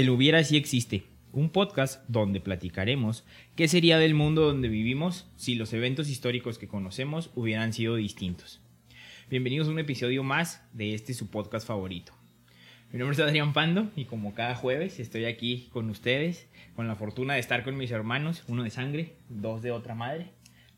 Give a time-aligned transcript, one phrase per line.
[0.00, 3.22] El Hubiera Si Existe, un podcast donde platicaremos
[3.54, 8.62] qué sería del mundo donde vivimos si los eventos históricos que conocemos hubieran sido distintos.
[9.28, 12.14] Bienvenidos a un episodio más de este su podcast favorito.
[12.90, 16.46] Mi nombre es Adrián Pando y como cada jueves estoy aquí con ustedes
[16.76, 20.30] con la fortuna de estar con mis hermanos, uno de sangre, dos de otra madre,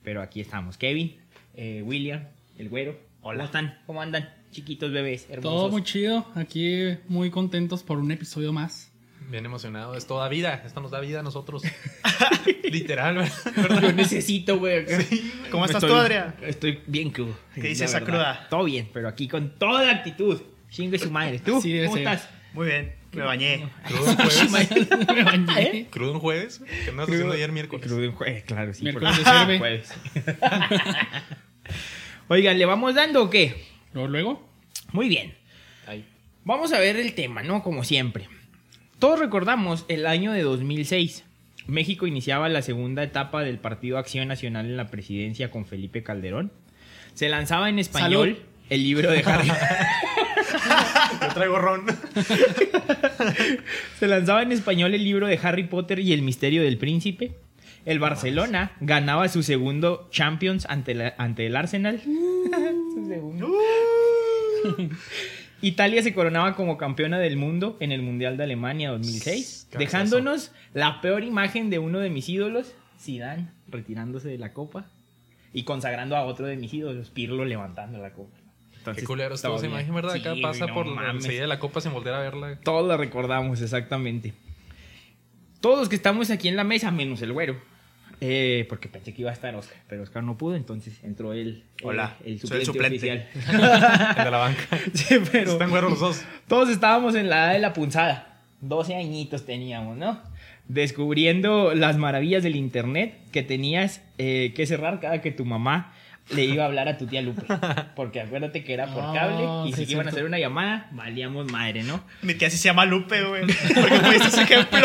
[0.02, 0.76] pero aquí estamos.
[0.78, 1.14] Kevin,
[1.54, 2.24] eh, William,
[2.58, 2.98] el güero.
[3.20, 3.36] Hola.
[3.36, 3.78] ¿Cómo están?
[3.86, 4.34] ¿Cómo andan?
[4.50, 5.60] Chiquitos bebés, hermosos.
[5.60, 8.91] Todo muy chido, aquí muy contentos por un episodio más.
[9.32, 11.62] Bien emocionado, es toda vida, esto nos da vida a nosotros.
[12.64, 13.80] Literal, ¿verdad?
[13.80, 14.84] Yo necesito, güey.
[15.50, 16.34] ¿Cómo estás tú, Adrián?
[16.42, 17.34] Estoy bien crudo.
[17.54, 18.46] ¿Qué dice esa cruda?
[18.50, 20.38] Todo bien, pero aquí con toda la actitud.
[20.68, 21.38] Chingue su madre.
[21.38, 21.62] ¿Tú?
[21.62, 22.28] ¿Cómo estás?
[22.52, 23.70] Muy bien, me bañé.
[23.88, 25.08] ¿Crudo un jueves?
[25.14, 25.86] me bañé.
[25.88, 26.60] ¿Crudo un jueves?
[26.84, 27.86] ¿Qué andas haciendo ayer miércoles?
[27.86, 28.82] Crudo un jueves, claro, sí.
[28.82, 29.58] Miércoles de sirve.
[29.58, 29.94] Jueves.
[32.28, 33.64] Oigan, ¿le vamos dando o qué?
[33.94, 34.08] ¿Luego?
[34.08, 34.48] luego?
[34.92, 35.34] Muy bien.
[35.86, 36.04] Ahí.
[36.44, 37.62] Vamos a ver el tema, ¿no?
[37.62, 38.28] Como siempre.
[39.02, 41.24] Todos recordamos el año de 2006.
[41.66, 46.52] México iniciaba la segunda etapa del Partido Acción Nacional en la presidencia con Felipe Calderón.
[47.14, 48.48] Se lanzaba en español Salud.
[48.70, 49.48] el libro de Harry.
[51.20, 51.84] Yo traigo ron.
[53.98, 57.32] Se lanzaba en español el libro de Harry Potter y el misterio del príncipe.
[57.84, 62.00] El Barcelona ganaba su segundo Champions ante, la- ante el Arsenal.
[62.94, 63.48] Su segundo.
[65.62, 69.78] Italia se coronaba como campeona del mundo en el Mundial de Alemania 2006, Cabezazo.
[69.78, 74.86] dejándonos la peor imagen de uno de mis ídolos, Zidane, retirándose de la copa
[75.52, 78.36] y consagrando a otro de mis ídolos, Pirlo levantando la copa.
[78.78, 80.14] Entonces, Qué culero estuvo esa imagen, ¿verdad?
[80.16, 82.58] Acá Sí, pasa no por enseguida de la copa sin volver a verla.
[82.64, 84.34] Todos la recordamos, exactamente.
[85.60, 87.60] Todos los que estamos aquí en la mesa, menos el güero.
[88.24, 91.64] Eh, porque pensé que iba a estar Oscar, pero Oscar no pudo, entonces entró él.
[91.82, 93.26] Hola, el soy el suplente, suplente.
[93.34, 94.14] oficial.
[94.16, 94.62] El de la banca.
[94.94, 96.22] sí, pero Están los dos.
[96.46, 98.38] todos estábamos en la edad de la punzada.
[98.60, 100.20] 12 añitos teníamos, ¿no?
[100.68, 105.92] Descubriendo las maravillas del internet que tenías eh, que cerrar cada que tu mamá
[106.32, 107.42] le iba a hablar a tu tía Lupe.
[107.96, 111.50] Porque acuérdate que era por cable y sí, si iban a hacer una llamada, valíamos
[111.50, 112.04] madre, ¿no?
[112.22, 113.46] Mi tía sí se llama Lupe, güey.
[113.74, 114.78] Porque pusiste ese ejemplo.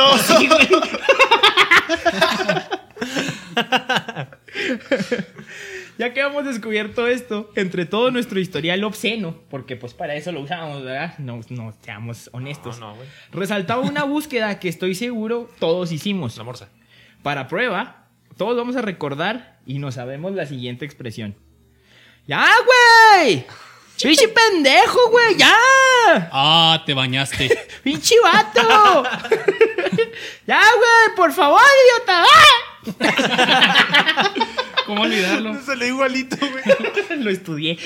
[5.98, 10.42] Ya que hemos descubierto esto, entre todo nuestro historial obsceno, porque pues para eso lo
[10.42, 11.18] usábamos, ¿verdad?
[11.18, 12.80] No, no seamos honestos.
[12.80, 13.02] No, no.
[13.32, 16.38] Resaltaba una búsqueda que estoy seguro todos hicimos.
[16.38, 16.70] La morsa.
[17.24, 18.06] Para prueba,
[18.38, 21.36] todos vamos a recordar y nos sabemos la siguiente expresión.
[22.28, 22.46] ¡Ya,
[23.24, 23.44] güey!
[24.02, 25.36] ¡Pinche pendejo, güey!
[25.36, 25.56] ¡Ya!
[26.32, 27.50] Ah, te bañaste.
[27.82, 29.04] ¡Pinche vato!
[30.46, 31.16] ¡Ya, güey!
[31.16, 32.22] ¡Por favor, idiota!
[32.22, 32.77] ¡Ah!
[34.86, 35.62] ¿Cómo olvidarlo?
[35.62, 36.64] Se le igualito, güey.
[37.24, 37.78] Lo estudié.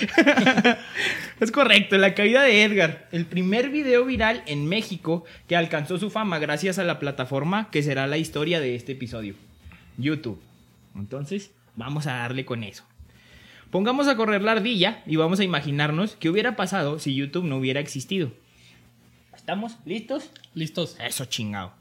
[1.39, 6.09] es correcto, la caída de Edgar, el primer video viral en México que alcanzó su
[6.11, 9.35] fama gracias a la plataforma que será la historia de este episodio,
[9.97, 10.39] YouTube.
[10.95, 12.83] Entonces, vamos a darle con eso.
[13.71, 17.57] Pongamos a correr la ardilla y vamos a imaginarnos qué hubiera pasado si YouTube no
[17.57, 18.31] hubiera existido.
[19.33, 20.29] ¿Estamos listos?
[20.53, 20.97] ¿Listos?
[20.99, 21.71] Eso chingado.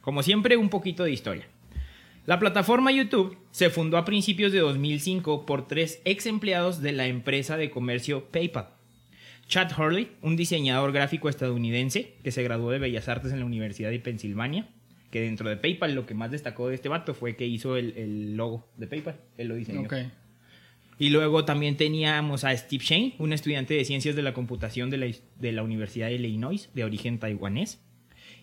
[0.00, 1.46] Como siempre, un poquito de historia.
[2.26, 7.06] La plataforma YouTube se fundó a principios de 2005 por tres ex empleados de la
[7.06, 8.70] empresa de comercio PayPal.
[9.46, 13.90] Chad Hurley, un diseñador gráfico estadounidense que se graduó de Bellas Artes en la Universidad
[13.90, 14.66] de Pensilvania,
[15.12, 17.96] que dentro de PayPal lo que más destacó de este vato fue que hizo el,
[17.96, 19.20] el logo de PayPal.
[19.38, 19.88] Él lo diseñó.
[20.98, 24.96] Y luego también teníamos a Steve Shane, un estudiante de ciencias de la computación de
[24.96, 25.06] la,
[25.38, 27.78] de la Universidad de Illinois, de origen taiwanés.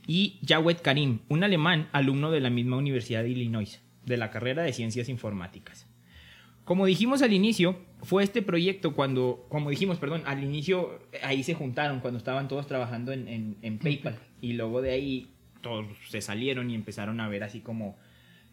[0.07, 4.63] Y Jawed Karim, un alemán alumno de la misma Universidad de Illinois, de la carrera
[4.63, 5.87] de ciencias informáticas.
[6.65, 11.53] Como dijimos al inicio, fue este proyecto cuando, como dijimos, perdón, al inicio ahí se
[11.55, 14.17] juntaron cuando estaban todos trabajando en, en- en PayPal.
[14.41, 15.29] Y luego de ahí
[15.61, 17.97] todos se salieron y empezaron a ver así como,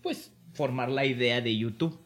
[0.03, 1.99] pues, formar la idea de YouTube.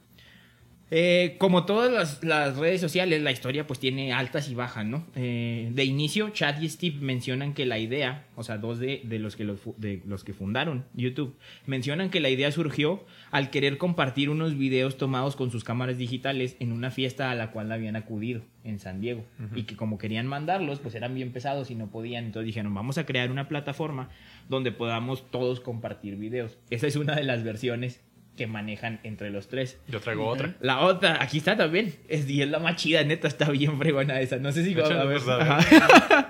[0.90, 5.06] Eh, como todas las, las redes sociales, la historia pues tiene altas y bajas, ¿no?
[5.16, 9.18] Eh, de inicio, Chad y Steve mencionan que la idea, o sea, dos de, de
[9.18, 9.44] los que
[9.78, 11.34] de los que fundaron YouTube,
[11.66, 16.56] mencionan que la idea surgió al querer compartir unos videos tomados con sus cámaras digitales
[16.60, 19.24] en una fiesta a la cual habían acudido en San Diego.
[19.54, 22.24] Y que como querían mandarlos, pues eran bien pesados y no podían.
[22.24, 24.10] Entonces dijeron, vamos a crear una plataforma
[24.48, 26.58] donde podamos todos compartir videos.
[26.70, 28.00] Esa es una de las versiones
[28.36, 29.78] que manejan entre los tres.
[29.88, 30.54] Yo traigo otra.
[30.60, 31.94] La otra, aquí está también.
[32.08, 34.38] Es, y es la más chida, neta, está bien fregona esa.
[34.38, 35.20] No sé si va a ver.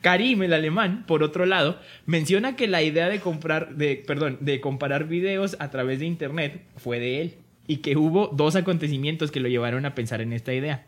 [0.00, 4.60] Karim, el alemán, por otro lado, menciona que la idea de comprar, de, perdón, de
[4.60, 7.34] comparar videos a través de internet fue de él.
[7.66, 10.86] Y que hubo dos acontecimientos que lo llevaron a pensar en esta idea.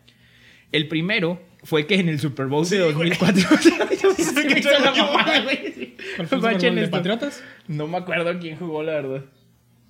[0.72, 3.43] El primero fue que en el Super Bowl de 2004.
[4.16, 5.94] Se me hizo la mamada, güey.
[6.16, 6.96] ¿Cuál fue el Guachen Super Bowl de esto.
[6.96, 7.44] Patriotas?
[7.69, 9.25] No me acuerdo quién jugó, la verdad.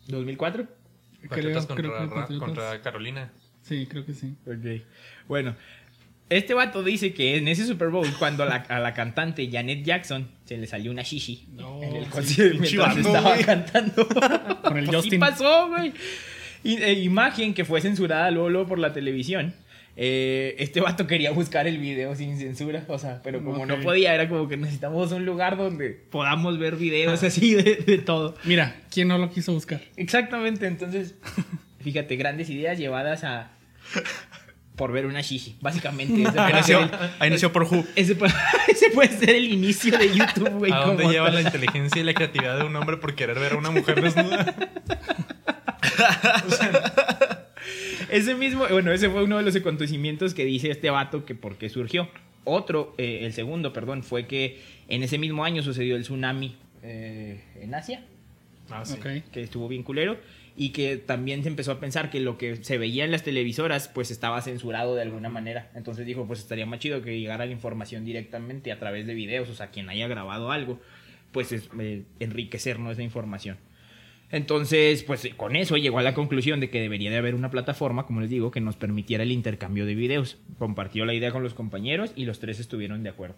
[0.09, 0.67] ¿2004?
[1.29, 2.39] Patriotas Creo- creo contra, que Patriotas.
[2.49, 3.33] contra Carolina.
[3.63, 4.35] Sí, creo que sí.
[4.47, 4.83] Ok.
[5.27, 5.57] Bueno,
[6.29, 9.83] este vato dice que en ese Super Bowl, cuando a la, a la cantante Janet
[9.85, 13.45] Jackson se le salió una shishi No, en el sí, concierto pinche mientras estaba güey.
[13.45, 14.07] cantando.
[14.63, 15.21] Con el Pues sí Justin.
[15.21, 15.93] pasó, güey.
[16.63, 19.55] Y, eh, imagen que fue censurada luego, luego por la televisión.
[19.97, 24.13] Eh, este vato quería buscar el video sin censura, o sea, pero como no podía,
[24.15, 28.35] era como que necesitamos un lugar donde podamos ver videos así de, de todo.
[28.45, 29.81] Mira, ¿quién no lo quiso buscar?
[29.97, 31.15] Exactamente, entonces,
[31.81, 33.53] fíjate, grandes ideas llevadas a
[34.77, 36.23] por ver una shishi, básicamente.
[36.29, 37.85] Ese Ahí nació, el, ahí nació por Who.
[37.95, 38.33] ese puede,
[38.69, 40.73] ese puede ser el inicio de YouTube, güey.
[40.73, 41.37] ¿A dónde lleva tal.
[41.37, 44.55] la inteligencia y la creatividad de un hombre por querer ver a una mujer desnuda?
[48.15, 51.57] Ese mismo, bueno, ese fue uno de los acontecimientos que dice este vato que por
[51.59, 52.09] qué surgió.
[52.45, 57.43] Otro, eh, el segundo, perdón, fue que en ese mismo año sucedió el tsunami eh,
[57.61, 58.05] en Asia,
[58.71, 58.97] Ah, sí.
[59.33, 60.17] Que estuvo bien culero,
[60.57, 63.89] y que también se empezó a pensar que lo que se veía en las televisoras
[63.89, 65.71] pues estaba censurado de alguna manera.
[65.75, 69.49] Entonces dijo, pues estaría más chido que llegara la información directamente a través de videos,
[69.51, 70.81] o sea, quien haya grabado algo,
[71.33, 73.59] pues es, eh, enriquecernos esa información.
[74.35, 78.05] Entonces, pues con eso llegó a la conclusión de que debería de haber una plataforma,
[78.05, 80.39] como les digo, que nos permitiera el intercambio de videos.
[80.59, 83.37] Compartió la idea con los compañeros y los tres estuvieron de acuerdo.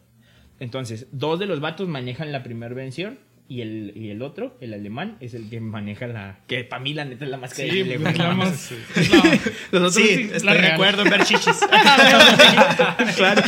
[0.59, 4.73] Entonces, dos de los vatos manejan la primera versión y el, y el otro, el
[4.73, 6.39] alemán, es el que maneja la...
[6.47, 8.13] Que para mí la neta es la más Sí, creíble, güey.
[8.13, 8.71] es la más-
[9.73, 11.61] Los otros Sí, sí, la acuerdo en ver chichis.
[13.17, 13.43] claro.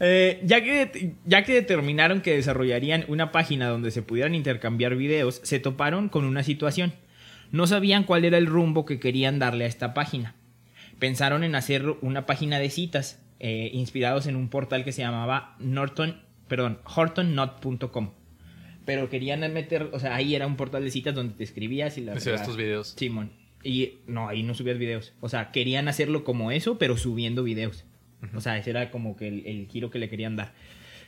[0.00, 5.40] Eh, ya, que, ya que determinaron que desarrollarían una página donde se pudieran intercambiar videos,
[5.44, 6.94] se toparon con una situación.
[7.52, 10.34] No sabían cuál era el rumbo que querían darle a esta página.
[10.98, 15.56] Pensaron en hacer una página de citas, eh, inspirados en un portal que se llamaba
[15.58, 18.12] Norton, perdón, hortonnot.com.
[18.86, 22.02] Pero querían meter, o sea, ahí era un portal de citas donde te escribías y
[22.02, 22.94] la Decías tus videos.
[22.96, 23.32] Simón.
[23.62, 25.12] Y no, ahí no subías videos.
[25.20, 27.84] O sea, querían hacerlo como eso, pero subiendo videos.
[28.34, 30.52] O sea, ese era como que el, el giro que le querían dar.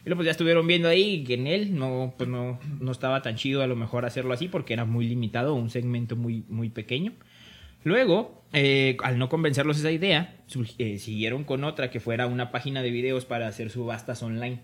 [0.05, 3.23] Y luego pues ya estuvieron viendo ahí que en él no, pues no, no estaba
[3.23, 6.70] tan chido a lo mejor hacerlo así porque era muy limitado, un segmento muy, muy
[6.70, 7.12] pequeño.
[7.85, 10.37] Luego, eh, al no convencerlos esa idea,
[10.79, 14.61] eh, siguieron con otra que fuera una página de videos para hacer subastas online.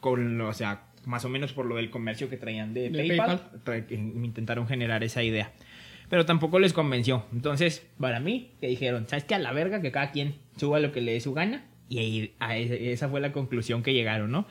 [0.00, 3.60] Con, o sea, más o menos por lo del comercio que traían de, De PayPal,
[3.64, 3.90] tra-
[4.24, 5.52] intentaron generar esa idea.
[6.10, 7.24] Pero tampoco les convenció.
[7.32, 9.34] Entonces, para mí, que dijeron, ¿sabes qué?
[9.34, 11.64] A la verga, que cada quien suba lo que le dé su gana.
[11.88, 14.46] Y ahí, a esa fue la conclusión que llegaron, ¿no?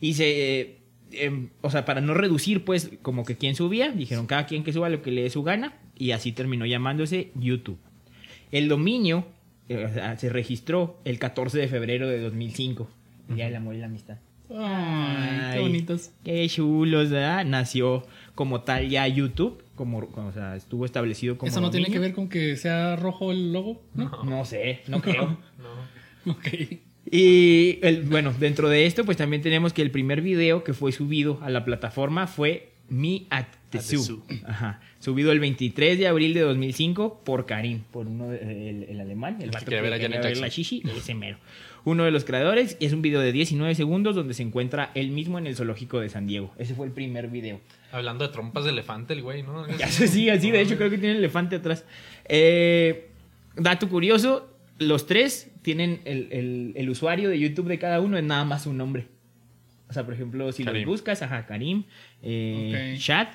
[0.00, 0.60] Y se...
[0.60, 0.78] eh,
[1.12, 4.72] em, o sea, para no reducir, pues, como que quién subía, dijeron cada quien que
[4.72, 5.78] suba lo que le dé su gana.
[5.96, 7.78] Y así terminó llamándose YouTube.
[8.50, 9.26] El dominio
[9.68, 12.88] eh, o sea, se registró el 14 de febrero de 2005.
[13.28, 14.18] El Día del amor y la amistad.
[14.50, 16.10] Ay, qué bonitos.
[16.24, 17.44] Qué chulos, ¿verdad?
[17.44, 21.92] Nació como tal ya YouTube, como, o sea, estuvo establecido como ¿Eso no tiene que
[21.94, 22.08] dominio.
[22.08, 23.82] ver con que sea rojo el logo?
[23.94, 24.10] ¿No?
[24.24, 25.38] No sé, no creo.
[25.58, 25.92] No.
[26.32, 26.46] Ok.
[27.10, 30.92] y el, bueno, dentro de esto, pues también tenemos que el primer video que fue
[30.92, 34.02] subido a la plataforma fue Me at the, At the Zoo.
[34.02, 34.22] Zoo.
[34.46, 34.80] Ajá.
[35.00, 39.38] Subido el 23 de abril de 2005 por Karim, por uno de- el, el alemán,
[39.42, 41.38] el vato que ver Janet ver la shishi, ese mero.
[41.84, 45.38] Uno de los creadores es un video de 19 segundos donde se encuentra él mismo
[45.40, 46.52] en el zoológico de San Diego.
[46.56, 47.60] Ese fue el primer video.
[47.92, 49.66] Hablando de trompas de elefante, el güey, ¿no?
[49.78, 51.84] Ya sé, sí, así, de hecho creo que tiene el elefante atrás.
[52.26, 53.10] Eh,
[53.56, 58.24] dato curioso, los tres tienen el, el- el usuario de YouTube de cada uno es
[58.24, 59.06] nada más un nombre.
[59.88, 60.82] O sea, por ejemplo, si Karim.
[60.82, 61.84] los buscas, ajá, Karim,
[62.22, 62.96] eh.
[62.98, 63.28] Chad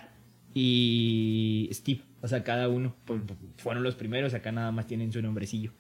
[0.72, 2.02] y Steve.
[2.22, 3.22] O sea, cada uno pues,
[3.58, 5.72] fueron los primeros, acá nada más tienen su nombrecillo.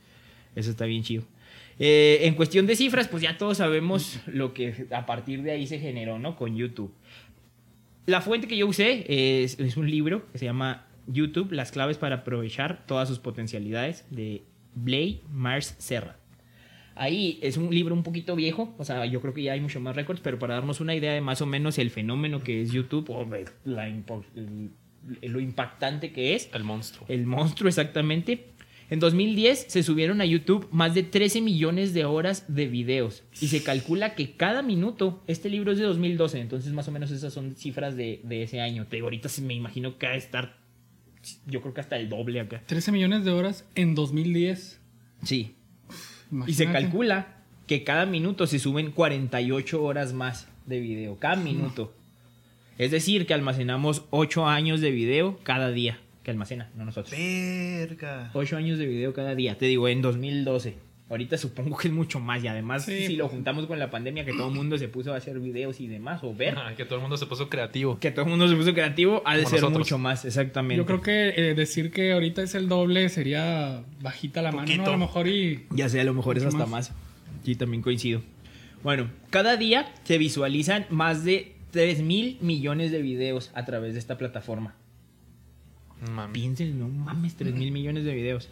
[0.55, 1.23] Eso está bien chido.
[1.79, 5.67] Eh, en cuestión de cifras, pues ya todos sabemos lo que a partir de ahí
[5.67, 6.35] se generó, ¿no?
[6.35, 6.91] Con YouTube.
[8.07, 11.97] La fuente que yo usé es, es un libro que se llama YouTube, las claves
[11.97, 14.43] para aprovechar todas sus potencialidades, de
[14.75, 16.15] Blay Mars Serra.
[16.95, 19.81] Ahí es un libro un poquito viejo, o sea, yo creo que ya hay mucho
[19.81, 22.71] más récords, pero para darnos una idea de más o menos el fenómeno que es
[22.71, 23.27] YouTube, o
[23.65, 23.93] la
[25.21, 27.05] lo impactante que es, El monstruo.
[27.09, 28.53] el monstruo exactamente.
[28.89, 33.47] En 2010 se subieron a YouTube más de 13 millones de horas de videos y
[33.47, 37.33] se calcula que cada minuto, este libro es de 2012, entonces más o menos esas
[37.33, 38.85] son cifras de, de ese año.
[38.87, 40.57] Te digo, ahorita me imagino que va a estar,
[41.45, 42.63] yo creo que hasta el doble acá.
[42.65, 44.79] 13 millones de horas en 2010.
[45.23, 45.55] Sí.
[46.45, 51.93] Y se calcula que cada minuto se suben 48 horas más de video, cada minuto.
[52.77, 57.17] Es decir, que almacenamos 8 años de video cada día, que almacena, no nosotros.
[57.17, 58.31] Verga.
[58.33, 60.75] 8 años de video cada día, te digo, en 2012.
[61.09, 64.25] Ahorita supongo que es mucho más y además Sí, si lo juntamos con la pandemia
[64.25, 66.83] que todo el mundo se puso a hacer videos y demás o ver, Ajá, que
[66.83, 67.97] todo el mundo se puso creativo.
[68.01, 69.79] que todo el mundo se puso creativo, ha de Como ser nosotros.
[69.87, 70.75] mucho más, exactamente.
[70.75, 74.85] Yo creo que eh, decir que ahorita es el doble sería bajita la mano, ¿no?
[74.85, 75.65] A lo mejor y...
[75.71, 76.91] Ya sé, a lo mejor es hasta más.
[77.45, 78.21] Sí, también coincido.
[78.83, 83.99] Bueno, cada día se visualizan más de 3 mil millones de videos a través de
[83.99, 84.75] esta plataforma.
[86.11, 86.33] Mami.
[86.33, 88.49] Piensen, no mames, 3 mil millones de videos.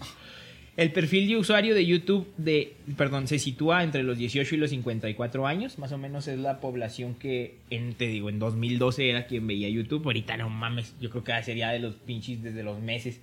[0.77, 4.71] El perfil de usuario de YouTube de, perdón, se sitúa entre los 18 y los
[4.71, 9.25] 54 años, más o menos es la población que en, te digo, en 2012 era
[9.25, 12.81] quien veía YouTube, ahorita no mames, yo creo que sería de los pinches desde los
[12.81, 13.21] meses.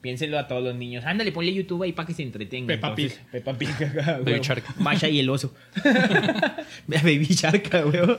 [0.00, 1.04] Piénsenlo a todos los niños.
[1.04, 2.68] Ándale, ponle YouTube ahí para que se entretengan.
[2.68, 3.12] Peppa Pig.
[3.32, 3.68] Peppa Pig.
[4.24, 4.40] Baby.
[4.40, 4.62] Shark.
[4.78, 5.52] Masha y el oso.
[6.86, 8.16] Baby Shark, huevo.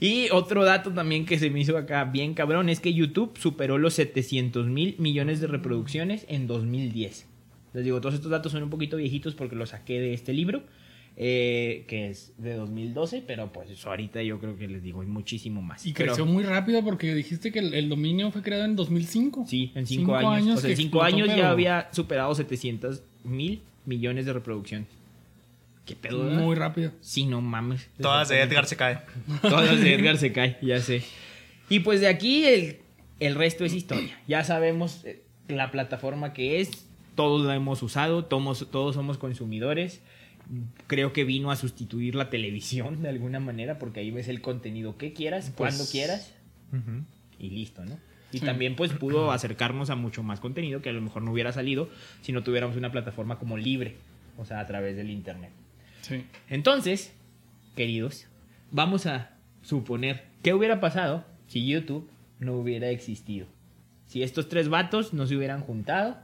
[0.00, 3.78] Y otro dato también que se me hizo acá bien cabrón es que YouTube superó
[3.78, 7.26] los 700 mil millones de reproducciones en 2010.
[7.74, 10.62] Les digo, todos estos datos son un poquito viejitos porque los saqué de este libro,
[11.16, 15.08] eh, que es de 2012, pero pues eso ahorita yo creo que les digo, hay
[15.08, 15.84] muchísimo más.
[15.84, 19.46] Y Pero- creció muy rápido porque dijiste que el, el dominio fue creado en 2005.
[19.48, 20.58] Sí, en cinco, años.
[20.58, 24.88] O sea, en cinco explotó, años pero ya había superado 700 mil millones de reproducciones.
[25.88, 26.24] ¿Qué pedo?
[26.26, 26.40] verdad?
[26.42, 26.92] Muy rápido.
[27.00, 27.88] Sí, no mames.
[28.00, 28.98] Todas de Edgar se cae.
[29.42, 31.02] Todas de Edgar se cae, ya sé.
[31.70, 32.78] Y pues de aquí el,
[33.20, 34.20] el resto es historia.
[34.28, 40.00] Ya sabemos eh, la plataforma que es, todos la hemos usado, todos, todos somos consumidores.
[40.86, 44.96] Creo que vino a sustituir la televisión de alguna manera, porque ahí ves el contenido
[44.98, 46.32] que quieras, Pues- cuando quieras,
[47.38, 47.98] y listo, ¿no?
[48.32, 48.44] Y Sí.
[48.44, 51.88] también pues pudo acercarnos a mucho más contenido que a lo mejor no hubiera salido
[52.20, 53.96] si no tuviéramos una plataforma como libre,
[54.36, 55.50] o sea, a través del internet.
[56.48, 57.12] Entonces,
[57.76, 58.26] queridos,
[58.70, 63.46] vamos a suponer qué hubiera pasado si YouTube no hubiera existido.
[64.06, 66.16] Si estos tres vatos no se hubieran juntado,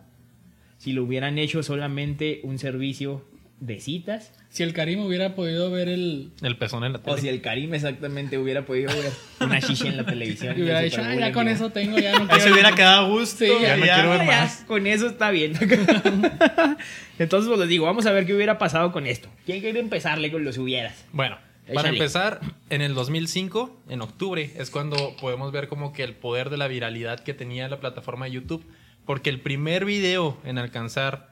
[0.78, 3.25] si lo hubieran hecho solamente un servicio
[3.61, 6.32] de citas, Si el Karim hubiera podido ver el...
[6.42, 7.16] El pezón en la tele.
[7.16, 10.54] o si el Karim exactamente hubiera podido ver una shisha en la televisión.
[10.58, 11.56] Y hubiera dicho, ah, ya con vivo".
[11.56, 12.42] eso tengo, ya no Ahí quiero...
[12.42, 13.44] se hubiera quedado a gusto.
[13.44, 14.64] Sí, ya, ya no quiero ver Ya, más.
[14.66, 15.54] Con eso está bien.
[17.18, 19.28] Entonces, pues les digo, vamos a ver qué hubiera pasado con esto.
[19.46, 21.04] ¿Quién quiere empezarle con los hubieras?
[21.12, 21.38] Bueno,
[21.73, 26.50] para empezar, en el 2005, en octubre, es cuando podemos ver como que el poder
[26.50, 28.64] de la viralidad que tenía la plataforma de YouTube.
[29.06, 31.30] Porque el primer video en alcanzar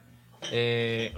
[0.51, 1.13] eh,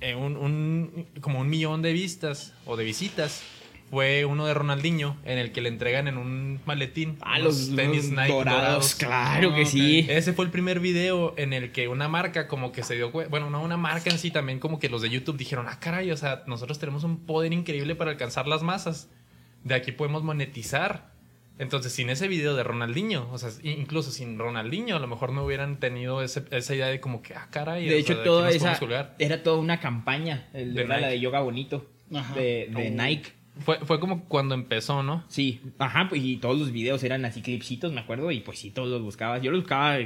[0.00, 3.42] eh, un, un- como un millón de vistas o de visitas
[3.90, 8.10] fue uno de Ronaldinho, en el que le entregan en un maletín Ah, los tenis
[8.10, 8.94] Nike dorados, dorados.
[8.96, 10.04] claro que sí.
[10.10, 13.30] Ese fue el primer video en el que una marca como que se dio cuenta,
[13.30, 16.10] bueno, no una marca en sí también como que los de YouTube dijeron, ah, caray,
[16.10, 19.08] o sea, nosotros tenemos un poder increíble para alcanzar las masas.
[19.64, 21.10] De aquí podemos monetizar.
[21.58, 25.44] Entonces, sin ese video de Ronaldinho, o sea, incluso sin Ronaldinho, a lo mejor no
[25.44, 28.78] hubieran tenido ese- esa idea de como que, ah, caray, De hecho, sea, toda esa
[29.18, 30.48] era toda una campaña.
[30.52, 31.86] El, De era la de Yoga Bonito.
[32.14, 32.34] Ajá.
[32.34, 33.02] De, de Oh.
[33.02, 33.32] Nike.
[33.60, 35.24] Fue, fue como cuando empezó, ¿no?
[35.26, 38.70] Sí, ajá, pues y todos los videos eran así clipsitos, me acuerdo, y pues sí,
[38.70, 39.42] todos los buscabas.
[39.42, 39.96] Yo los buscaba,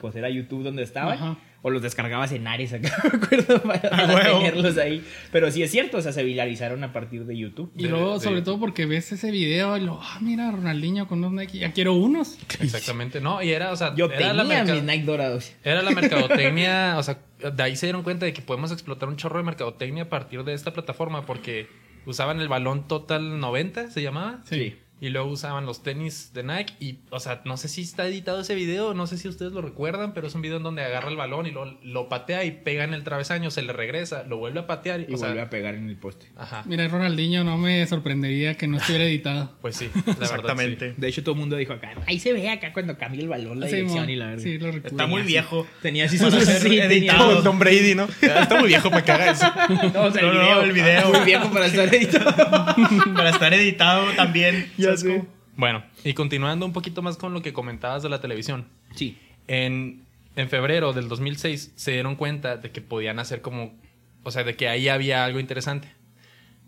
[0.00, 1.38] pues era YouTube donde estaban, Ajá.
[1.66, 4.38] O los descargabas en Ares acá, me acuerdo, para, para huevo.
[4.38, 5.02] tenerlos ahí.
[5.32, 7.72] Pero sí es cierto, o sea, se viralizaron a partir de YouTube.
[7.76, 11.18] Y luego, de- sobre todo porque ves ese video y lo, ah, mira, Ronaldinho con
[11.18, 12.38] unos Nike, ya quiero unos.
[12.60, 15.52] Exactamente, no, y era, o sea, Yo era la tenía merca- mis Nike dorados.
[15.64, 17.18] Era la mercadotecnia, o sea,
[17.52, 20.44] de ahí se dieron cuenta de que podemos explotar un chorro de mercadotecnia a partir
[20.44, 21.68] de esta plataforma porque
[22.06, 24.40] usaban el balón Total 90, se llamaba.
[24.44, 24.76] Sí.
[24.98, 28.40] Y luego usaban los tenis de Nike y, o sea, no sé si está editado
[28.40, 31.10] ese video, no sé si ustedes lo recuerdan, pero es un video en donde agarra
[31.10, 34.38] el balón y lo, lo patea y pega en el travesaño, se le regresa, lo
[34.38, 36.28] vuelve a patear y, Y o sea, vuelve a pegar en el poste.
[36.34, 39.52] ajá, Mira, Ronaldinho no me sorprendería que no estuviera editado.
[39.60, 40.94] pues sí, la verdad, Exactamente.
[40.96, 43.60] De hecho, todo el mundo dijo acá, ahí se ve acá cuando cambia el balón,
[43.60, 44.42] la Sí, dirección y la verga.
[44.42, 44.88] Sí, lo recuerdo.
[44.96, 45.66] Está muy viejo.
[45.82, 46.32] Tenía así sus...
[46.32, 47.42] Sí, tenía- editado.
[47.42, 48.08] Tom Brady, ¿no?
[48.22, 49.46] Está muy viejo para que haga eso.
[49.92, 51.08] No, o sea, el No, no, video, el video.
[51.12, 52.74] Muy viejo para estar editado.
[53.14, 54.72] Para estar editado también.
[54.86, 55.08] Ya ¿sabes sé.
[55.08, 55.22] cómo?
[55.22, 55.28] sí.
[55.56, 58.68] Bueno, y continuando un poquito más con lo que comentabas de la televisión.
[58.94, 59.16] Sí.
[59.48, 60.04] En,
[60.36, 63.74] en febrero del 2006 se dieron cuenta de que podían hacer como,
[64.22, 65.88] o sea, de que ahí había algo interesante.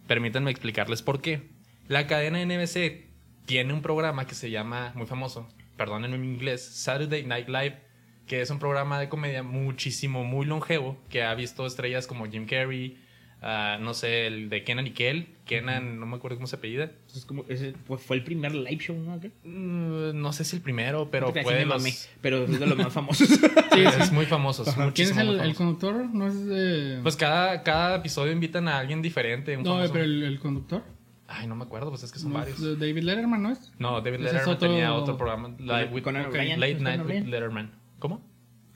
[0.06, 1.50] Permítanme explicarles por qué.
[1.86, 3.08] La cadena NBC
[3.44, 7.78] tiene un programa que se llama, muy famoso, perdónenme mi inglés, Saturday Night Live,
[8.26, 12.46] que es un programa de comedia muchísimo, muy longevo, que ha visto estrellas como Jim
[12.46, 12.98] Carrey,
[13.42, 16.90] ah, no sé, el de Kenan y Kel, Kenan, no me acuerdo cómo se apellida.
[17.14, 19.18] Es como, ese fue, fue el primer live show, ¿no?
[19.20, 19.30] ¿Qué?
[19.44, 22.08] Mm, no sé si el primero, pero fue de los...
[22.20, 23.28] pero es de los más famosos.
[23.78, 24.64] Sí, es muy famoso.
[24.64, 25.94] es ¿Quién es el, conductor?
[26.12, 26.98] No es de...
[27.02, 29.56] Pues cada, cada episodio invitan a alguien diferente.
[29.56, 29.92] un no, famoso.
[29.92, 30.82] pero el, el conductor.
[31.28, 32.58] Ay, no me acuerdo, pues es que son No, varios.
[32.78, 33.70] David Letterman, ¿no es?
[33.78, 35.50] No, David es Letterman otro- tenía otro programa.
[35.58, 37.24] Live with- Late ¿no es Night with?
[37.26, 37.70] Letterman.
[37.98, 38.22] ¿Cómo?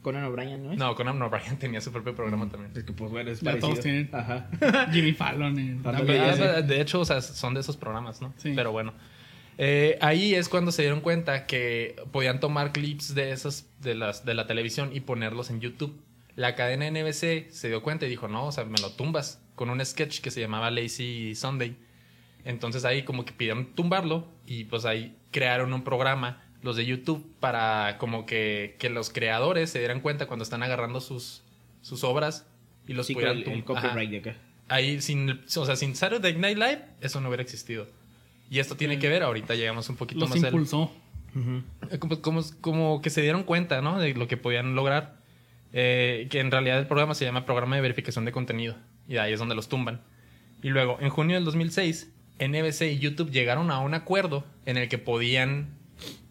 [0.02, 0.78] Conan O'Brien, ¿no es?
[0.78, 2.72] No, Conan O'Brien tenía su propio programa también.
[2.76, 3.68] Es que pues bueno, es Ya parecido.
[3.70, 4.08] todos tienen.
[4.12, 4.48] Ajá.
[4.92, 5.82] Jimmy Fallon.
[5.82, 6.20] también.
[6.20, 8.32] Ah, de hecho, o sea, son de esos programas, ¿no?
[8.36, 8.52] Sí.
[8.54, 8.92] Pero bueno.
[9.58, 14.24] Eh, ahí es cuando se dieron cuenta que podían tomar clips de esos de las
[14.24, 15.94] de la televisión y ponerlos en YouTube.
[16.36, 19.68] La cadena NBC se dio cuenta y dijo, no, o sea, me lo tumbas con
[19.68, 21.76] un sketch que se llamaba Lazy Sunday.
[22.44, 27.24] Entonces ahí como que pidieron tumbarlo y pues ahí crearon un programa, los de YouTube,
[27.40, 31.42] para como que, que los creadores se dieran cuenta cuando están agarrando sus,
[31.82, 32.46] sus obras
[32.86, 34.36] y los Sí, pudieran el, tum- el Ajá copyright de acá.
[34.68, 37.86] ahí sin, o sea, sin Saturday Night Live, eso no hubiera existido.
[38.50, 40.92] Y esto tiene que ver, ahorita llegamos un poquito Los más al- impulsó.
[41.90, 43.98] eh, como, como, como que se dieron cuenta, ¿no?
[43.98, 45.16] De lo que podían lograr.
[45.72, 48.76] Eh, que en realidad el programa se llama Programa de Verificación de Contenido.
[49.08, 50.02] Y ahí es donde los tumban.
[50.62, 54.88] Y luego, en junio del 2006, NBC y YouTube llegaron a un acuerdo en el
[54.88, 55.78] que podían...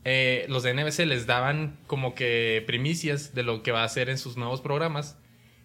[0.03, 4.09] eh, los de NBC les daban como que primicias de lo que va a hacer
[4.09, 5.17] en sus nuevos programas.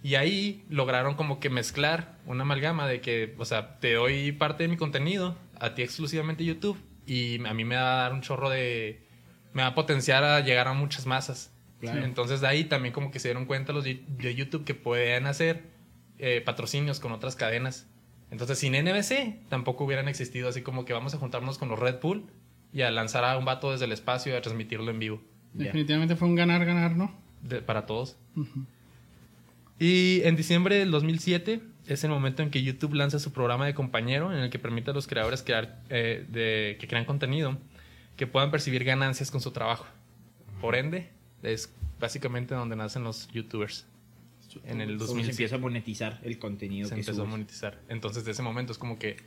[0.03, 4.65] Y ahí lograron como que mezclar una amalgama de que, o sea, te doy parte
[4.65, 8.21] de mi contenido, a ti exclusivamente YouTube, y a mí me va a dar un
[8.21, 9.03] chorro de...
[9.53, 11.53] me va a potenciar a llegar a muchas masas.
[11.81, 12.05] Claro.
[12.05, 15.65] Entonces de ahí también como que se dieron cuenta los de YouTube que pueden hacer
[16.19, 17.87] eh, patrocinios con otras cadenas.
[18.31, 22.01] Entonces sin NBC tampoco hubieran existido así como que vamos a juntarnos con los Red
[22.01, 22.27] Bull
[22.73, 25.23] y a lanzar a un vato desde el espacio y a transmitirlo en vivo.
[25.55, 27.15] Definitivamente fue un ganar-ganar, ¿no?
[27.43, 28.17] de- para todos.
[29.79, 33.75] Y en diciembre del 2007 es el momento en que YouTube lanza su programa de
[33.75, 37.59] compañero en el que permite a los creadores crear, eh, de, que crean contenido
[38.17, 39.87] que puedan percibir ganancias con su trabajo.
[40.61, 41.11] Por ende,
[41.43, 43.87] es básicamente donde nacen los YouTubers.
[44.65, 47.79] En el Como se 2007 empieza a monetizar el contenido se que empezó a monetizar.
[47.91, 49.19] Entonces, de ese momento es como que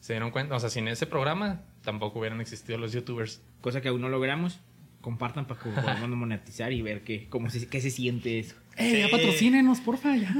[0.00, 3.40] se dieron cuenta, o sea, sin ese programa tampoco hubieran existido los YouTubers.
[3.62, 4.60] Cosa que aún no logramos.
[5.00, 8.56] Compartan para que podamos monetizar y ver qué, cómo se, qué se siente eso.
[8.76, 9.12] ¡Eh, ya Sí.
[9.12, 10.16] patrocínenos, porfa!
[10.16, 10.34] Ya.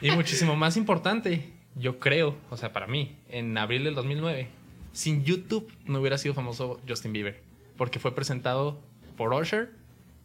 [0.00, 4.48] Y muchísimo más importante, yo creo, o sea, para mí, en abril del 2009,
[4.92, 7.42] sin YouTube no hubiera sido famoso Justin Bieber,
[7.76, 8.80] porque fue presentado
[9.18, 9.70] por Usher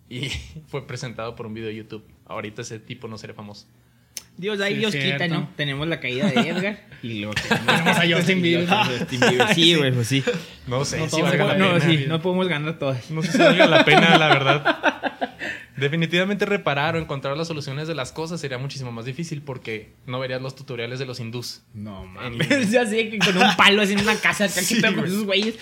[0.10, 0.30] y
[0.68, 2.06] fue presentado por un video de YouTube.
[2.26, 3.68] Ahorita ese tipo no sería famoso.
[4.40, 5.28] Dios, ahí Sí, Dios quita.
[5.28, 5.50] ¿no?
[5.58, 8.68] Tenemos la caída de Edgar y luego Tenemos a Justin Bieber.
[9.54, 10.24] Sí, güey, pues sí.
[10.66, 13.12] No sé No si valga la sí, no podemos ganar todas.
[13.12, 15.10] No sé si valga la pena, la verdad.
[15.76, 20.20] Definitivamente reparar o encontrar las soluciones de las cosas sería muchísimo más difícil porque no
[20.20, 21.62] verías los tutoriales de los hindús.
[21.74, 22.72] No mames.
[22.72, 25.26] ya sé que con un palo haciendo una casa acá Sí, que pedo con esos
[25.26, 25.56] güeyes.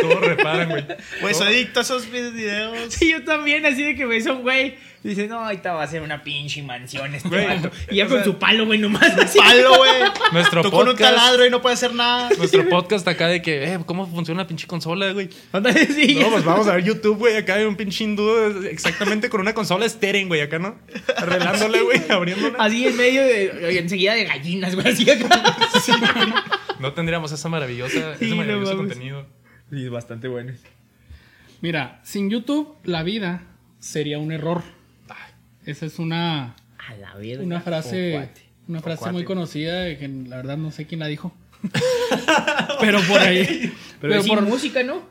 [0.00, 0.86] Todo reparan, güey.
[1.20, 2.92] Pues adicto a esos videos.
[2.94, 4.74] Sí, yo también, así de que ves a un güey.
[5.02, 7.70] Dice, no, ahorita va a ser una pinche mansión este Güey, vato.
[7.90, 9.02] Y ya o con sea, su palo, güey, nomás.
[9.18, 9.36] así.
[9.36, 9.90] Palo, güey.
[10.32, 12.28] Nuestro Tú con un podcast- taladro y no puedes hacer nada.
[12.38, 15.28] Nuestro podcast acá de que, eh, ¿cómo funciona la pinche consola, güey?
[15.94, 16.18] Sí.
[16.20, 17.36] No, pues vamos a ver YouTube, güey.
[17.36, 18.28] Acá hay un pinche hindú
[18.70, 20.40] exactamente con una consola Steren, güey.
[20.40, 20.78] Acá, ¿no?
[21.16, 22.00] Arreglándole, güey.
[22.08, 22.58] Abriéndola.
[22.58, 23.78] Así en medio de.
[23.78, 24.86] Enseguida de gallinas, güey.
[24.86, 25.42] Así acá.
[26.78, 28.92] No tendríamos esa maravillosa, Sí, ese no maravilloso mames.
[28.92, 29.26] contenido.
[29.70, 30.52] Sí, bastante bueno.
[31.60, 33.42] Mira, sin YouTube, la vida
[33.78, 34.62] sería un error.
[35.66, 37.42] Esa es una, A la verga.
[37.44, 38.40] una frase, Ocuate.
[38.68, 39.12] una frase Ocuate.
[39.12, 41.34] muy conocida de que la verdad no sé quién la dijo.
[42.80, 43.72] Pero por ahí.
[44.00, 45.02] Pero, es por sin música, ¿no?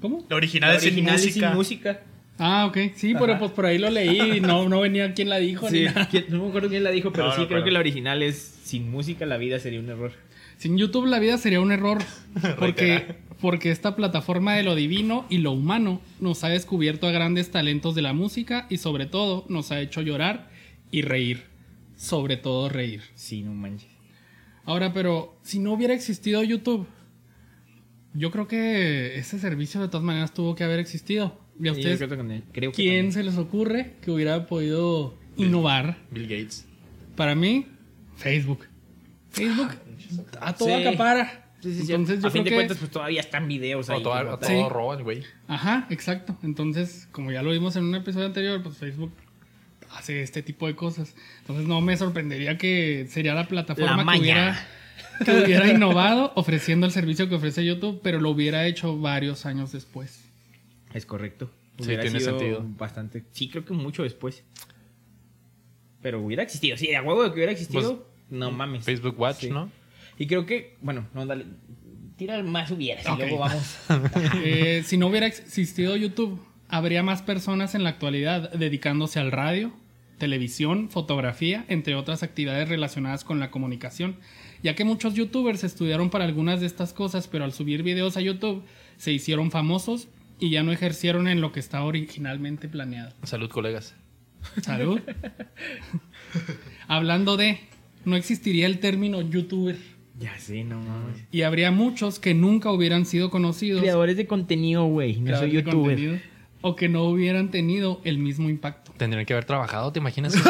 [0.00, 0.24] ¿Cómo?
[0.28, 1.48] La original La es sin original es música.
[1.48, 2.00] sin música.
[2.38, 2.78] Ah, ok.
[2.96, 5.80] Sí, pero pues por ahí lo leí y no, no venía quién la dijo Sí,
[5.80, 6.08] ni nada.
[6.08, 8.22] ¿quién- no me acuerdo quién la dijo, pero No, sí no creo que la original
[8.22, 10.12] es sin música la vida sería un error.
[10.60, 11.98] Sin YouTube la vida sería un error.
[12.58, 17.50] Porque, porque esta plataforma de lo divino y lo humano nos ha descubierto a grandes
[17.50, 20.50] talentos de la música y sobre todo nos ha hecho llorar
[20.90, 21.44] y reír.
[21.96, 23.00] Sobre todo reír.
[23.14, 23.88] Sí, no manches.
[24.66, 26.86] Ahora, pero si no hubiera existido YouTube,
[28.12, 31.40] yo creo que ese servicio de todas maneras tuvo que haber existido.
[31.58, 33.12] ¿Y a Sí, ustedes creo que con él- creo que quién también.
[33.12, 35.96] se les ocurre que hubiera podido innovar?
[36.10, 36.66] Bill Gates.
[37.16, 37.66] Para mí,
[38.16, 38.66] Facebook.
[39.30, 39.70] Facebook
[40.40, 40.74] a todo Sí.
[40.74, 41.46] acapara.
[41.62, 41.92] Sí, sí, sí.
[41.92, 42.54] Entonces yo a fin creo de que...
[42.56, 44.02] cuentas, pues todavía están videos O ahí.
[44.02, 44.38] todo, a tal.
[44.38, 44.68] todo Sí.
[44.70, 45.22] roban, güey.
[45.46, 46.36] Ajá, exacto.
[46.42, 49.12] Entonces, como ya lo vimos en un episodio anterior, pues Facebook
[49.90, 51.14] hace este tipo de cosas.
[51.40, 54.66] Entonces no me sorprendería que sería la plataforma La que hubiera,
[55.24, 59.72] que hubiera innovado ofreciendo el servicio que ofrece YouTube, pero lo hubiera hecho varios años
[59.72, 60.24] después.
[60.94, 61.50] Es correcto.
[61.78, 62.64] Sí, Hubiera tiene sido sentido.
[62.78, 63.24] Bastante.
[63.32, 64.44] Sí, creo que mucho después.
[66.02, 66.76] Pero hubiera existido.
[66.76, 68.06] Sí, de huevo de que hubiera existido.
[68.30, 68.84] no mames.
[68.84, 69.50] Facebook Watch, Sí.
[69.50, 69.70] ¿no?
[70.20, 71.46] Y creo que, bueno, no, dale.
[72.16, 73.78] Tira más hubieras y luego vamos.
[74.44, 79.72] Eh, si no hubiera existido YouTube, habría más personas en la actualidad dedicándose al radio,
[80.18, 84.16] televisión, fotografía, entre otras actividades relacionadas con la comunicación,
[84.62, 88.20] ya que muchos youtubers estudiaron para algunas de estas cosas, pero al subir videos a
[88.20, 88.62] YouTube
[88.98, 93.14] se hicieron famosos y ya no ejercieron en lo que estaba originalmente planeado.
[93.22, 93.94] Salud, colegas.
[94.60, 95.00] Salud.
[96.88, 97.60] Hablando de,
[98.04, 99.78] no existiría el término youtuber
[100.18, 101.16] Ya sé, no mames.
[101.32, 103.80] y habría muchos que nunca hubieran sido conocidos.
[103.80, 105.20] Creadores de contenido, güey.
[105.20, 106.22] No soy youtuber.
[106.62, 108.92] O que no hubieran tenido el mismo impacto.
[108.98, 110.34] Tendrían que haber trabajado, ¿te imaginas?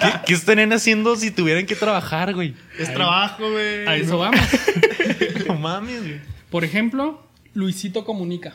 [0.00, 2.54] ¿Qué, ¿Qué estarían haciendo si tuvieran que trabajar, güey?
[2.78, 3.86] Es trabajo, güey.
[3.86, 4.40] A eso vamos.
[5.46, 6.20] No mames, güey.
[6.50, 7.22] Por ejemplo,
[7.54, 8.54] Luisito Comunica.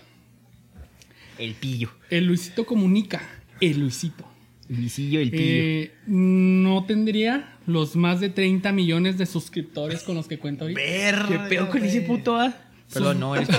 [1.39, 1.89] El pillo.
[2.09, 3.21] El Luisito Comunica.
[3.59, 4.23] El Luisito.
[4.67, 5.43] Luisillo, el pillo.
[5.43, 10.79] Eh, no tendría los más de 30 millones de suscriptores con los que cuenta ahorita.
[10.81, 12.35] Verga, ¿Qué pedo con ese puto?
[12.35, 12.53] ah?
[12.93, 13.49] Perdón, no, eres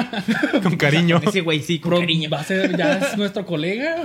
[0.62, 1.20] Con cariño.
[1.26, 2.28] Ese güey, sí, con Pro- cariño.
[2.30, 4.02] Va a ser, ya es nuestro colega.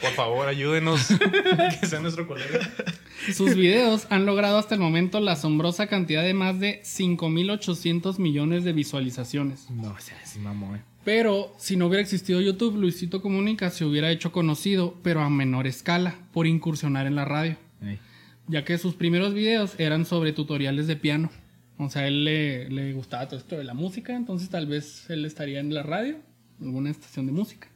[0.00, 1.08] Por favor, ayúdenos.
[1.80, 2.60] que sea nuestro colega.
[3.32, 8.64] Sus videos han logrado hasta el momento la asombrosa cantidad de más de 5.800 millones
[8.64, 9.70] de visualizaciones.
[9.70, 10.82] No, o sea, sí, mamón.
[11.06, 15.68] Pero si no hubiera existido YouTube, Luisito Comunica se hubiera hecho conocido, pero a menor
[15.68, 17.56] escala, por incursionar en la radio.
[18.48, 21.30] Ya que sus primeros videos eran sobre tutoriales de piano.
[21.78, 25.08] O sea, a él le, le gustaba todo esto de la música, entonces tal vez
[25.08, 26.16] él estaría en la radio,
[26.60, 27.68] en alguna estación de música.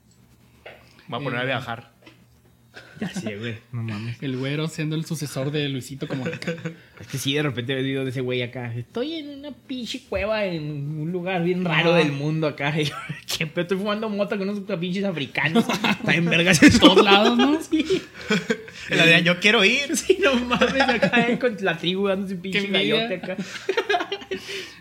[1.07, 1.89] Voy a poner a viajar.
[3.01, 3.57] Ya sé, güey.
[3.73, 4.23] No mames.
[4.23, 6.53] El güero siendo el sucesor de Luisito Comunica.
[7.01, 8.75] Es que sí, de repente he oído de ese güey acá.
[8.75, 12.75] Estoy en una pinche cueva en un lugar bien raro del mundo acá.
[12.81, 12.95] Y yo.
[13.57, 15.65] Estoy fumando mota con unos pinches africanos.
[15.91, 16.79] Está en vergas eso.
[16.79, 17.59] Todos lados, ¿no?
[17.71, 18.03] Sí.
[18.91, 19.97] La de yo quiero ir.
[19.97, 23.37] Sí, no mames, acá eh, con la tribu dándose un pinche gallote acá.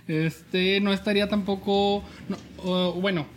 [0.08, 2.04] Este no estaría tampoco.
[2.64, 3.28] no, bueno,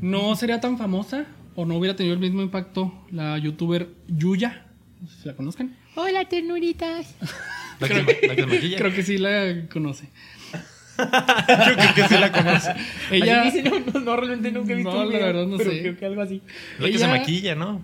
[0.00, 4.66] no sería tan famosa o no hubiera tenido el mismo impacto la youtuber Yuya.
[5.00, 5.76] No sé si la conozcan.
[5.96, 7.14] Hola, ternuritas.
[7.80, 8.76] La que, se- la que.
[8.76, 10.08] Creo que sí la conoce.
[10.98, 12.72] Yo creo que sí la conoce.
[13.10, 13.44] Ella.
[13.44, 15.80] Dice, no, no, no, realmente nunca he visto No, un la verdad no pero sé.
[15.80, 16.42] creo que algo así.
[16.78, 17.82] La que se Ella- maquilla, ¿no?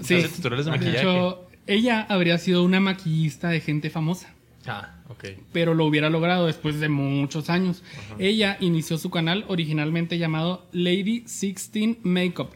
[0.00, 0.14] Sí.
[0.14, 1.00] Hace tutoriales de De maquillaje.
[1.00, 4.32] hecho, ella habría sido una maquillista de gente famosa.
[4.64, 5.24] Ah, ok.
[5.52, 7.82] pero lo hubiera logrado después de muchos años.
[8.20, 12.50] Ella inició su canal originalmente llamado Lady 16 Makeup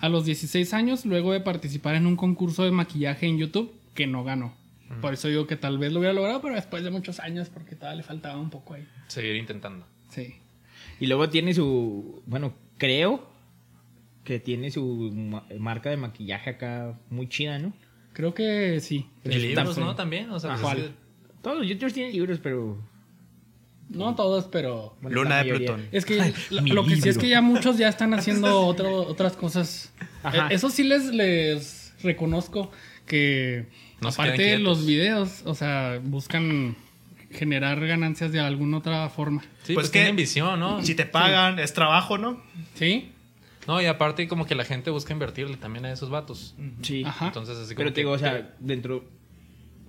[0.00, 4.06] a los 16 años luego de participar en un concurso de maquillaje en YouTube que
[4.06, 4.54] no ganó.
[5.02, 7.76] Por eso digo que tal vez lo hubiera logrado, pero después de muchos años porque
[7.76, 8.86] todavía le faltaba un poco ahí.
[9.08, 9.84] Seguir intentando.
[10.08, 10.36] Sí.
[10.98, 12.22] Y luego tiene su.
[12.26, 13.28] Bueno, creo
[14.24, 17.74] que tiene su ma- marca de maquillaje acá muy chida, ¿no?
[18.14, 19.06] Creo que sí.
[19.24, 19.76] Y libros.
[19.76, 19.94] ¿no?
[19.94, 20.30] También.
[20.30, 20.90] O sea, pues.
[21.42, 22.78] Todos los youtubers tienen libros, pero.
[23.88, 24.96] No todos, pero...
[25.00, 25.66] bueno, Luna de mayoría.
[25.74, 25.88] Plutón.
[25.92, 29.92] Es que lo, que sí es que ya muchos ya están haciendo otro- otras cosas.
[30.22, 30.48] Ajá.
[30.50, 32.70] Eh, Eso sí les, les reconozco
[33.06, 33.66] que
[34.00, 36.76] No aparte de los videos, o sea, buscan
[37.30, 39.42] generar ganancias de alguna otra forma.
[39.62, 40.82] Sí, Pues pues, que- tienen visión, ¿no?
[40.84, 42.42] Si te pagan, es trabajo, ¿no?
[42.74, 43.12] ¿Sí?
[43.66, 46.54] No, y aparte como que la gente busca invertirle también a esos vatos.
[46.82, 47.04] Sí.
[47.04, 47.26] Ajá.
[47.26, 49.04] Entonces así como Pero te que- digo, o sea, dentro.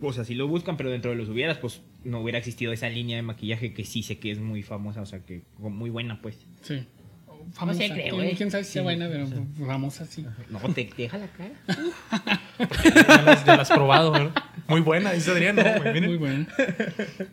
[0.02, 2.90] O sea, si lo buscan, pero dentro de los hubieras, pues no hubiera existido esa
[2.90, 6.22] línea de maquillaje que sí sé que es muy famosa, o sea, que muy buena,
[6.22, 6.38] pues.
[6.62, 6.86] Sí.
[7.54, 7.80] Famosa.
[7.80, 8.34] sé, creo, ¿Quién, eh.
[8.38, 9.26] quién sabe si sea Sí, buena, pero
[9.66, 10.26] famosa sí.
[10.50, 11.52] No, te, te deja la cara.
[13.08, 14.34] ya las, ya las probado, ¿verdad?
[14.68, 15.56] Muy buena, dice Adrián.
[15.56, 16.08] No.
[16.08, 16.48] Muy buena.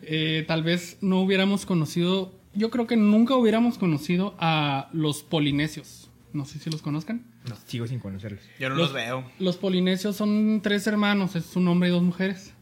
[0.03, 6.09] Eh, tal vez no hubiéramos conocido, yo creo que nunca hubiéramos conocido a los polinesios.
[6.33, 7.25] No sé si los conozcan.
[7.49, 8.41] No, sigo sin conocerlos.
[8.59, 9.23] Yo no Los- los veo.
[9.39, 12.53] Los polinesios son tres hermanos, es un hombre y dos mujeres.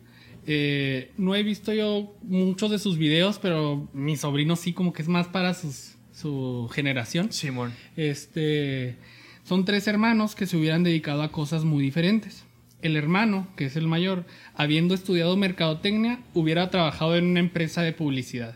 [0.48, 5.02] Eh, no he visto yo muchos de sus videos, pero mi sobrino sí, como que
[5.02, 7.32] es más para sus, su generación.
[7.32, 7.74] Simón.
[7.96, 8.96] Este,
[9.44, 12.46] son tres hermanos que se hubieran dedicado a cosas muy diferentes.
[12.82, 17.94] El hermano, que es el mayor, habiendo estudiado mercadotecnia, hubiera trabajado en una empresa de
[17.94, 18.56] publicidad.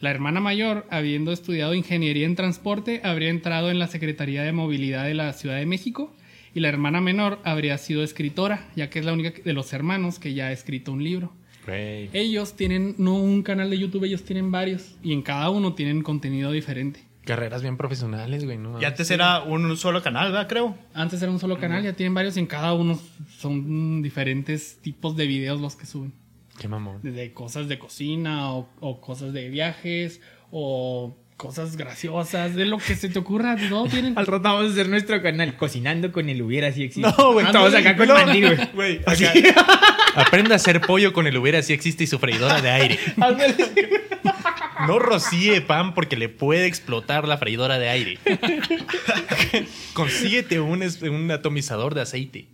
[0.00, 5.04] La hermana mayor, habiendo estudiado ingeniería en transporte, habría entrado en la Secretaría de Movilidad
[5.04, 6.14] de la Ciudad de México.
[6.56, 10.18] Y la hermana menor habría sido escritora, ya que es la única de los hermanos
[10.18, 11.34] que ya ha escrito un libro.
[11.68, 14.96] Ellos tienen no un canal de YouTube, ellos tienen varios.
[15.02, 17.04] Y en cada uno tienen contenido diferente.
[17.26, 18.56] Carreras bien profesionales, güey.
[18.56, 18.80] ¿no?
[18.80, 20.48] Y antes era un solo canal, ¿verdad?
[20.48, 20.78] Creo.
[20.94, 22.98] Antes era un solo canal, ya tienen varios y en cada uno
[23.36, 26.14] son diferentes tipos de videos los que suben.
[26.58, 27.00] Qué mamón.
[27.02, 32.94] Desde cosas de cocina o, o cosas de viajes o cosas graciosas, de lo que
[32.96, 34.16] se te ocurra, todo tienen.
[34.16, 37.10] Al rato vamos a hacer nuestro canal, cocinando con el hubiera si existe.
[37.16, 38.14] No, güey, Estamos ándale, acá con no.
[38.14, 38.68] mandil, güey.
[38.74, 39.24] Güey, Así.
[39.26, 39.66] acá-
[40.16, 42.98] Aprenda a hacer pollo con el hubiera si existe y su freidora de aire.
[44.86, 48.18] No rocíe pan porque le puede explotar la freidora de aire.
[49.94, 52.46] Consíguete un, es- un atomizador de aceite.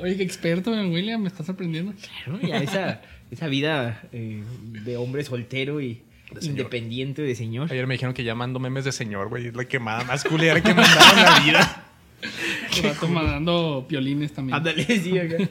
[0.00, 1.92] Oye, qué experto, William, me está sorprendiendo.
[2.24, 4.42] Claro, ya esa, esa vida eh,
[4.84, 6.02] de hombre soltero y
[6.42, 7.70] independiente de señor.
[7.70, 9.48] Ayer me dijeron que ya mando memes de señor, güey.
[9.48, 11.82] Es la quemada más culera que mandaron en la vida.
[12.82, 14.56] Rato mandando piolines también.
[14.56, 15.36] Ándale, sí, acá.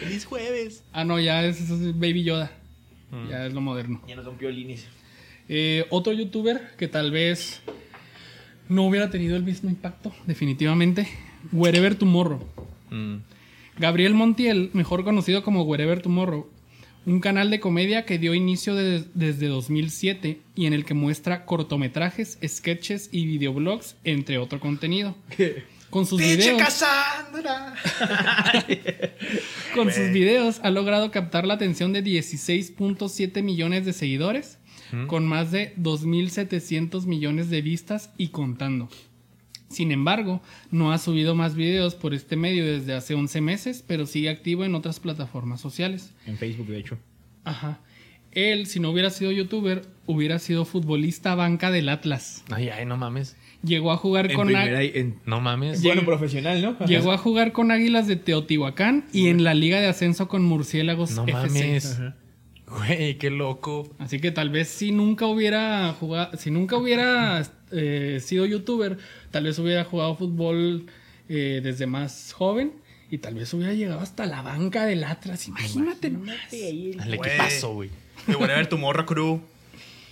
[0.00, 0.84] Feliz jueves.
[0.92, 2.50] Ah, no, ya es, Baby Yoda.
[3.30, 4.02] Ya es lo moderno.
[4.06, 4.86] Ya no son piolines.
[5.48, 7.62] Eh, otro youtuber que tal vez
[8.68, 11.08] no hubiera tenido el mismo impacto, definitivamente.
[11.52, 12.46] Wherever Tomorrow.
[12.90, 13.16] Mm.
[13.78, 16.50] Gabriel Montiel, mejor conocido como Wherever Tomorrow,
[17.08, 21.44] un canal de comedia que dio inicio de- desde 2007 y en el que muestra
[21.46, 25.16] cortometrajes, sketches y videoblogs, entre otro contenido.
[25.90, 27.74] Con sus ¡Pinche videos, Cassandra!
[29.74, 34.58] con sus videos ha logrado captar la atención de 16.7 millones de seguidores,
[35.06, 38.88] con más de 2.700 millones de vistas y contando.
[39.68, 44.06] Sin embargo, no ha subido más videos por este medio desde hace 11 meses, pero
[44.06, 46.12] sigue activo en otras plataformas sociales.
[46.26, 46.98] En Facebook, de hecho.
[47.44, 47.80] Ajá.
[48.32, 52.44] Él, si no hubiera sido youtuber, hubiera sido futbolista banca del Atlas.
[52.50, 53.36] Ay, ay, no mames.
[53.62, 55.82] Llegó a jugar En con primera en- No mames.
[55.82, 56.78] Bueno, profesional, ¿no?
[56.86, 61.10] llegó a jugar con Águilas de Teotihuacán y en la Liga de Ascenso con Murciélagos
[61.12, 61.48] No FC.
[61.66, 61.92] mames.
[61.94, 62.16] Ajá.
[62.70, 63.88] Güey, qué loco.
[63.98, 68.98] Así que tal vez si nunca hubiera jugado, si nunca hubiera eh, sido youtuber,
[69.30, 70.86] tal vez hubiera jugado fútbol
[71.28, 72.72] eh, desde más joven
[73.10, 75.48] y tal vez hubiera llegado hasta la banca del Atlas.
[75.48, 76.36] Imagínate nomás.
[76.52, 77.38] ahí el- Dale, ¿qué Güey.
[77.38, 77.90] pasó, güey?
[78.26, 79.40] De Whatever Tomorrow Crew.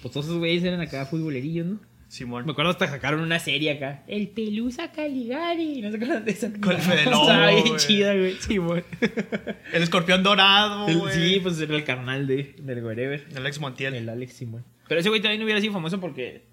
[0.03, 1.81] Pues todos esos güeyes eran acá futbolerillos, ¿no?
[2.09, 2.47] Simón.
[2.47, 4.05] Me acuerdo hasta sacaron una serie acá.
[4.07, 5.83] El Pelusa Caligari.
[5.83, 6.53] ¿No se acuerdan de esa?
[6.61, 7.77] Con el Fede Estaba Lobo, bien güey.
[7.81, 8.37] chida, güey.
[8.59, 8.85] Güey.
[9.73, 11.15] El escorpión dorado, El- güey.
[11.15, 13.27] Sí, pues era el carnal de, del Wherever.
[13.37, 13.95] Alex Montiel.
[13.95, 14.65] El Alex Simón.
[14.89, 16.45] Pero ese güey también no hubiera sido famoso porque.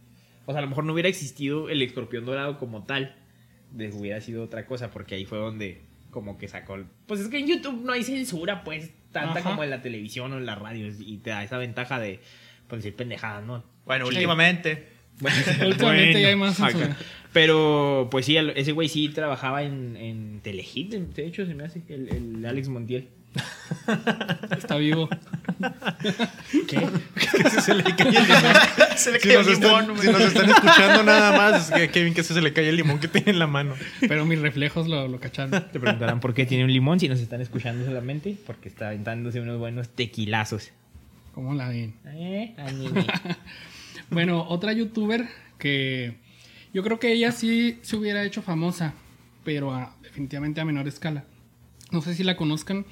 [0.45, 3.15] O sea, a lo mejor no hubiera existido el escorpión dorado como tal.
[3.71, 6.75] De, hubiera sido otra cosa, porque ahí fue donde como que sacó.
[6.75, 9.49] el- Pues es que en YouTube no hay censura, pues, tanta Ajá.
[9.51, 10.87] como en la televisión o en la radio.
[10.99, 12.19] Y te da esa ventaja de
[12.67, 13.63] pues, decir pendejadas, ¿no?
[13.85, 14.92] Bueno, últimamente.
[15.19, 16.71] Bueno, Últimamente ya hay más acá.
[16.71, 16.97] censura.
[17.31, 21.81] Pero, pues sí, ese güey sí trabajaba en, en Telehit, de hecho, se me hace,
[21.89, 23.07] el, el Alex Montiel.
[24.55, 25.09] Está vivo.
[26.67, 26.87] ¿Qué?
[27.61, 28.53] se le cae el limón.
[28.95, 30.19] Se le Si cayó nos, el están, limón, si güey.
[30.19, 33.07] nos están escuchando nada más, es que Kevin que se le cae el limón que
[33.07, 33.73] tiene en la mano.
[34.07, 35.49] Pero mis reflejos lo, lo cacharon.
[35.71, 38.37] Te preguntarán por qué tiene un limón si nos están escuchando solamente.
[38.45, 40.69] Porque está aventándose unos buenos tequilazos.
[41.33, 41.95] ¿Cómo la ven?
[42.05, 42.53] ¿Eh?
[44.13, 46.15] Bueno, otra youtuber que
[46.73, 48.93] yo creo que ella sí se hubiera hecho famosa,
[49.43, 51.25] pero a- definitivamente a menor escala.
[51.91, 52.85] No sé si la conozcan.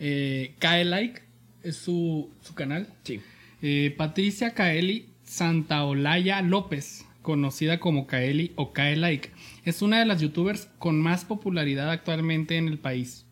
[0.00, 1.22] Eh, Kae Like
[1.62, 2.88] es su, su canal.
[3.04, 3.20] Sí.
[3.62, 9.30] Eh, Patricia Kaeli Santaolalla López, conocida como Kaeli o Kae Like,
[9.64, 13.26] es una de las youtubers con más popularidad actualmente en el país.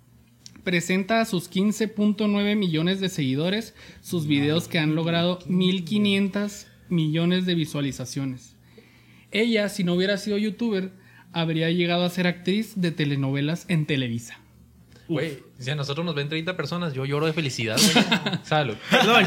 [0.64, 7.54] Presenta a sus 15.9 millones de seguidores sus videos que han logrado 1500 millones de
[7.54, 8.56] visualizaciones.
[9.30, 10.92] Ella, si no hubiera sido youtuber,
[11.32, 14.38] habría llegado a ser actriz de telenovelas en Televisa.
[15.08, 18.38] Güey, si a nosotros nos ven 30 personas, yo lloro de felicidad, güey.
[18.42, 18.76] Salud.
[18.90, 19.26] Perdón.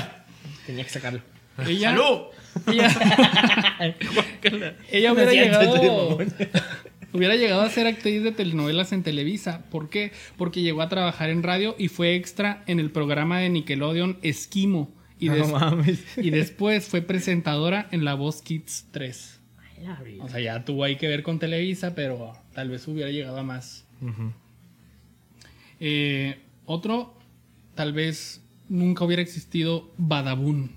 [0.65, 1.21] Tenía que sacarlo.
[1.65, 2.19] Ella, ¡Salud!
[2.67, 2.89] ella,
[4.91, 6.17] ella hubiera llegado
[7.13, 9.63] hubiera llegado a ser actriz de telenovelas en Televisa.
[9.69, 10.11] ¿Por qué?
[10.37, 14.91] Porque llegó a trabajar en radio y fue extra en el programa de Nickelodeon Esquimo.
[15.19, 16.03] Y, No des- mames.
[16.17, 19.39] y después fue presentadora en La Voz Kids 3.
[20.21, 23.43] O sea, ya tuvo ahí que ver con Televisa, pero tal vez hubiera llegado a
[23.43, 23.85] más.
[25.79, 27.13] Eh, otro,
[27.75, 30.71] tal vez nunca hubiera existido Badabun.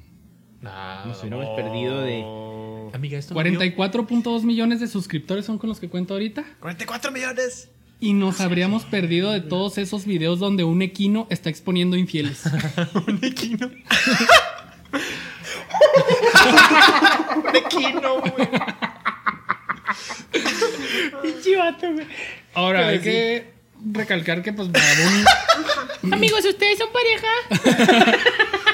[0.60, 1.56] Nah, Nos hubiéramos no.
[1.56, 2.94] perdido de.
[2.94, 3.58] Amiga, esto no vio?
[3.58, 6.44] 44.2 millones de suscriptores son con los que cuento ahorita.
[6.60, 7.68] 44 millones.
[8.02, 12.42] Y nos habríamos perdido de todos esos videos donde un equino está exponiendo infieles.
[17.54, 18.48] Equino, güey.
[21.22, 22.06] Pinche vato, güey.
[22.54, 23.52] Ahora, hay que
[23.92, 27.28] recalcar que pues Badabun Amigos, ¿ustedes son pareja?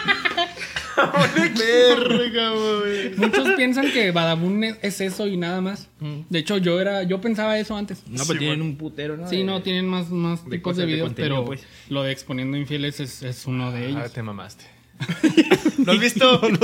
[1.56, 3.14] Verga, güey.
[3.16, 5.88] Muchos piensan que Badabun es- es eso y nada más.
[6.00, 8.02] De hecho, yo era, yo pensaba eso antes.
[8.08, 8.70] No, Sí, pero tienen bueno.
[8.72, 9.28] un putero, ¿no?
[9.28, 11.62] Sí, De- no, tienen más, más de tipos cosas de de videos, pero pues.
[11.88, 14.12] lo de exponiendo infieles es, es uno de Ah, ellos.
[14.12, 14.64] te mamaste.
[15.78, 16.56] ¿No has visto un,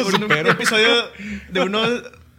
[0.48, 0.88] episodio
[1.50, 1.80] de uno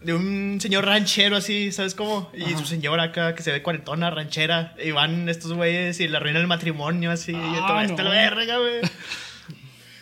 [0.02, 2.30] de un señor ranchero así, ¿sabes cómo?
[2.36, 6.18] Y su señora acá que se ve cuarentona, ranchera, y van estos güeyes y le
[6.18, 8.10] arruinan el matrimonio así, y Ah, todo esto no.
[8.10, 8.82] la verga, güey.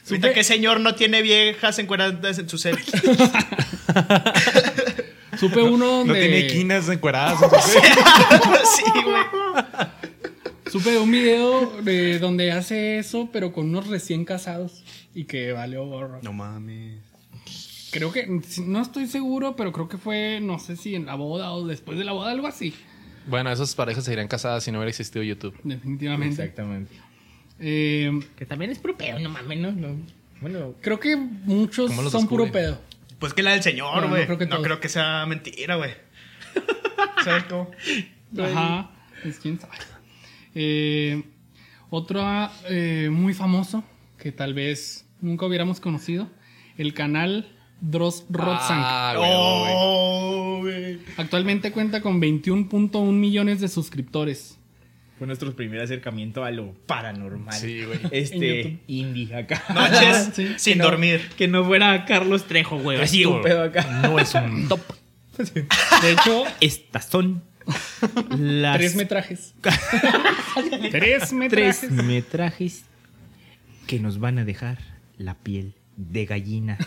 [0.09, 2.77] Ahorita Supe- que señor no tiene viejas encueradas en su cel.
[5.39, 6.21] Supe uno No donde.
[6.21, 7.41] tiene quinas encueradas.
[7.41, 7.81] entonces-
[8.75, 9.23] sí, güey.
[10.71, 14.83] Supe de un video de donde hace eso, pero con unos recién casados.
[15.13, 16.19] Y que valió gorro.
[16.23, 16.99] No mames.
[17.91, 18.27] Creo que.
[18.65, 21.97] No estoy seguro, pero creo que fue, no sé si en la boda o después
[21.97, 22.73] de la boda, algo así.
[23.27, 25.55] bueno, esas parejas se irían casadas si no hubiera existido YouTube.
[25.63, 26.41] Definitivamente.
[26.41, 26.91] Exactamente.
[27.59, 29.95] Eh, Que también es puro pedo, no mames, no, no.
[30.41, 32.79] Bueno, creo que muchos ¿Cómo los son puro pedo.
[33.19, 34.25] Pues que la del señor, No, no güey.
[34.25, 35.91] creo que No, creo que sea mentira, güey.
[37.23, 37.71] ¿Sabes cómo?
[38.43, 38.91] Ajá.
[39.23, 39.73] Es quién sabe.
[40.55, 41.23] Eh,
[41.89, 42.21] otro
[42.69, 43.83] eh, muy famoso
[44.17, 46.29] que tal vez nunca hubiéramos conocido.
[46.77, 48.83] El canal Dross Rotzank.
[48.83, 49.15] Ah.
[49.17, 50.99] Oh, güey.
[51.17, 54.57] Actualmente cuenta con 21.1 millones de suscriptores.
[55.23, 57.53] Fue nuestro primer acercamiento a lo paranormal.
[57.53, 57.97] Sí, güey.
[58.12, 59.63] Este, indie acá.
[59.73, 60.47] Noches Sí.
[60.57, 61.29] sin Que no- dormir.
[61.38, 62.99] Que no fuera Carlos Trejo, güey.
[62.99, 64.01] Así un pedo acá.
[64.01, 64.81] No es un top.
[65.38, 67.41] De hecho, Estas son
[68.38, 69.53] las tres metrajes.
[70.91, 71.91] tres tres metrajes.
[71.91, 72.83] metrajes
[73.88, 74.79] que nos van a dejar
[75.17, 76.77] la piel de gallina.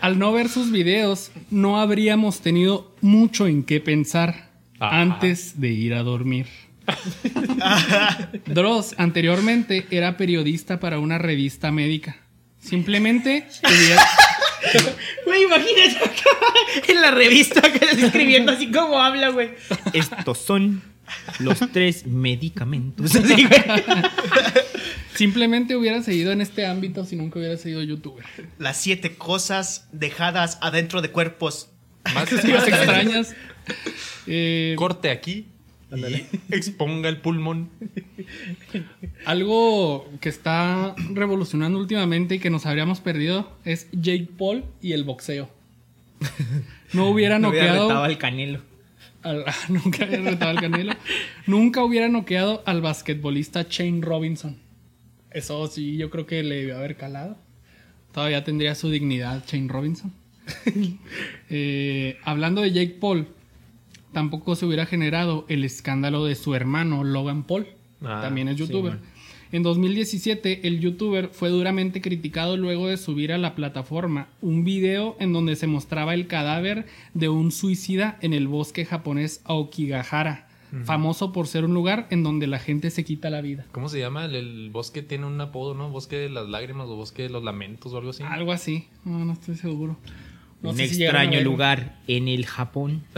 [0.00, 4.49] Al no ver sus videos, no habríamos tenido mucho en qué pensar
[4.80, 5.00] Ajá.
[5.02, 6.46] antes de ir a dormir.
[8.46, 12.16] Dross anteriormente era periodista para una revista médica.
[12.60, 14.06] Simplemente hubiera-
[15.24, 16.30] Güey, imagínate acá
[16.88, 19.50] en la revista que estás escribiendo así como habla, güey.
[19.94, 20.82] Estos son
[21.38, 23.12] los tres medicamentos.
[25.14, 28.24] Simplemente hubiera seguido en este ámbito si nunca hubiera sido youtuber.
[28.58, 31.70] Las siete cosas dejadas adentro de cuerpos.
[32.14, 33.34] Más, Más extrañas.
[34.26, 35.46] Eh, Corte aquí
[35.92, 37.68] y exponga el pulmón.
[39.24, 45.04] algo que está revolucionando últimamente y que nos habríamos perdido es Jake Paul y el
[45.04, 45.50] boxeo.
[46.92, 48.02] No hubiera No hubiera noqueado.
[48.04, 48.60] al canelo.
[49.22, 50.92] al- nunca hubiera retado al Canelo.
[51.46, 54.56] Nunca hubiera noqueado al basquetbolista Shane Robinson.
[55.30, 57.36] Eso sí, yo creo que le debió haber calado.
[58.12, 60.12] Todavía tendría su dignidad Shane Robinson.
[61.52, 63.26] Eh, hablando de Jake Paul,
[64.12, 67.66] tampoco se hubiera generado el escándalo de su hermano Logan Paul.
[68.02, 68.94] Ah, también es sí, youtuber.
[68.94, 69.02] man.
[69.52, 75.16] en 2017, el youtuber fue duramente criticado luego de subir a la plataforma un video
[75.20, 80.48] en donde se mostraba el cadáver de un suicida en el bosque japonés Aokigahara,
[80.84, 83.66] famoso por ser un lugar en donde la gente se quita la vida.
[83.72, 84.24] ¿Cómo se llama?
[84.24, 85.90] El, el bosque tiene un apodo, ¿no?
[85.90, 88.22] Bosque de las lágrimas o bosque de los lamentos o algo así.
[88.22, 89.98] Algo así, no, no estoy seguro.
[90.62, 93.02] No un sé si extraño lugar en el Japón.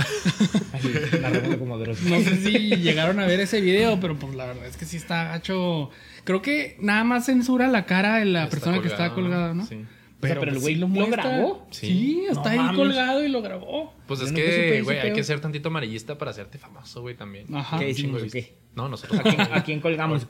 [0.72, 0.88] Así,
[1.20, 2.02] narrándolo como Dross.
[2.02, 4.96] No sé si llegaron a ver ese video, pero pues la verdad es que sí
[4.96, 5.90] está gacho.
[6.24, 9.66] Creo que nada más censura la cara de la Está persona que está colgada, ¿no?
[9.66, 9.85] Sí.
[10.22, 11.66] O sea, pero el güey lo muestra- grabó.
[11.72, 12.24] Sí, Sí.
[12.31, 12.76] está No ahí mames.
[12.76, 13.92] colgado y lo grabó.
[14.07, 17.52] Pues Yo es que, güey, hay que ser tantito amarillista para hacerte famoso, güey, también.
[17.52, 17.76] Ajá.
[17.81, 18.55] ¿Qué decimos de o qué?
[18.76, 20.28] No, nosotros ¿A quién, a quién colgamos?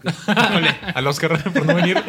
[0.94, 1.98] Al Oscar por no venir.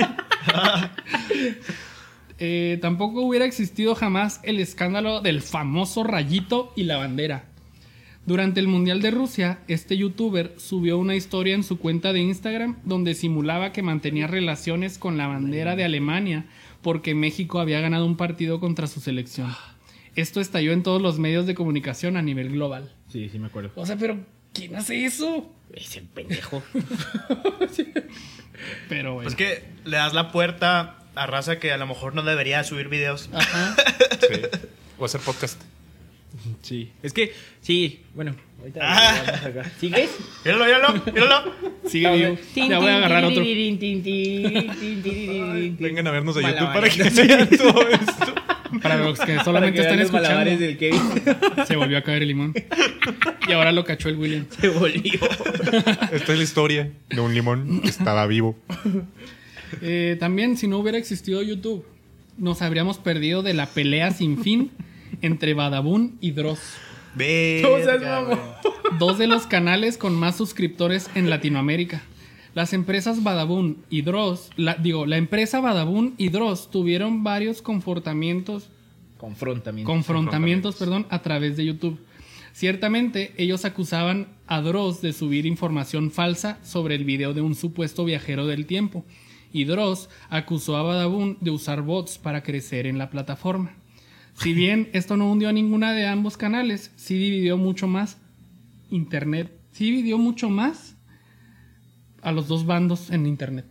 [2.45, 7.45] Eh, tampoco hubiera existido jamás el escándalo del famoso rayito y la bandera.
[8.25, 12.79] Durante el Mundial de Rusia, este youtuber subió una historia en su cuenta de Instagram
[12.84, 16.45] donde simulaba que mantenía relaciones con la bandera de Alemania
[16.82, 19.56] porque México había ganado un partido contra su selección.
[20.17, 22.93] Esto estalló en todos los medios de comunicación a nivel global.
[23.08, 23.71] Sí, sí me acuerdo.
[23.75, 24.17] O sea, pero
[24.51, 25.49] ¿quién hace eso?
[25.73, 26.62] Ese pendejo.
[28.89, 29.29] Pero bueno.
[29.29, 32.88] Pues que le das la puerta a raza que a lo mejor no debería subir
[32.89, 33.30] videos.
[33.34, 33.76] Ajá.
[34.23, 34.39] Sí.
[34.97, 35.62] O hacer podcast.
[36.62, 36.91] Sí.
[37.04, 39.21] Es que, sí, bueno, ahorita Ah.
[39.28, 39.71] vamos acá.
[39.80, 40.10] ¿Sigues?
[40.45, 41.54] Míralo, míralo, míralo.
[41.88, 42.38] Sigue vivo.
[42.69, 43.43] Ya voy a agarrar otro.
[45.80, 48.34] Vengan a vernos a YouTube para que vean todo esto.
[48.82, 50.45] Para los que solamente que están escuchando.
[50.58, 51.02] del Kevin.
[51.67, 52.54] Se volvió a caer el limón.
[53.47, 54.45] Y ahora lo cachó el William.
[54.60, 55.19] Se volvió.
[56.12, 58.58] Esta es la historia de un limón que estaba vivo.
[59.81, 61.86] Eh, también, si no hubiera existido YouTube,
[62.38, 64.71] nos habríamos perdido de la pelea sin fin
[65.21, 66.60] entre Badabun y Dross.
[67.15, 68.60] Verga.
[69.00, 72.02] Dos de los canales con más suscriptores en Latinoamérica.
[72.56, 78.69] Las empresas Badabun y Dross, la- digo, la empresa Badabun y Dross tuvieron varios comportamientos
[79.17, 79.89] Confrontamiento.
[79.91, 82.00] confrontamientos, perdón, a través de YouTube.
[82.52, 88.06] Ciertamente, ellos acusaban a Dross de subir información falsa sobre el video de un supuesto
[88.06, 89.04] viajero del tiempo.
[89.54, 93.71] Y Dross acusó a Badabun de usar bots para crecer en la plataforma.
[94.33, 98.17] Si bien esto no hundió a ninguna de ambos canales, sí dividió mucho más
[98.89, 99.51] Internet.
[99.71, 100.95] Sí dividió mucho más
[102.21, 103.65] a los dos bandos en Internet.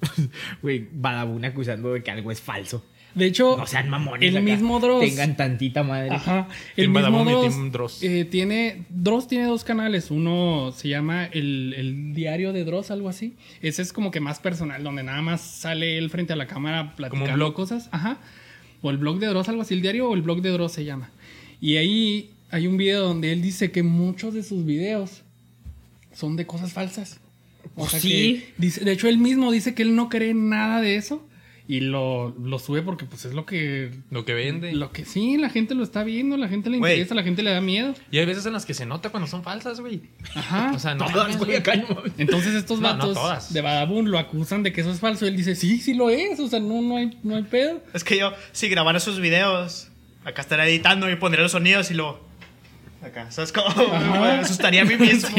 [0.62, 2.84] Güey, Badabun acusando de que algo es falso.
[3.16, 4.28] De hecho, No sean mamones.
[4.28, 4.44] el acá.
[4.44, 5.00] mismo Dross.
[5.04, 6.10] Tengan tantita madre.
[6.10, 6.46] Ajá.
[6.76, 8.02] El Team mismo Dross, Team Dross.
[8.02, 10.10] eh, tiene Dross tiene dos canales.
[10.10, 13.34] Uno se llama el, el diario de Dross, algo así.
[13.62, 16.94] Ese es como que más personal, donde nada más sale él frente a la cámara
[16.94, 17.54] platicando blog.
[17.54, 17.88] cosas.
[17.90, 18.18] Ajá.
[18.82, 19.74] O el blog de Dross, algo así.
[19.74, 21.10] El diario o el blog de Dross se llama.
[21.60, 25.22] Y ahí hay un video donde él dice que muchos de sus videos
[26.12, 27.18] son de cosas falsas.
[27.74, 28.08] O sea Sí.
[28.10, 31.25] que dice, de hecho él mismo dice que él no cree nada de eso
[31.68, 34.72] y lo, lo sube porque pues es lo que Lo que vende.
[34.72, 36.92] lo que sí, la gente lo está viendo, la gente le Güey.
[36.92, 37.94] interesa, la gente le da miedo.
[38.12, 40.02] Y hay veces en las que se nota cuando son falsas, güey.
[40.34, 40.72] Ajá.
[40.74, 41.10] O sea, no.
[41.10, 41.56] Todas, güey, güey.
[41.58, 42.12] acá no mames.
[42.18, 43.52] Entonces estos No, no vatos todas.
[43.52, 45.26] de Badabun lo acusan de que eso es falso.
[45.26, 46.38] Él dice, sí, sí lo es.
[46.38, 47.82] O sea, no, no, hay, no hay pedo.
[47.92, 49.88] Es que yo, si grabara sus videos,
[50.24, 52.20] acá estaría editando y pondría los sonidos y lo.
[53.02, 53.68] Acá, ¿sabes cómo?
[54.20, 55.28] Me asustaría a mí mismo.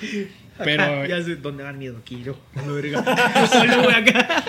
[0.00, 0.28] Sí.
[0.64, 2.36] Pero Ya sé dónde dan miedo, Kiro.
[2.54, 3.02] No, verga.
[3.52, 4.44] Solo, güey, acá.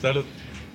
[0.00, 0.24] Salud.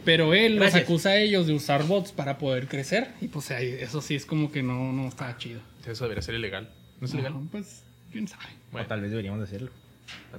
[0.03, 0.81] Pero él Gracias.
[0.81, 3.09] los acusa a ellos de usar bots para poder crecer.
[3.21, 5.59] Y pues eso sí es como que no, no está chido.
[5.85, 6.69] Eso debería ser ilegal.
[7.01, 7.33] ¿No es ilegal?
[7.51, 8.45] Pues, quién sabe.
[8.45, 9.71] O Bueno, tal vez deberíamos de hacerlo.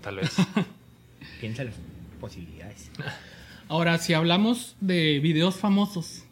[0.00, 0.30] tal vez.
[1.40, 1.74] Piensa las
[2.20, 2.90] posibilidades.
[3.68, 6.22] Ahora, si hablamos de videos famosos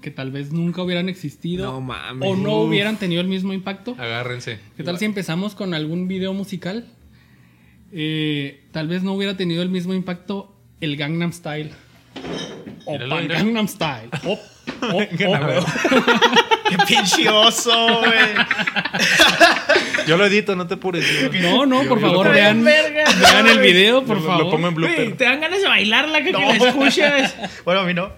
[0.00, 2.28] que tal vez nunca hubieran existido No mames.
[2.28, 4.58] o no hubieran tenido el mismo impacto, Agárrense.
[4.76, 6.86] ¿qué tal si empezamos con algún video musical?
[7.92, 11.70] Eh, tal vez no hubiera tenido el mismo impacto el Gangnam Style.
[12.86, 12.98] O.
[13.28, 14.08] Gangnam Style.
[14.24, 14.38] Op,
[14.82, 15.66] op, op.
[16.70, 18.46] Qué pinche oso, güey.
[20.06, 21.04] Yo lo edito, no te apures.
[21.42, 24.44] No, no, por yo favor, pongo- vean, verga, vean no, el video, por Lo- favor.
[24.44, 25.16] Lo pongo en blooper.
[25.16, 26.38] te dan ganas de bailarla que, No.
[26.38, 27.34] que la escuchas.
[27.64, 28.10] Bueno, a mí no.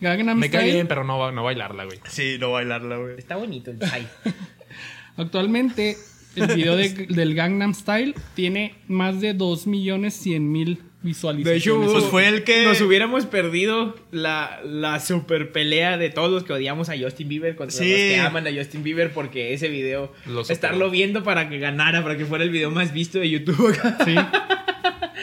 [0.00, 0.74] Gangnam Me cae Style.
[0.74, 1.98] bien, pero no, va- no bailarla, güey.
[2.08, 3.14] Sí, no bailarla, güey.
[3.18, 4.06] Está bonito el Sai.
[5.16, 5.96] Actualmente,
[6.36, 11.44] el video de- del Gangnam Style tiene más de 2.100.000 visualizaciones.
[11.44, 16.30] De hecho, Pues fue el que- Nos hubiéramos perdido la, la super pelea de todos
[16.30, 17.88] los que odiamos a Justin Bieber contra Sí.
[17.88, 20.52] los que aman a Justin Bieber porque ese video, Lo superó.
[20.54, 23.98] estarlo viendo para que ganara, para que fuera el video más visto de YouTube acá.
[24.04, 24.14] Sí.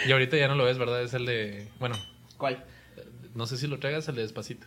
[0.08, 1.02] Y ahorita ya no lo ves, ¿verdad?
[1.02, 1.68] Es el de.
[1.80, 1.96] Bueno,
[2.38, 2.64] ¿Cuál?
[3.36, 4.66] No sé si lo traigas, el de despacito.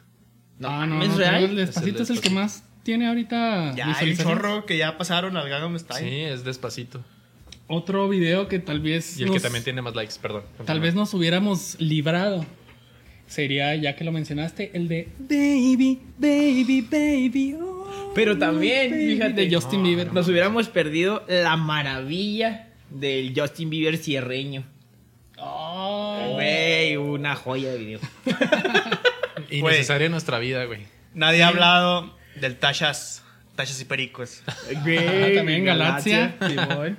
[0.62, 1.44] ah, no, ¿es no, real?
[1.44, 5.36] el Despacito es el que más tiene ahorita Ya hay un chorro que ya pasaron
[5.36, 6.08] al Gangnam Style.
[6.08, 7.02] Sí, es despacito.
[7.66, 10.42] Otro video que tal vez Y el que también tiene más likes, perdón.
[10.64, 12.46] tal vez nos hubiéramos librado
[13.26, 17.56] sería, ya que lo mencionaste, el de Baby, Baby, Baby.
[17.60, 20.12] oh, Pero también, baby", fíjate, de Justin Bieber.
[20.14, 24.64] Nos hubiéramos perdido la maravilla del Justin Bieber cierreño.
[26.98, 28.00] Una joya de video.
[29.50, 30.80] Innecesaria en nuestra vida, güey.
[31.14, 33.24] Nadie ha hablado del Tachas.
[33.56, 34.42] Tachas y Pericos.
[34.84, 36.36] Güey, también Galaxia.
[36.46, 36.98] Simón.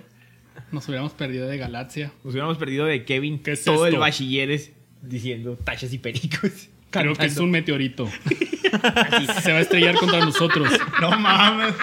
[0.71, 2.11] Nos hubiéramos perdido de Galaxia.
[2.23, 4.01] Nos hubiéramos perdido de Kevin ¿Qué es todo el esto?
[4.01, 4.71] bachilleres
[5.01, 6.67] diciendo tachas y pericos.
[6.89, 8.09] Creo que es un meteorito.
[9.43, 10.69] Se va a estrellar contra nosotros.
[10.99, 11.75] No mames.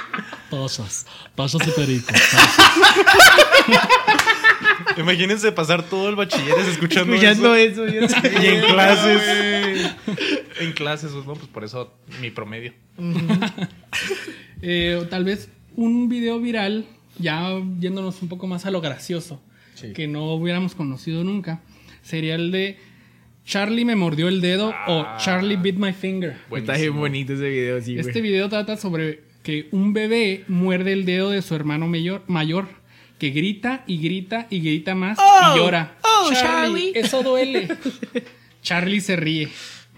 [0.50, 2.14] Pasas, pasas y pericos.
[4.96, 7.86] Imagínense pasar todo el bachilleres escuchando, Escuchando eso.
[7.86, 8.16] eso.
[8.42, 9.90] Y en clases.
[10.60, 12.72] en clases, no, pues por eso mi promedio.
[14.62, 16.86] Eh, tal vez un video viral,
[17.18, 19.42] ya yéndonos un poco más a lo gracioso,
[19.94, 21.60] que no hubiéramos conocido nunca,
[22.02, 22.78] sería el de
[23.44, 26.30] Charlie me mordió el dedo o Charlie bit my finger.
[26.32, 26.76] Está Buenísimo.
[26.78, 28.06] bien bonito ese video, sí, güey.
[28.06, 32.66] Este video trata sobre que un bebé muerde el dedo de su hermano mayor, mayor
[33.20, 35.94] que grita y grita y grita más y llora.
[36.02, 36.90] oh, Charlie.
[36.96, 37.68] Eso duele.
[38.62, 39.48] Charlie se ríe.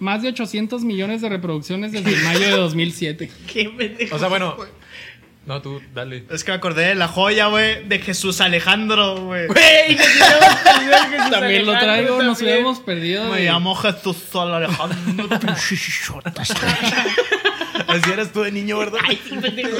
[0.01, 3.30] Más de 800 millones de reproducciones desde mayo de 2007.
[3.51, 4.14] Qué pendejo.
[4.16, 4.55] O sea, bueno.
[5.46, 6.24] No, tú, dale.
[6.30, 9.46] Es que me acordé de la joya, güey, de Jesús Alejandro, güey.
[9.46, 12.57] Güey, que Jesús También lo traigo, nos también.
[12.57, 13.30] hubiéramos perdido.
[13.32, 14.99] Me de- llamo Jesús Alejandro.
[17.86, 19.00] Así eras tú de niño, ¿verdad?
[19.04, 19.76] Ay, sí, pendejo.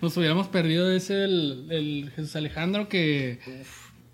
[0.00, 3.38] Nos hubiéramos perdido ese el, el Jesús Alejandro que,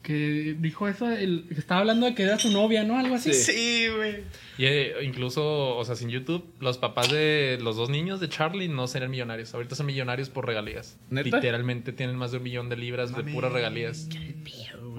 [0.03, 2.99] que dijo eso, el, que estaba hablando de que era su novia, ¿no?
[2.99, 3.33] Algo así.
[3.33, 4.23] Sí, güey.
[4.59, 8.69] Y eh, incluso, o sea, sin YouTube, los papás de los dos niños de Charlie
[8.69, 9.55] no serían millonarios.
[9.55, 10.99] Ahorita son millonarios por regalías.
[11.11, 11.37] ¿Neta?
[11.37, 14.09] Literalmente tienen más de un millón de libras de puras regalías.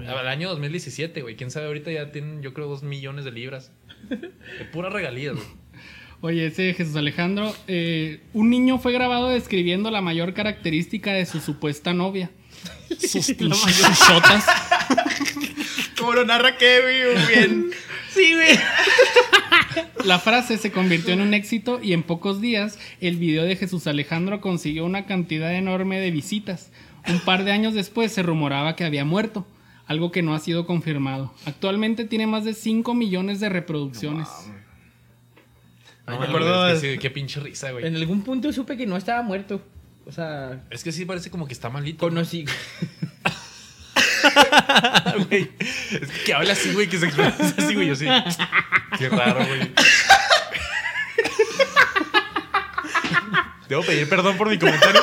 [0.07, 1.35] Al año 2017, güey.
[1.35, 3.71] Quién sabe, ahorita ya tienen, yo creo, dos millones de libras.
[4.09, 5.47] De puras regalías, güey.
[6.21, 11.39] Oye, ese Jesús Alejandro, eh, un niño fue grabado describiendo la mayor característica de su
[11.39, 12.29] supuesta novia.
[12.99, 14.45] Sus pinches chuchotas.
[15.97, 17.71] Como lo narra Kevin, bien.
[18.11, 18.59] Sí, güey.
[20.03, 23.87] La frase se convirtió en un éxito y en pocos días el video de Jesús
[23.87, 26.71] Alejandro consiguió una cantidad enorme de visitas.
[27.07, 29.45] Un par de años después se rumoraba que había muerto.
[29.85, 31.33] algo que no ha sido confirmado.
[31.45, 34.27] Actualmente tiene más de 5 millones de reproducciones.
[34.27, 34.58] No,
[36.09, 37.85] me mames, acuerdo es que sí, qué pinche risa, güey.
[37.85, 39.61] En algún punto supe que no estaba muerto.
[40.05, 41.99] O sea, Es que sí parece como que está malito.
[41.99, 42.45] conocí.
[45.29, 45.49] güey.
[45.59, 47.87] Es que, habla así, güey, que se expresa así, güey.
[47.87, 48.05] Yo sí.
[48.97, 49.71] Qué raro, güey.
[53.67, 55.01] Debo pedir perdón por mi comentario.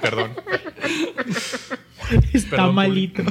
[0.00, 0.32] perdón.
[2.32, 3.22] Está Perdón, malito.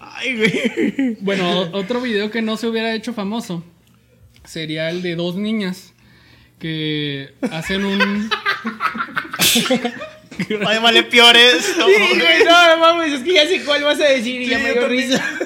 [0.00, 1.16] Ay, güey.
[1.20, 3.62] Bueno, otro video que no se hubiera hecho famoso
[4.48, 5.92] sería el de dos niñas
[6.58, 8.30] que hacen un...
[10.66, 11.74] Ay, vale, peores.
[11.78, 14.46] No, Sí, güey, no, no mames, es que ya sé cuál vas a decir y
[14.46, 15.08] ya me dio también.
[15.10, 15.24] risa.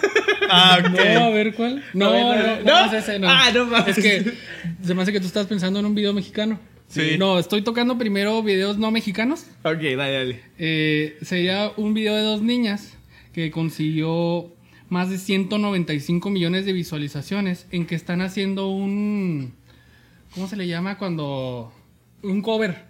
[0.55, 1.35] Ah, No, a ok.
[1.35, 1.83] ver cuál.
[1.95, 2.87] No, A ver, no, a no, ver, no, ¿no?
[2.97, 3.29] es ese, no.
[3.31, 3.97] Ah, no mames.
[3.97, 4.33] Es que
[4.85, 6.61] se me hace que tú estás pensando en un video mexicano.
[6.89, 7.17] Sí.
[7.19, 9.47] No, estoy tocando primero videos no mexicanos.
[9.63, 10.41] Ok, dale, dale.
[10.59, 12.93] Eh, sería un video de dos niñas
[13.33, 14.53] que consiguió
[14.93, 19.55] más de 195 millones de visualizaciones en que están haciendo un...
[20.35, 21.73] ¿Cómo se le llama cuando...
[22.23, 22.85] Un cover.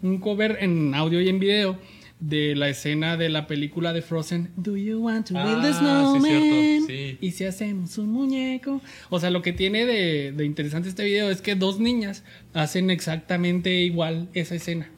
[0.00, 1.78] Un cover en audio y en video
[2.20, 4.50] de la escena de la película de Frozen.
[4.56, 6.22] Do you want to build a Ah, sí, snowman?
[6.22, 7.18] cierto, sí.
[7.20, 8.80] Y si hacemos un muñeco.
[9.10, 12.24] O sea, lo que tiene de, de interesante este video es que dos niñas
[12.54, 14.88] hacen exactamente igual esa escena.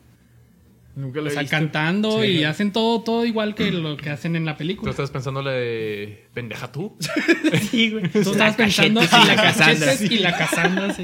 [0.96, 1.56] Nunca lo O he sea, visto.
[1.56, 2.28] cantando Sí.
[2.28, 4.90] y hacen todo, todo igual que lo que hacen en la ¿Tú película.
[4.92, 6.96] estás pensando la de pendeja tú?
[7.70, 8.08] Sí, güey.
[8.12, 9.34] Tú estabas pensando y la.
[9.36, 11.02] Cachetes y la Cassandra, sí.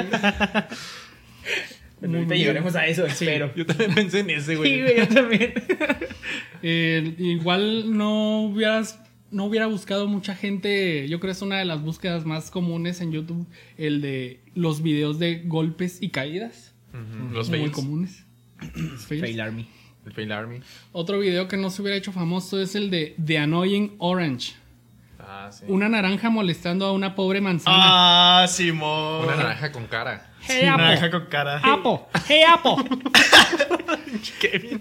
[2.01, 3.53] Bueno, ahorita llegaremos a eso, espero.
[3.55, 4.71] Yo también pensé en ese, güey.
[4.75, 5.55] Sí, güey, yo también.
[6.63, 9.01] Eh, igual no hubieras
[9.33, 13.01] no hubiera buscado mucha gente, yo creo que es una de las búsquedas más comunes
[13.01, 13.47] en YouTube,
[13.79, 16.75] el de los videos de golpes y caídas.
[16.93, 17.73] Ujú, Los muy fails.
[17.73, 18.25] comunes.
[18.75, 19.23] Los fails.
[19.23, 19.69] Fail Army.
[20.07, 20.61] El fail army.
[20.93, 24.55] Otro video que no se hubiera hecho famoso es el de The Annoying Orange.
[25.19, 25.65] Ah, sí.
[25.69, 27.77] Una naranja molestando a una pobre manzana.
[28.43, 29.25] Ah, Simón.
[29.25, 30.31] Una naranja con cara.
[30.43, 30.85] Hey, Apple.
[30.85, 31.61] Naranja con cara.
[31.63, 32.01] Apple.
[32.27, 32.99] Hey, Apple.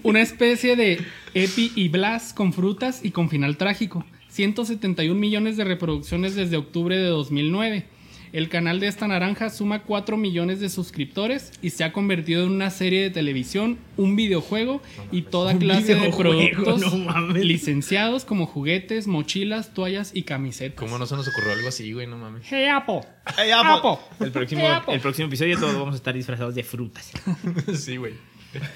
[0.02, 1.04] Una especie de
[1.34, 4.04] Epi y Blas con frutas y con final trágico.
[4.28, 7.86] 171 millones de reproducciones desde octubre de 2009.
[8.32, 12.52] El canal de esta naranja suma 4 millones de suscriptores y se ha convertido en
[12.52, 19.08] una serie de televisión, un videojuego y toda clase de productos no licenciados como juguetes,
[19.08, 20.78] mochilas, toallas y camisetas.
[20.78, 22.06] ¿Cómo no se nos ocurrió algo así, güey?
[22.06, 22.42] No mames.
[22.48, 23.00] Hey Apple.
[23.36, 23.50] Hey.
[23.52, 23.98] Apple.
[24.20, 27.10] El próximo, Hey, el próximo episodio todos vamos a estar disfrazados de frutas.
[27.74, 28.14] sí, güey.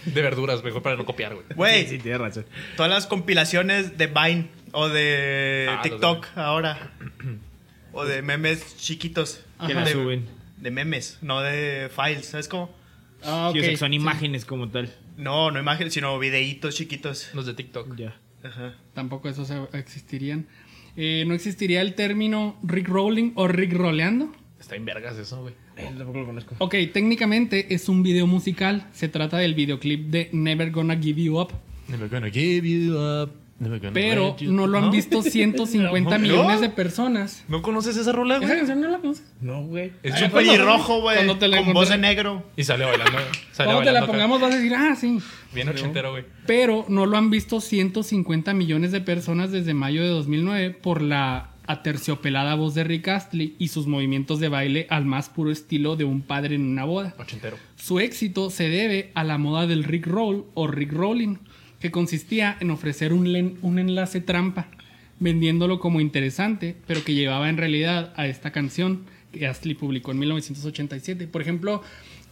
[0.04, 1.46] De verduras, mejor para no copiar, güey.
[1.54, 2.46] Güey, Sí, tienes razón.
[2.76, 6.92] todas las compilaciones de Vine o de Ah, TikTok ahora.
[7.94, 9.40] O de memes chiquitos.
[9.66, 9.74] Que Ajá.
[9.80, 10.24] la de, suben.
[10.58, 12.26] de memes, no de files.
[12.26, 12.70] ¿Sabes cómo?
[13.22, 13.70] Ah, Sí, o sea, ok.
[13.72, 13.96] que son Sí.
[13.96, 14.92] imágenes como tal.
[15.16, 17.30] No, no imágenes, sino videitos chiquitos.
[17.34, 17.96] Los de TikTok.
[17.96, 18.16] Ya.
[18.42, 18.74] Ajá.
[18.94, 20.46] Tampoco esos se- existirían.
[20.96, 24.32] Eh, no existiría el término Rick Rolling o Rick Roleando.
[24.60, 25.54] Está en vergas eso, güey.
[25.76, 26.54] Tampoco lo conozco.
[26.58, 28.86] Ok, técnicamente es un video musical.
[28.92, 31.52] Se trata del videoclip de Never Gonna Give You Up.
[31.88, 33.30] Never gonna give you up.
[33.92, 37.44] Pero no lo han visto 150 millones de personas.
[37.48, 38.56] ¿No conoces esa rola, ¿Esa güey?
[38.58, 39.32] canción no la conoces?
[39.40, 39.92] No, güey.
[40.02, 41.26] Es un pelirrojo, güey.
[41.26, 42.42] Con voz de negro.
[42.56, 43.18] Y sale bailando.
[43.52, 45.18] Sale Cuando te la pongamos vas a decir, ah, sí.
[45.54, 46.24] Bien ochentero, güey.
[46.46, 51.50] Pero no lo han visto 150 millones de personas desde mayo de 2009 por la
[51.66, 56.04] aterciopelada voz de Rick Astley y sus movimientos de baile al más puro estilo de
[56.04, 57.14] un padre en una boda.
[57.18, 57.56] Ochentero.
[57.76, 61.36] Su éxito se debe a la moda del Rick Roll o Rick Rolling,
[61.84, 64.68] que consistía en ofrecer un, len- un enlace trampa,
[65.20, 70.18] vendiéndolo como interesante, pero que llevaba en realidad a esta canción que Astley publicó en
[70.20, 71.26] 1987.
[71.26, 71.82] Por ejemplo,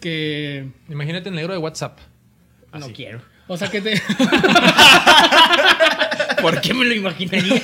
[0.01, 0.69] que...
[0.89, 1.99] Imagínate el negro de WhatsApp.
[2.73, 3.21] No quiero.
[3.47, 4.01] O sea, que te...
[6.41, 7.61] ¿Por qué me lo imaginaría?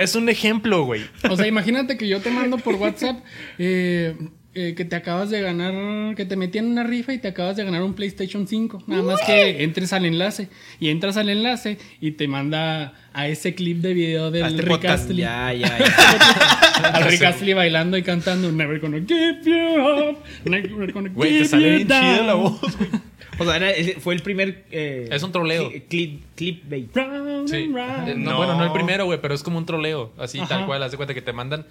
[0.00, 1.02] Es un ejemplo, güey.
[1.30, 3.20] O sea, imagínate que yo te mando por WhatsApp
[3.56, 4.16] eh,
[4.54, 7.56] eh, que te acabas de ganar, que te metí en una rifa y te acabas
[7.56, 8.84] de ganar un PlayStation 5.
[8.86, 10.48] Nada más que entres al enlace.
[10.78, 14.68] Y entras al enlace y te manda a ese clip de video del este Rick
[14.70, 15.18] podcast, Astley.
[15.18, 16.90] Ya, ya, ya.
[16.94, 20.18] Al Rick Astley bailando y cantando Never gonna give you up.
[20.44, 22.90] Never gonna Güey, te sale bien chida la voz, güey.
[23.38, 24.64] O sea, era- fue el primer.
[24.70, 25.70] eh, Es un troleo.
[25.70, 26.94] cli- Clip, clipbait.
[26.94, 27.56] Round Sí.
[27.56, 28.08] and round.
[28.10, 28.36] Eh, no, No.
[28.36, 30.12] Bueno, no el primero, güey, pero es como un troleo.
[30.18, 30.48] Así, Ajá.
[30.48, 30.82] tal cual.
[30.82, 31.64] Haz de cuenta que te mandan.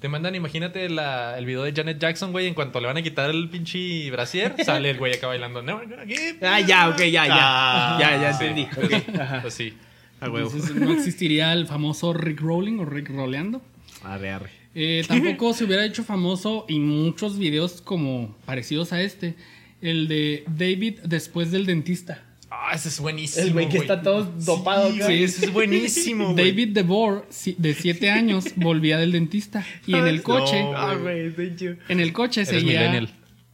[0.00, 2.46] Te mandan, imagínate la- el video de Janet Jackson, güey.
[2.46, 5.60] En cuanto le van a quitar el pinche brasier, sale el güey acá bailando.
[5.62, 7.34] Never gonna give Ah, ya, ok, ya, ya.
[7.36, 8.44] Ah, ya, ya sí.
[8.44, 8.68] entendí.
[9.20, 9.42] Ajá.
[9.42, 9.74] Pues sí.
[10.20, 10.50] A huevo.
[10.52, 13.60] Entonces no existiría el famoso Rick Rolling o Rick Roleando.
[14.04, 14.50] Arre, arre.
[14.74, 19.34] Eh, tampoco se hubiera hecho famoso y muchos videos como parecidos a este,
[19.80, 22.24] el de David después del dentista.
[22.60, 23.46] Ah, ese es buenísimo.
[23.46, 24.90] El güey que está todo dopado.
[24.90, 25.04] Sí, acá.
[25.06, 26.50] güey, ese es buenísimo, güey.
[26.50, 30.94] David DeVore, si- de 7 años, volvía del dentista y en el coche, No, Ah,
[30.94, 31.76] güey, de hecho.
[31.88, 33.10] en el coche Eres seguía millennial.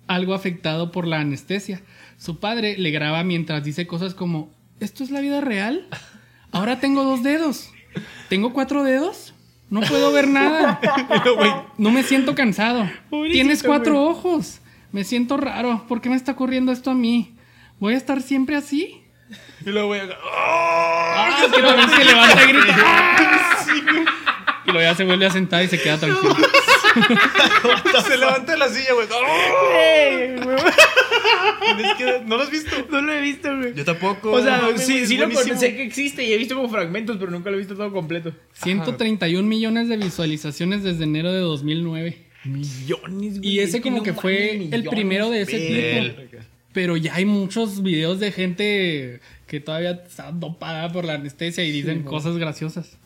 [0.06, 1.82] algo afectado por la anestesia.
[2.16, 4.50] Su padre le graba mientras dice cosas como,
[4.80, 5.86] ¿esto es la vida real?
[6.50, 7.70] Ahora tengo dos dedos.
[8.28, 9.34] ¿Tengo cuatro dedos?
[9.70, 10.80] No puedo ver nada.
[11.78, 12.88] No me siento cansado.
[13.32, 14.60] Tienes cuatro ojos.
[14.92, 15.84] Me siento raro.
[15.88, 17.33] ¿Por qué me está ocurriendo esto a mí?
[17.78, 19.02] ¿Voy a estar siempre así?
[19.64, 22.76] Y luego, güey, Ah, es que también se levanta y grita.
[22.78, 23.40] ¡Ah!
[24.66, 26.34] Y luego ya se vuelve a sentar y se queda tranquilo.
[28.06, 29.06] se levanta de la silla, güey.
[31.78, 32.70] Es que no lo has visto.
[32.90, 33.74] No lo he visto, güey.
[33.74, 34.32] Yo tampoco.
[34.32, 36.68] O sea, Mames, sí, güey, sí es lo sé que existe y he visto como
[36.68, 38.32] fragmentos, pero nunca lo he visto todo completo.
[38.54, 42.24] 131 millones de visualizaciones desde enero de 2009.
[42.44, 46.22] Millones, Y ese como que fue el primero de ese tipo.
[46.74, 51.72] Pero ya hay muchos videos de gente que todavía está dopada por la anestesia y
[51.72, 52.98] dicen cosas graciosas.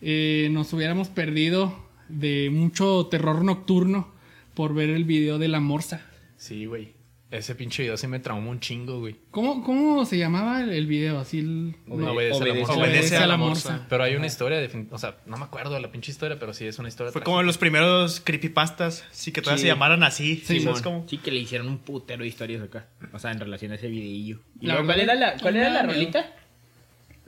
[0.00, 4.08] Eh, nos hubiéramos perdido de mucho terror nocturno
[4.54, 6.04] por ver el video de la morsa.
[6.36, 6.99] Sí, güey.
[7.30, 9.14] Ese pinche video sí me traumó un chingo, güey.
[9.30, 11.20] ¿Cómo, cómo se llamaba el, el video?
[11.20, 12.76] Así el- No obedece, a la obedece- morsa.
[12.80, 13.86] obedece a la morsa.
[13.88, 16.52] Pero hay una historia, defin- o sea, no me acuerdo de la pinche historia, pero
[16.52, 17.12] sí es una historia.
[17.12, 17.30] Fue trágica.
[17.30, 19.04] como los primeros creepypastas.
[19.12, 19.62] Sí, que todavía Sí.
[19.62, 20.36] se llamaran así.
[20.38, 21.06] Sí, Sí, ¿sabes cómo?
[21.08, 22.88] Sí, que le hicieron un putero de historias acá.
[23.12, 24.40] O sea, en relación a ese videillo.
[24.60, 26.34] ¿Y La luego, ¿Cuál era la, cuál era la rolita?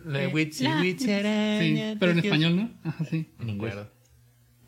[0.04, 2.70] Le witsi, witsi, Sí, araña, pero en español, ¿no?
[2.82, 3.28] Ajá, sí.
[3.38, 3.88] No me acuerdo.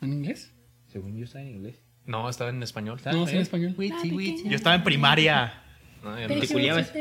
[0.01, 0.53] ¿En inglés?
[0.87, 1.81] Según yo está en inglés.
[2.05, 2.99] No, estaba en español.
[3.05, 3.73] No, sí, en español.
[3.77, 4.49] Witsi, witsi.
[4.49, 5.61] Yo estaba en primaria.
[6.03, 6.15] No.
[6.15, 6.91] ¿Te culiabas?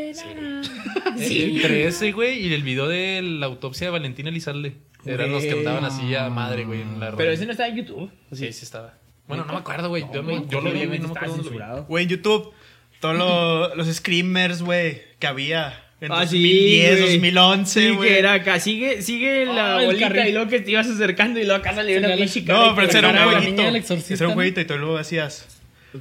[1.18, 4.76] Entre ese, güey, y el video de la autopsia de Valentín Elizalde.
[5.04, 7.76] Eran los que andaban así a madre, güey, en la Pero ese no está en
[7.76, 8.10] YouTube.
[8.32, 8.94] Sí, sí estaba.
[9.28, 10.04] Bueno, no me acuerdo, güey.
[10.12, 11.84] Yo, me- yo lo vi, güey, no me acuerdo.
[11.84, 12.52] Güey, en YouTube.
[13.00, 15.83] Todos lo- los screamers, güey, que había.
[16.00, 17.12] En Ah, sí, 2010, güey.
[17.14, 18.08] 2011, Sí, güey.
[18.10, 18.60] que era acá.
[18.60, 21.74] Sigue, sigue la Ah, el bolita y luego que te ibas acercando y luego acá
[21.74, 23.62] salió una la- pinche No, y pero ese era un la jueguito.
[23.94, 25.46] Ese era un jueguito y tú lo hacías.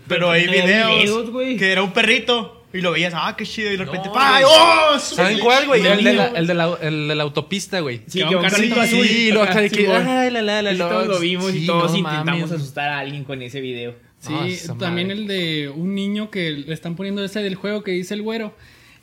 [0.07, 1.29] Pero hay videos,
[1.59, 3.69] que era un perrito y lo veías, ah, qué chido.
[3.71, 4.43] Y de repente, No, güey.
[4.45, 4.97] ¡Oh!
[4.99, 5.85] ¿Saben cuál, güey?
[5.85, 8.01] El de, niño, la, el, de la, el de la autopista, güey.
[8.07, 9.07] Sí, Que un carrito carrito azul.
[9.07, 9.87] Sí, lo acá de que.
[9.87, 12.51] Ay, la, la, la, Ese la, todos lo vimos y sí, todos no intentamos mames.
[12.51, 13.93] asustar a alguien con ese video.
[14.19, 15.21] Sí, Ah, esa también madre.
[15.21, 18.55] el de un niño que le están poniendo ese del juego que dice el güero.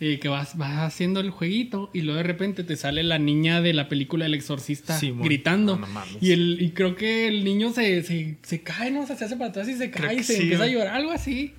[0.02, 3.60] Y que vas, vas haciendo el jueguito y luego de repente te sale la niña
[3.60, 5.74] de la película El Exorcista gritando.
[5.76, 6.16] No, no mames.
[6.22, 9.02] y, el, y creo que el niño se, se, se cae, ¿no?
[9.02, 10.74] O sea, se hace para atrás y se Creo cae y se sí, empieza güey.
[10.74, 11.52] a llorar, algo así.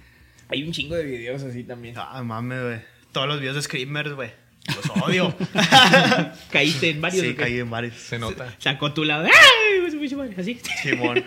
[0.50, 1.94] Hay un chingo de videos así también.
[1.98, 2.80] Ah, mames, güey.
[3.12, 4.32] Todos los videos de screamers, güey.
[4.76, 5.36] Los odio.
[6.52, 7.24] Caíste en varios.
[7.26, 7.94] sí, caí en varios.
[7.96, 8.56] Se nota.
[8.58, 9.26] Sacó tu lado.
[9.26, 9.92] ¡Ay!
[9.92, 10.34] su pinche madre!
[10.38, 10.58] Así.
[10.82, 11.24] Simón.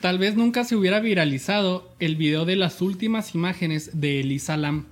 [0.00, 4.86] Tal vez nunca se hubiera viralizado el video de las últimas imágenes de Elisa Lam.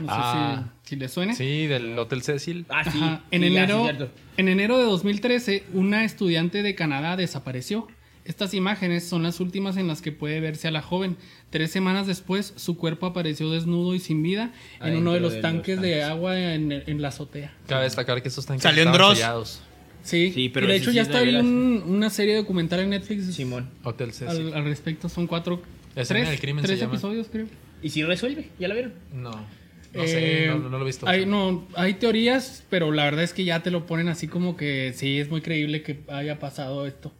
[0.00, 0.64] No sé Ah.
[0.84, 1.34] si, si le suene.
[1.34, 2.66] Sí, del Hotel Cecil.
[2.68, 2.98] Ah, sí.
[3.02, 3.22] Ajá.
[3.30, 4.10] En, Sí, enero, sí, cierto.
[4.36, 7.88] en enero de 2013, una estudiante de Canadá desapareció.
[8.24, 11.16] Estas imágenes son las últimas en las que puede verse a la joven.
[11.48, 15.38] Tres semanas después, su cuerpo apareció desnudo y sin vida en uno de los de
[15.38, 17.54] los tanques de agua en, en la azotea.
[17.66, 19.18] Cabe destacar que estos tanques Salió en estaban Dross.
[19.18, 19.60] sellados.
[20.02, 22.80] Sí, Sí, pero y de hecho sí ya es está ahí un- una serie documental
[22.80, 23.70] en Netflix Simón.
[23.82, 24.28] Hotel Cecil.
[24.28, 25.08] al, al respecto.
[25.08, 25.62] Son cuatro,
[25.96, 26.94] Escena tres, del crimen tres se llama.
[26.94, 27.46] episodios, creo.
[27.82, 28.50] ¿Y si resuelve?
[28.58, 28.92] ¿Ya la vieron?
[29.12, 29.30] No.
[29.94, 31.08] No sé, Eh, no, no lo he visto.
[31.08, 34.56] Hay, no, hay teorías, pero la verdad es que ya te lo ponen así como
[34.56, 37.12] que sí, es muy creíble que haya pasado esto.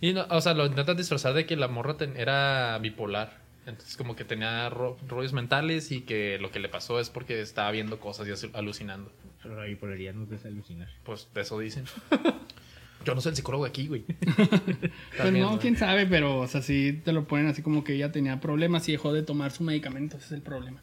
[0.00, 3.40] Y no, o sea, lo intentan disfrazar de que la morra ten- era bipolar.
[3.66, 7.40] Entonces, como que tenía ro- rollos mentales y que lo que le pasó es porque
[7.40, 9.12] estaba viendo cosas y alucinando.
[9.40, 10.88] Pero la bipolaridad no hace alucinar.
[11.04, 11.84] Pues de eso dicen.
[13.04, 14.04] Yo no soy el psicólogo aquí, güey.
[15.16, 18.10] Pues no, quién sabe, pero o sea, sí te lo ponen así como que ella
[18.12, 20.80] tenía problemas y dejó de tomar su medicamento, ese es el problema.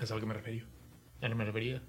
[0.00, 0.64] Es a lo que me refería.
[1.22, 1.82] Ya no me refería.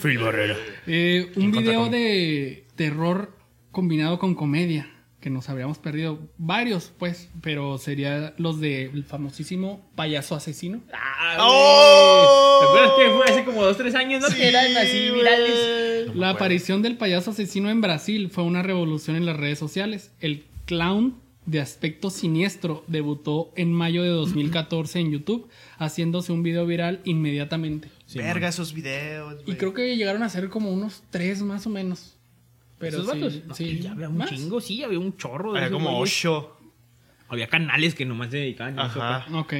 [0.00, 0.56] Phil Barrera.
[0.86, 3.36] Eh, un video con- de terror
[3.70, 4.88] combinado con comedia
[5.20, 10.80] que nos habríamos perdido varios, pues, pero sería los del famosísimo payaso asesino.
[10.92, 11.36] ¡Ah!
[11.38, 12.58] ¡Oh!
[12.60, 14.28] ¿Te acuerdas que fue hace como dos, tres años, no?
[14.28, 16.08] Sí, que eran así virales.
[16.08, 20.10] No La aparición del payaso asesino en Brasil fue una revolución en las redes sociales.
[20.20, 21.14] El clown
[21.46, 27.88] de aspecto siniestro debutó en mayo de 2014 en YouTube, haciéndose un video viral inmediatamente.
[28.14, 32.16] Verga esos videos, Y creo que llegaron a ser como unos tres más o menos.
[32.78, 33.44] Pero ¿Esos sí, vatos?
[33.46, 34.30] No, sí, ya había un ¿más?
[34.30, 36.16] chingo, sí, había un chorro de Había como güeyes.
[36.18, 36.56] ocho.
[37.28, 39.02] Había canales que nomás se dedicaban a eso.
[39.02, 39.38] Ajá.
[39.38, 39.54] Ok.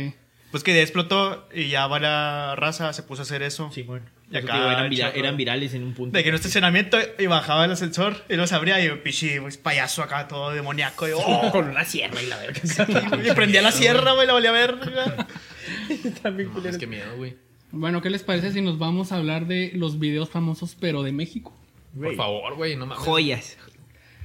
[0.50, 3.70] Pues que explotó y ya va la raza, se puso a hacer eso.
[3.72, 4.04] Sí, bueno.
[4.32, 5.18] Y Eso acá, te digo, eran, vira- chorro.
[5.20, 6.16] eran virales en un punto.
[6.16, 9.38] De que en un estacionamiento y bajaba el ascensor y los abría y yo, pichi,
[9.40, 11.06] pues, payaso acá, todo demoníaco.
[11.06, 12.60] Y, oh, Con una sierra y la verga.
[13.30, 14.76] y prendía la sierra, güey, la volía a ver.
[16.22, 17.36] También No, es que miedo, güey.
[17.70, 21.12] Bueno, ¿qué les parece si nos vamos a hablar de los videos famosos, pero de
[21.12, 21.56] México?
[21.98, 23.04] Por favor, güey, no mames.
[23.04, 23.56] Joyas.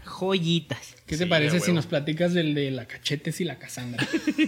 [0.08, 0.95] Joyitas.
[1.05, 4.05] ¿Qué te Sí, parece si nos platicas del de la cachetes y la Casandra?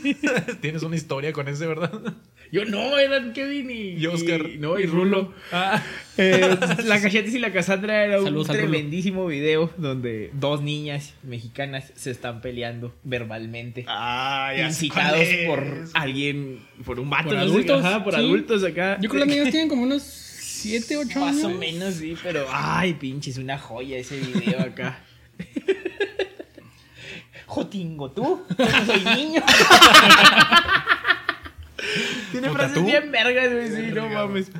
[0.62, 1.92] Tienes una historia con ese, ¿verdad?
[2.52, 4.42] Yo no, eran Kevin y, Y Oscar.
[4.50, 5.34] y- no, y Rulo.
[5.52, 5.82] Ah.
[6.18, 8.68] Eh, la Cachetes y la Casandra era Saludos un Rulo.
[8.70, 13.86] tremendísimo video donde dos niñas mexicanas se están peleando verbalmente.
[13.88, 15.46] Ah, ya sé incitados cuál es.
[15.48, 18.20] por alguien, por un vato, Por adultos, ajá, por sí.
[18.20, 18.98] adultos acá.
[19.00, 21.36] Yo creo que las niñas tienen como unos 7, 8 años.
[21.36, 25.04] Más o menos, sí, pero ay, pinche, es una joya ese video acá.
[27.46, 29.42] Jotingo, tú, yo no soy niño.
[32.32, 32.86] Tiene frases ¿tú?
[32.86, 34.52] bien vergas, güey, sí, no mames.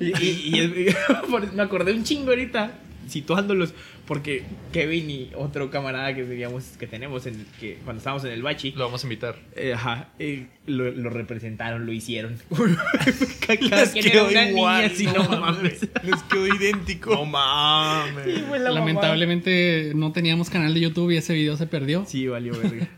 [0.00, 0.96] Y, y- y es-
[1.30, 2.70] por- me acordé un chingo ahorita,
[3.08, 3.74] situándolos,
[4.06, 8.42] porque Kevin y otro camarada que teníamos, que tenemos en, que cuando estábamos en el
[8.42, 9.36] bachi, Lo vamos a invitar.
[9.54, 12.38] eh, ajá, eh, lo, lo representaron, lo hicieron.
[13.46, 15.80] Cada Les quien era quedó una igual, niña, no no mames.
[16.02, 17.14] Les quedó idéntico.
[17.14, 18.24] No mames.
[18.24, 22.04] Sí, fue la Lamentablemente no teníamos canal de YouTube y ese video se perdió.
[22.06, 22.88] Sí, valió verga.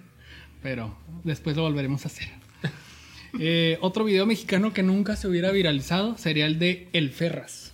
[0.63, 2.29] pero después lo volveremos a hacer.
[3.39, 7.68] Eh, otro video mexicano que nunca se hubiera viralizado sería el de El Ferras.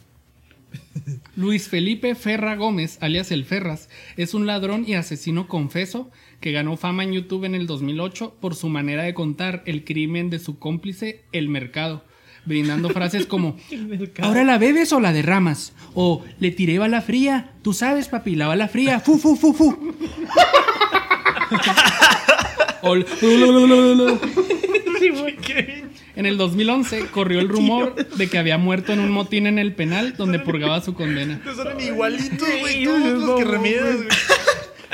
[1.37, 6.77] Luis Felipe Ferra Gómez, alias El Ferras, es un ladrón y asesino confeso que ganó
[6.77, 10.59] fama en YouTube en el 2008 por su manera de contar el crimen de su
[10.59, 12.05] cómplice, El Mercado,
[12.45, 13.57] brindando frases como
[14.21, 15.73] ¿Ahora la bebes o la derramas?
[15.95, 19.95] O le tiré bala fría, tú sabes papi, la bala fría, fu fu fu fu.
[22.87, 22.95] O
[26.17, 29.75] En el 2011 corrió el rumor de que había muerto en un motín en el
[29.75, 31.41] penal donde purgaba su condena.
[31.57, 34.09] Son igualitos, güey, todos los que remedias, güey.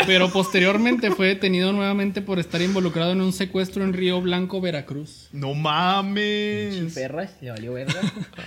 [0.06, 5.28] Pero posteriormente fue detenido nuevamente por estar involucrado en un secuestro en Río Blanco, Veracruz.
[5.30, 6.94] No mames.
[6.94, 8.00] Perras, le valió verga.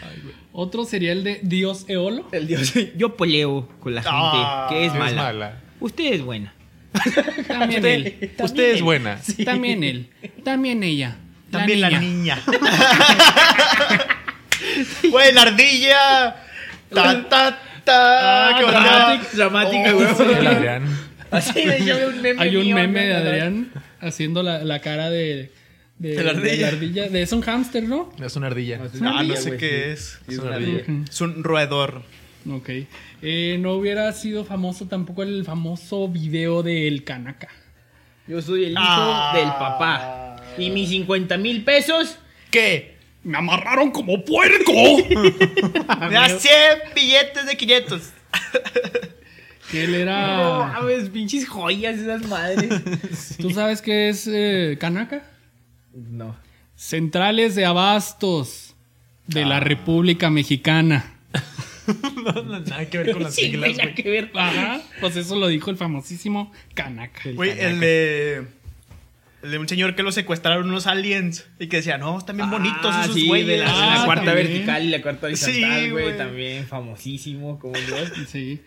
[0.51, 2.27] Otro sería el de Dios Eolo.
[2.31, 2.73] El dios.
[2.97, 5.21] Yo peleo con la gente Ah, que es Es mala.
[5.23, 5.61] mala.
[5.79, 6.55] Usted es buena.
[7.47, 8.31] También Usted, él.
[8.39, 9.21] usted es buena.
[9.45, 10.09] También él.
[10.43, 11.17] También ella.
[11.53, 12.39] También la niña.
[15.09, 16.35] Güey, la ardilla.
[16.93, 18.49] Ta, ta, ta.
[18.49, 20.81] Ah, qué dramática, dramática, Oh, güey.
[21.31, 22.41] Así de un meme.
[22.41, 25.51] Hay un mío, meme de Adrián haciendo la, la cara de,
[25.97, 26.67] de, De la ardilla.
[26.67, 27.09] ardilla.
[27.09, 28.11] De, es un hámster, ¿no?
[28.23, 28.79] Es una ardilla.
[28.85, 29.91] Es una Ah, no ardilla, sé qué sí.
[29.91, 30.19] es.
[30.27, 30.79] Sí, Es una ardilla.
[30.83, 31.03] ardilla.
[31.09, 32.03] Es un roedor.
[32.49, 32.69] Ok.
[33.21, 37.47] Eh, no hubiera sido famoso tampoco el famoso video del Kanaka.
[38.27, 39.31] Yo soy el hijo Ah.
[39.35, 40.22] del papá.
[40.57, 42.17] Y mis 50 mil pesos.
[42.51, 42.97] ¿Qué?
[43.23, 44.71] ¡Me amarraron como puerco!
[45.09, 46.51] Me da 100
[46.95, 48.01] billetes de 500.
[49.71, 50.37] que él No era.
[50.73, 53.37] mames, pinches joyas esas madres.
[53.39, 55.23] ¿Tú sabes qué es eh, Kanaka?
[55.93, 56.35] No.
[56.75, 58.75] Centrales de abastos
[59.27, 61.09] de la República Mexicana.
[62.23, 63.95] No, no, nada que ver con las Sí, siglas, nada güey.
[63.95, 64.31] que ver.
[64.35, 64.81] Ajá.
[65.01, 67.21] Pues eso lo dijo el famosísimo Kanaka.
[67.33, 68.47] Güey, el de.
[69.43, 72.49] El de un señor que lo secuestraron unos aliens y que decía, no, están bien
[72.49, 73.47] bonitos Ah, esos sí, güeyes.
[73.47, 73.65] de la,
[74.01, 74.47] Ah, cuarta también.
[74.47, 76.17] vertical y la cuarta horizontal, güey.
[76.17, 78.11] también famosísimo, como Dios.
[78.29, 78.61] Sí.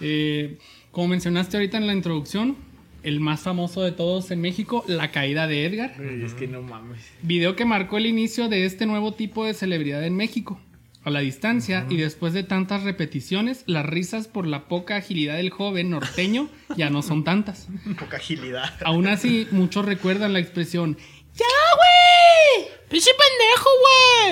[0.00, 0.58] Eh,
[0.90, 2.56] como mencionaste ahorita en la introducción,
[3.02, 5.94] el más famoso de todos en México, la caída de Edgar.
[6.02, 7.00] Es que no mames.
[7.22, 10.60] Video que marcó el inicio de este nuevo tipo de celebridad en México.
[11.06, 15.50] A la distancia y después de tantas repeticiones, las risas por la poca agilidad del
[15.50, 17.68] joven norteño ya no son tantas.
[17.96, 18.74] Poca agilidad.
[18.84, 20.98] Aún así, muchos recuerdan la expresión
[21.34, 21.44] ¡Ya,
[21.76, 22.66] güey!
[22.90, 23.70] ¡Pinche pendejo,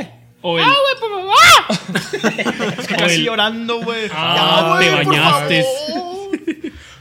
[0.00, 0.08] güey!
[0.42, 0.64] O el,
[2.78, 4.10] Es que O casi el- llorando, güey.
[4.12, 5.64] Ah, Ya, te güey, por bañaste.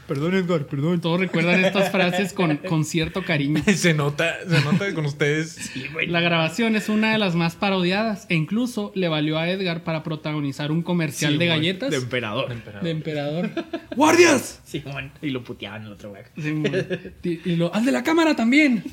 [0.06, 1.00] Perdón, Edgar, perdón.
[1.00, 3.62] todos recuerdan estas frases con, con cierto cariño.
[3.74, 5.70] Se nota, se nota con ustedes.
[6.08, 10.02] La grabación es una de las más parodiadas e incluso le valió a Edgar para
[10.02, 12.54] protagonizar un comercial Sí, de güey, galletas De emperador.
[12.82, 13.50] de emperador.
[13.96, 14.60] ¡Guardias!
[14.64, 15.10] Simón.
[15.22, 16.22] Y lo puteaban el otro güey.
[16.38, 16.72] Simón.
[17.22, 18.84] y y lo, ¡Haz de la cámara también!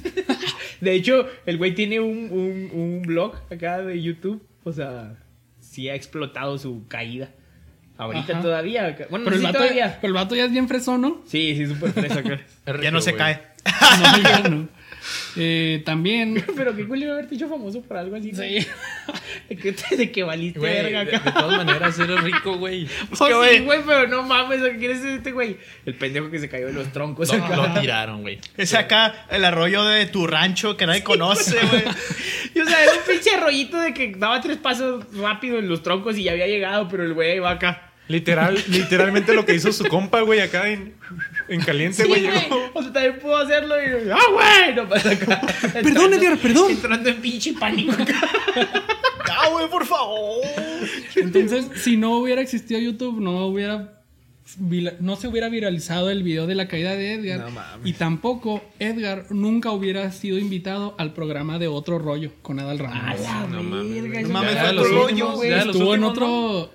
[0.79, 4.41] De hecho, el güey tiene un, un, un blog acá de YouTube.
[4.63, 5.17] O sea,
[5.59, 7.31] sí ha explotado su caída.
[8.01, 8.41] Ahorita Ajá.
[8.41, 8.97] todavía.
[9.11, 9.97] Bueno, Pero el, sí, vato, todavía.
[10.01, 11.21] pero el vato ya es bien fresón, ¿no?
[11.27, 12.19] Sí, sí, súper fresa.
[12.65, 13.41] Es Ya no se cae.
[13.63, 14.67] No, ya no.
[15.35, 16.43] Eh, también.
[16.55, 18.31] Pero qué culero haberte hecho famoso por algo así.
[18.31, 18.41] ¿no?
[18.43, 18.67] Sí.
[19.49, 22.87] De que, de que valiste verga de todas maneras, eres rico, güey.
[23.19, 23.79] Oh, que, sí, güey.
[23.85, 25.57] pero no mames, ¿qué quieres decir este güey?
[25.85, 27.55] El pendejo que se cayó de los troncos Lo, acá.
[27.55, 28.39] lo tiraron, güey.
[28.55, 31.83] Es acá el arroyo de tu rancho que nadie conoce, güey.
[32.55, 35.83] Y o sea, era un pinche rollito de que daba tres pasos rápido en los
[35.83, 37.90] troncos y ya había llegado, pero el güey va acá.
[38.11, 40.93] Literal, literalmente lo que hizo su compa, güey, acá en,
[41.47, 42.27] en caliente, güey.
[42.73, 44.09] O sea, también puedo hacerlo y.
[44.11, 44.75] ¡Ah, güey!
[44.75, 45.41] No pasa acá.
[45.73, 46.71] Perdón, Edgar, perdón.
[46.71, 48.21] Entrando en pinche pánico acá.
[49.31, 50.41] ¡Ah, güey, por favor!
[51.15, 53.97] Entonces, si no hubiera existido YouTube, no hubiera
[54.99, 57.87] no se hubiera viralizado el video de la caída de Edgar No mames.
[57.87, 62.83] y tampoco Edgar nunca hubiera sido invitado al programa de otro rollo con Adal A
[62.83, 63.21] Ramos.
[63.21, 64.23] la No mames.
[64.23, 65.53] No mames, fue los rollo, güey.
[65.53, 66.69] Estuvo en otro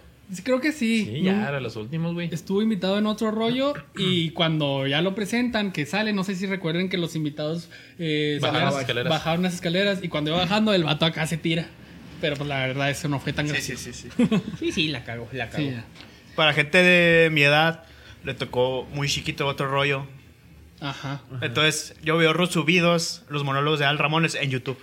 [0.45, 1.05] creo que sí.
[1.07, 2.29] Sí, ya era los últimos, güey.
[2.33, 6.47] Estuvo invitado en otro rollo y cuando ya lo presentan, que sale, no sé si
[6.47, 7.69] recuerden que los invitados
[7.99, 9.11] eh, Bajaron las escaleras.
[9.11, 11.67] bajaron las escaleras y cuando iba bajando el vato acá se tira.
[12.21, 13.85] Pero pues la verdad eso no fue tan Sí, gracioso.
[13.85, 14.41] sí, sí, sí.
[14.59, 15.69] Sí, sí, la cago, la cago.
[15.69, 15.75] Sí.
[16.35, 17.85] Para gente de mi edad,
[18.25, 20.07] le tocó muy chiquito otro rollo.
[20.81, 21.23] Ajá.
[21.41, 24.79] Entonces, yo veo los subidos, los monólogos de Al Ramones en YouTube.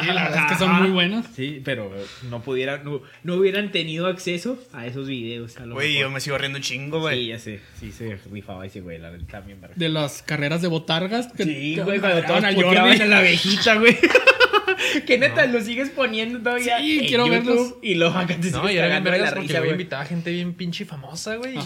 [0.00, 1.26] Sí, la verdad es que son muy buenos.
[1.34, 1.92] Sí, pero
[2.30, 5.56] no pudieran, no, no hubieran tenido acceso a esos videos.
[5.66, 7.26] Güey, yo me sigo riendo un chingo, Sí, güey.
[7.28, 7.60] ya sé.
[7.78, 9.76] Sí, se rifaba ese güey, la verdad, también, ¿verdad?
[9.76, 11.32] De las carreras de botargas.
[11.32, 12.50] que Sí, güey, cuando todos a
[13.06, 13.96] la abejita, güey.
[15.06, 16.78] que neta, lo sigues poniendo todavía.
[16.78, 17.74] Sí, en iro YouTube, verlos.
[17.82, 20.30] Y luego acá te No, y era bien cagando de vergas porque güey invitaba gente
[20.30, 21.56] bien pinche famosa, güey.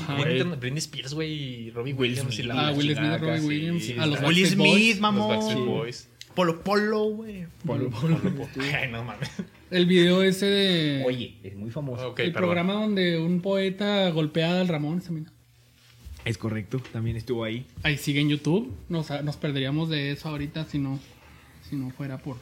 [0.59, 2.47] Britney, Spears, güey, y Robbie Will Williams y Smith.
[2.49, 3.85] la Ah, Will Smith, Robbie sí, Williams.
[3.85, 4.21] sí, a los.
[4.23, 4.89] Will Smith, Boys.
[4.89, 5.29] los mamón.
[5.29, 6.09] Backstreet Boys.
[6.37, 7.47] Polo Polo, güey.
[7.67, 8.49] Polo, polo, polo.
[8.73, 9.29] Ay, no mames.
[9.73, 11.05] El video ese de.
[11.05, 12.09] Oye, es muy famoso.
[12.11, 12.33] El perdón.
[12.35, 15.27] programa donde un poeta golpea al Ramón también.
[16.25, 17.67] Es correcto, también estuvo ahí.
[17.83, 18.73] Ahí sigue en YouTube.
[18.89, 21.01] Nos, nos perderíamos de eso ahorita si no,
[21.69, 22.37] si no fuera por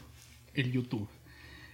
[0.54, 1.08] el YouTube.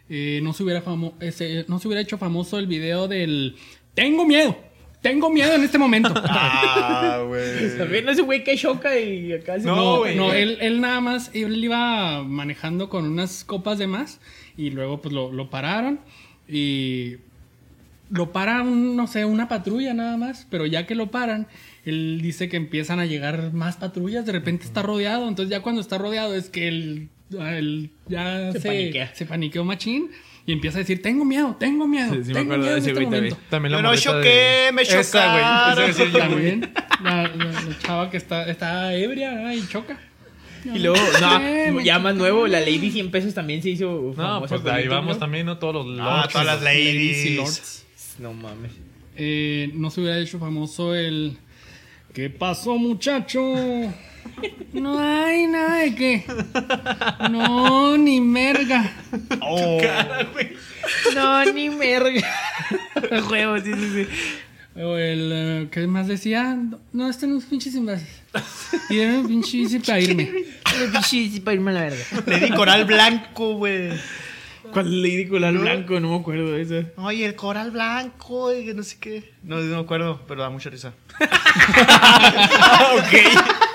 [0.08, 3.56] Eh, no, se hubiera famo- ese- no se hubiera hecho famoso el video del
[3.94, 4.56] Tengo miedo.
[5.02, 6.12] Tengo miedo en este momento.
[6.24, 7.76] Ah, güey.
[7.78, 9.66] También ese güey que choca y acá se...
[9.66, 10.16] No, No, güey.
[10.16, 14.20] no, él, él nada más, él iba manejando con unas copas de más
[14.56, 16.00] y luego pues lo, lo pararon
[16.48, 17.16] y
[18.10, 21.46] lo para, un, no sé, una patrulla nada más, pero ya que lo paran,
[21.84, 25.80] él dice que empiezan a llegar más patrullas, de repente está rodeado, entonces ya cuando
[25.80, 29.14] está rodeado es que él, él ya Se se, paniquea.
[29.14, 30.10] se paniqueó machín
[30.50, 32.80] y empieza a decir, tengo miedo, tengo miedo, Sí, sí me tengo acuerdo miedo de
[32.80, 33.34] ese este güey.
[33.50, 35.88] También no morrita choqué, de- me chocaron.
[35.90, 36.18] Esa.
[36.18, 36.72] También
[37.02, 39.98] la, la- la chava que está, está ebria y choca.
[40.64, 44.12] Y luego, no, Eh, me ya más nuevo, la Lady 100 pesos también se hizo
[44.16, 45.20] No, pues ahí YouTube, vamos ¿no?
[45.20, 45.58] también, ¿no?
[45.58, 46.32] Todos los Ah, lords.
[46.32, 46.84] todas las Ladies
[47.24, 47.36] y ladies.
[47.36, 47.86] lords.
[48.18, 48.72] No mames.
[49.16, 51.36] Eh, no se hubiera hecho famoso el
[52.12, 53.40] ¿Qué pasó muchacho?
[54.72, 56.24] No hay nada de qué.
[57.30, 58.92] No, ni merga.
[59.42, 59.78] Oh,
[61.14, 62.20] No, ni merga.
[63.28, 64.06] Juego, sí, sí, sí.
[64.80, 66.56] O el eh, ¿qué más decía?
[66.92, 68.22] No, este no es pinches envases.
[68.88, 70.30] Y era un pinche bici para irme.
[71.06, 72.04] Sí, sí, para irme a la verga.
[72.26, 73.90] le di coral blanco, güey.
[74.72, 75.98] ¿Cuál Lady Coral Blanco?
[75.98, 76.84] No me acuerdo de eso.
[76.96, 79.32] Oye, el coral blanco, y que no sé qué.
[79.42, 80.92] No, no me acuerdo, pero da mucha risa.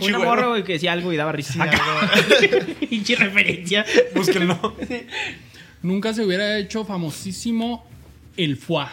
[0.00, 1.68] Una morra, güey, que decía algo y daba risa.
[2.90, 3.84] Pinche referencia.
[4.14, 4.76] Búsquenlo.
[5.82, 7.86] Nunca se hubiera hecho famosísimo
[8.36, 8.86] el foie.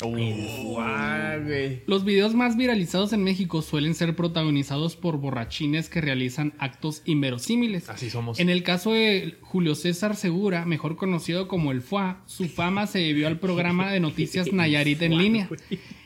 [0.00, 1.82] Güey.
[1.86, 7.88] Los videos más viralizados en México suelen ser protagonizados por borrachines que realizan actos inverosímiles.
[7.88, 8.38] Así somos.
[8.38, 13.00] En el caso de Julio César Segura, mejor conocido como el FUA, su fama se
[13.00, 15.48] debió al programa de noticias Nayarit en línea,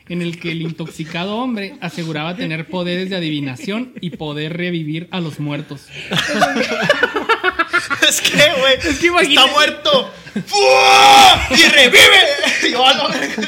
[0.09, 5.19] en el que el intoxicado hombre aseguraba tener poderes de adivinación y poder revivir a
[5.19, 5.87] los muertos.
[8.09, 8.73] es que, güey.
[8.83, 10.11] Es que imagínate- Está muerto.
[10.47, 11.47] ¡Fua!
[11.51, 12.21] Y revive.
[12.67, 13.43] Y yo, a la verga.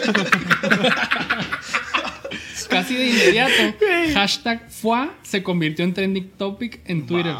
[2.81, 3.53] Casi de inmediato,
[4.13, 7.33] hashtag FUA se convirtió en trending topic en Twitter.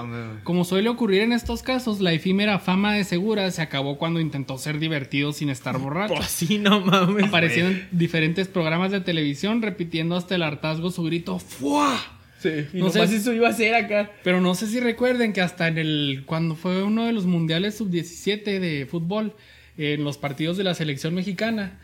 [0.44, 4.58] Como suele ocurrir en estos casos, la efímera fama de Segura se acabó cuando intentó
[4.58, 6.16] ser divertido sin estar borracho.
[6.16, 7.26] Pues sí, no mames.
[7.26, 11.98] Apareció en diferentes programas de televisión repitiendo hasta el hartazgo su grito ¡Fua!
[12.40, 14.12] Sí, y No sé- si eso iba a ser acá.
[14.24, 17.76] Pero no sé si recuerden que hasta en el cuando fue uno de los mundiales
[17.78, 19.34] sub-17 de fútbol,
[19.78, 21.80] en los partidos de la selección mexicana,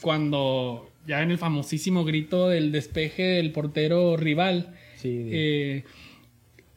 [0.00, 5.84] cuando ya en el famosísimo grito del despeje del portero rival, Sí, de- eh,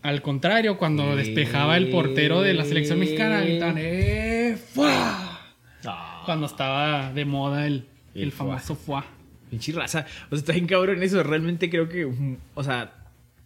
[0.01, 4.57] al contrario, cuando despejaba el portero de la selección mexicana, gritaban ¡Eh!
[4.73, 5.34] ¡Fua!
[6.25, 9.05] Cuando estaba de moda el, el, famoso ¡Fua!
[9.49, 10.05] Pinche raza.
[10.25, 11.23] O sea, está bien cabrón eso.
[11.23, 12.05] Realmente creo que.
[12.05, 12.93] mm, O sea,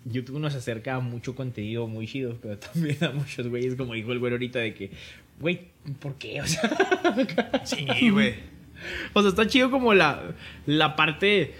[0.03, 2.37] YouTube nos acerca a mucho contenido muy chido.
[2.41, 4.89] Pero también a muchos güeyes, como dijo el güey ahorita, de que.
[5.39, 5.59] Güey,
[5.99, 6.41] ¿por qué?
[6.41, 6.61] O sea.
[7.65, 8.33] Sí, güey.
[9.13, 10.21] O sea, está chido como la,
[10.65, 11.53] la parte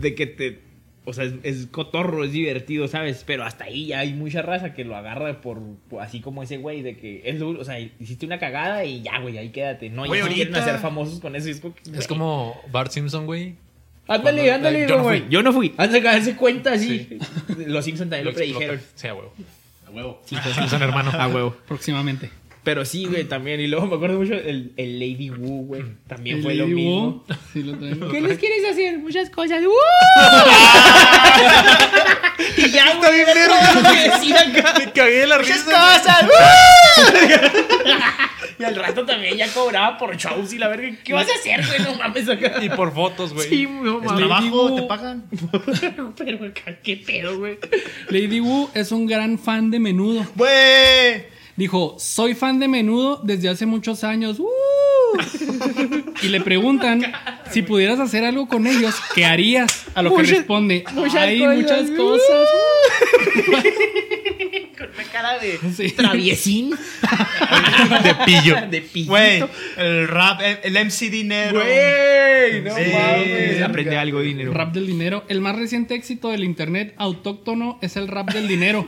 [0.00, 0.60] de que te.
[1.04, 3.24] O sea, es, es cotorro, es divertido, ¿sabes?
[3.26, 5.58] Pero hasta ahí ya hay mucha raza que lo agarra por,
[5.90, 9.02] por- así como ese güey, de que es lo, o sea, hiciste una cagada y
[9.02, 9.90] ya, güey, ahí quédate.
[9.90, 11.48] No, Güey, ya no quieren ahorita- hacer famosos con eso.
[11.48, 13.56] es como, Es güey, como Bart Simpson, güey.
[14.06, 15.20] Ándale, Cuando- ándale, yo no güey.
[15.22, 15.28] fui.
[15.30, 15.74] Yo no fui.
[15.76, 17.18] Hazte, hazte cuenta así.
[17.66, 18.80] Los Simpsons también lo predijeron.
[18.94, 19.32] Sí, a huevo.
[19.86, 20.22] A huevo.
[20.24, 20.36] Sí,
[20.68, 21.14] son hermanos.
[21.14, 21.56] A huevo.
[21.66, 22.30] Próximamente.
[22.64, 23.60] Pero sí, güey, también.
[23.60, 25.82] Y luego me acuerdo mucho el, el Lady Wu, güey.
[26.06, 27.24] También El fue lo mismo.
[27.28, 28.08] Wu, Sí, lo traigo.
[28.08, 28.98] ¿Qué les quieres hacer?
[28.98, 29.64] Muchas cosas.
[29.64, 29.68] ¡Uh!
[32.58, 34.74] y ya, güey, que decía acá.
[34.78, 35.72] Me cagué de la Muchas risa.
[35.72, 36.24] cosas.
[38.58, 40.96] y al rato también ya cobraba por shows y la verga.
[41.02, 41.80] ¿Qué vas a hacer, güey?
[41.80, 42.62] No mames acá.
[42.62, 43.48] Y por fotos, güey.
[43.48, 44.18] Sí, no Es mames.
[44.18, 44.76] trabajo, Wu.
[44.76, 45.24] te pagan.
[46.16, 47.58] Pero acá, ¿qué pedo, güey?
[48.08, 50.24] Lady Wu es un gran fan de menudo.
[50.36, 51.31] Güey.
[51.56, 54.38] Dijo, soy fan de menudo desde hace muchos años.
[54.40, 54.48] ¡Uh!
[56.22, 57.12] Y le preguntan
[57.50, 59.84] si pudieras hacer algo con ellos, ¿qué harías?
[59.94, 61.56] A lo que responde, muchas hay cosas.
[61.56, 62.48] muchas cosas.
[64.78, 65.90] Con una cara de Sí.
[65.92, 66.70] traviesín.
[66.70, 68.56] De pillo.
[68.70, 69.10] De pillito.
[69.10, 69.44] Güey,
[69.76, 71.60] el rap, el, el MC Dinero.
[71.60, 72.82] Güey, no Sí.
[72.92, 73.62] mames.
[73.62, 74.52] Aprende algo, dinero.
[74.52, 75.24] Rap del dinero.
[75.28, 78.86] El más reciente éxito del internet autóctono es el rap del dinero.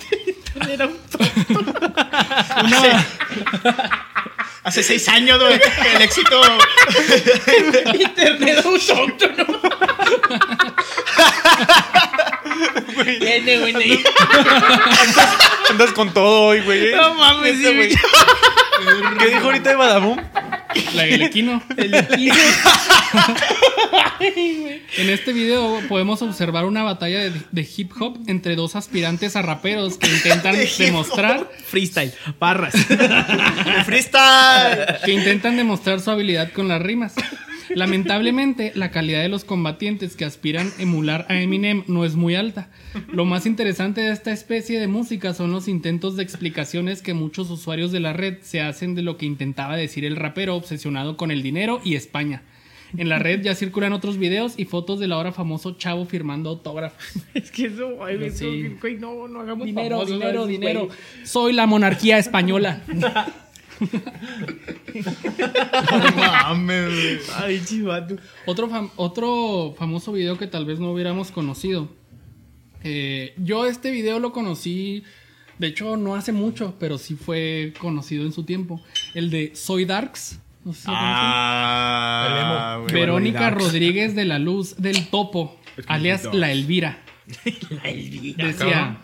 [0.68, 0.96] Era un
[2.64, 3.06] Una-
[4.64, 5.60] Hace seis años, güey,
[5.94, 6.40] el éxito.
[7.94, 8.64] internet
[12.62, 13.04] autóctono.
[13.20, 14.04] Viene, güey.
[15.70, 16.94] Andas con todo hoy, güey.
[16.94, 17.94] No mames, güey.
[19.18, 20.18] ¿Qué dijo ahorita de Badabum?
[20.94, 21.62] la del equino.
[24.96, 29.42] En este video podemos observar una batalla de, de hip hop entre dos aspirantes a
[29.42, 32.74] raperos que intentan De demostrar Freestyle, barras.
[32.90, 34.98] El freestyle.
[35.04, 37.14] que intentan demostrar su habilidad con las rimas.
[37.74, 42.34] Lamentablemente, la calidad de los combatientes que aspiran a emular a Eminem no es muy
[42.34, 42.68] alta.
[43.12, 47.50] Lo más interesante de esta especie de música son los intentos de explicaciones que muchos
[47.50, 51.30] usuarios de la red se hacen de lo que intentaba decir el rapero obsesionado con
[51.30, 52.42] el dinero y España.
[52.96, 56.96] En la red ya circulan otros videos y fotos del ahora famoso chavo firmando autógrafos.
[57.34, 58.76] es que eso, ay, Sí.
[59.00, 60.88] no, no, hagamos Dinero, famosos dinero, esos dinero.
[61.24, 62.82] Soy la monarquía española.
[65.92, 67.30] No mames.
[67.36, 68.16] Ay, chivato.
[68.46, 71.88] Otro, fam- otro famoso video que tal vez no hubiéramos conocido.
[72.82, 75.04] Eh, yo este video lo conocí,
[75.58, 78.80] de hecho no hace mucho, pero sí fue conocido en su tiempo.
[79.14, 80.38] El de Soy Darks.
[80.64, 82.80] No sé si Ah.
[82.92, 83.50] Verónica.
[83.50, 86.28] Rodríguez de la Luz del Topo, alias.
[86.32, 87.02] La Elvira.
[87.70, 88.46] La Elvira.
[88.46, 88.98] Decía,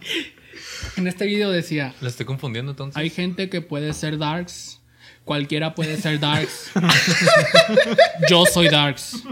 [0.97, 2.97] en este video decía, La estoy confundiendo entonces.
[2.97, 4.79] hay gente que puede ser Darks.
[5.25, 6.71] Cualquiera puede ser Darks.
[8.29, 9.23] Yo soy Darks.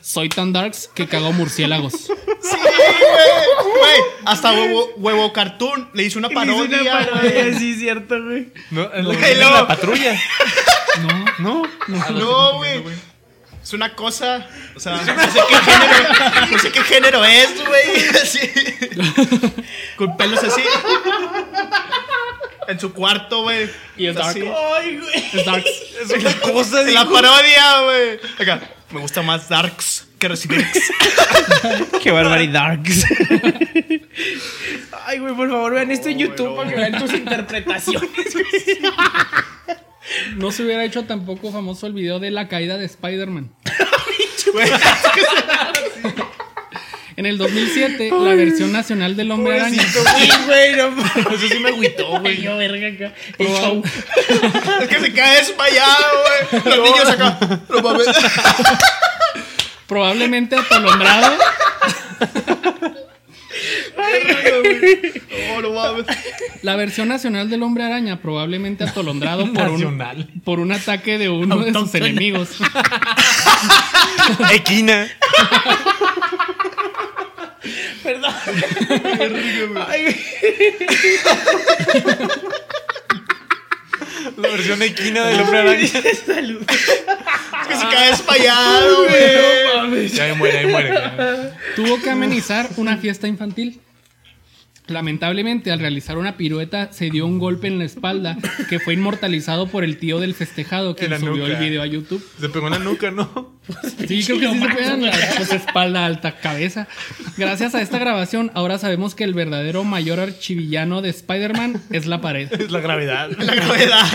[0.00, 1.92] Soy tan Darks que cago murciélagos.
[1.92, 2.08] Sí,
[2.56, 3.78] güey.
[3.78, 6.80] Güey, hasta huevo, huevo Cartoon le hizo una Hizo parodia.
[6.80, 7.10] una güey.
[7.10, 8.52] parodia, sí, cierto, güey.
[8.70, 10.18] No, es la patrulla.
[11.38, 12.10] No, No.
[12.12, 12.82] No, güey.
[13.64, 14.46] Es una cosa.
[14.76, 16.50] O sea, no sé qué género.
[16.50, 18.08] No sé qué género es, güey.
[18.22, 18.40] Así.
[19.96, 20.62] Con pelos así.
[22.68, 23.70] En su cuarto, güey.
[23.96, 24.36] Y es dark.
[24.36, 25.24] Ay, güey.
[25.32, 25.70] es Darks.
[26.02, 27.12] Es una cosa, La digo.
[27.12, 28.20] parodia, güey.
[28.38, 28.60] Acá.
[28.90, 30.66] Me gusta más Darks que recibir.
[32.02, 32.78] Qué barbaridad.
[35.06, 38.10] Ay, güey, por favor, vean esto en YouTube para que vean tus interpretaciones.
[40.36, 43.50] No se hubiera hecho tampoco famoso el video de la caída de Spider-Man.
[44.52, 44.70] Güey.
[47.16, 49.82] En el 2007, la versión nacional del Hombre Araña.
[49.82, 50.88] Sí, güey, no.
[51.32, 52.42] Eso sí me agüitó, güey.
[52.42, 53.14] Yo, verga, acá.
[53.38, 56.06] Es que se cae desmayado,
[56.50, 56.76] güey.
[56.76, 57.38] Los niños acá.
[57.68, 58.08] No mames.
[59.86, 61.38] Probablemente atolondrado.
[65.48, 66.06] No, no mames.
[66.62, 69.98] La versión nacional del Hombre Araña, probablemente atolondrado por un,
[70.44, 72.50] por un ataque de uno de sus enemigos.
[74.52, 75.08] Equina.
[78.02, 78.34] Perdón.
[79.88, 80.16] Ay.
[84.36, 85.86] La versión equina del hombre araña.
[86.26, 86.62] Salud.
[86.68, 89.04] Es que se cae desmayado,
[89.88, 90.08] güey.
[90.08, 90.92] Ya muere, ahí muere.
[90.94, 91.56] ya.
[91.76, 93.80] Tuvo que amenizar una fiesta infantil.
[94.86, 98.36] Lamentablemente, al realizar una pirueta, se dio un golpe en la espalda
[98.68, 101.46] que fue inmortalizado por el tío del festejado que subió nuca.
[101.46, 102.22] el video a YouTube.
[102.38, 103.54] Se pegó en la nuca, ¿no?
[104.06, 106.86] Sí, creo que sí se pegan la pues, espalda alta cabeza.
[107.38, 112.20] Gracias a esta grabación, ahora sabemos que el verdadero mayor archivillano de Spider-Man es la
[112.20, 112.52] pared.
[112.52, 113.30] Es la gravedad.
[113.38, 114.06] La gravedad.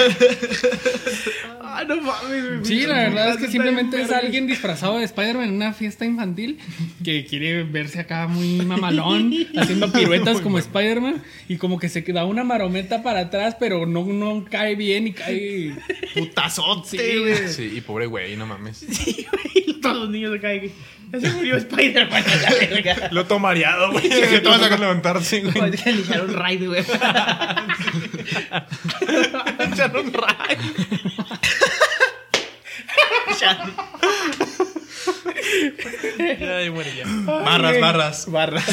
[1.71, 2.67] Ah, no mames.
[2.67, 6.59] Sí, la verdad es que simplemente es alguien disfrazado de Spider-Man en una fiesta infantil
[7.03, 12.25] que quiere verse acá muy mamalón, haciendo piruetas como Spider-Man y como que se da
[12.25, 15.73] una marometa para atrás, pero no, no cae bien y cae.
[16.15, 17.47] Putazote, Sí, güey.
[17.47, 18.77] Sí, y pobre güey, no mames.
[18.91, 19.79] Sí, güey.
[19.81, 20.49] Todos los niños acá.
[20.49, 20.71] güey.
[21.11, 23.09] Ya se murió Spider-Man a.
[23.11, 24.07] Lo tomo mareado, güey.
[24.09, 25.73] que todos a acá- levantarse, güey.
[25.73, 26.83] es que le echaron raid, güey.
[29.71, 30.57] Echaron ray.
[36.19, 37.05] Ay, muere ya.
[37.25, 38.31] Barras, barras.
[38.31, 38.65] Barras.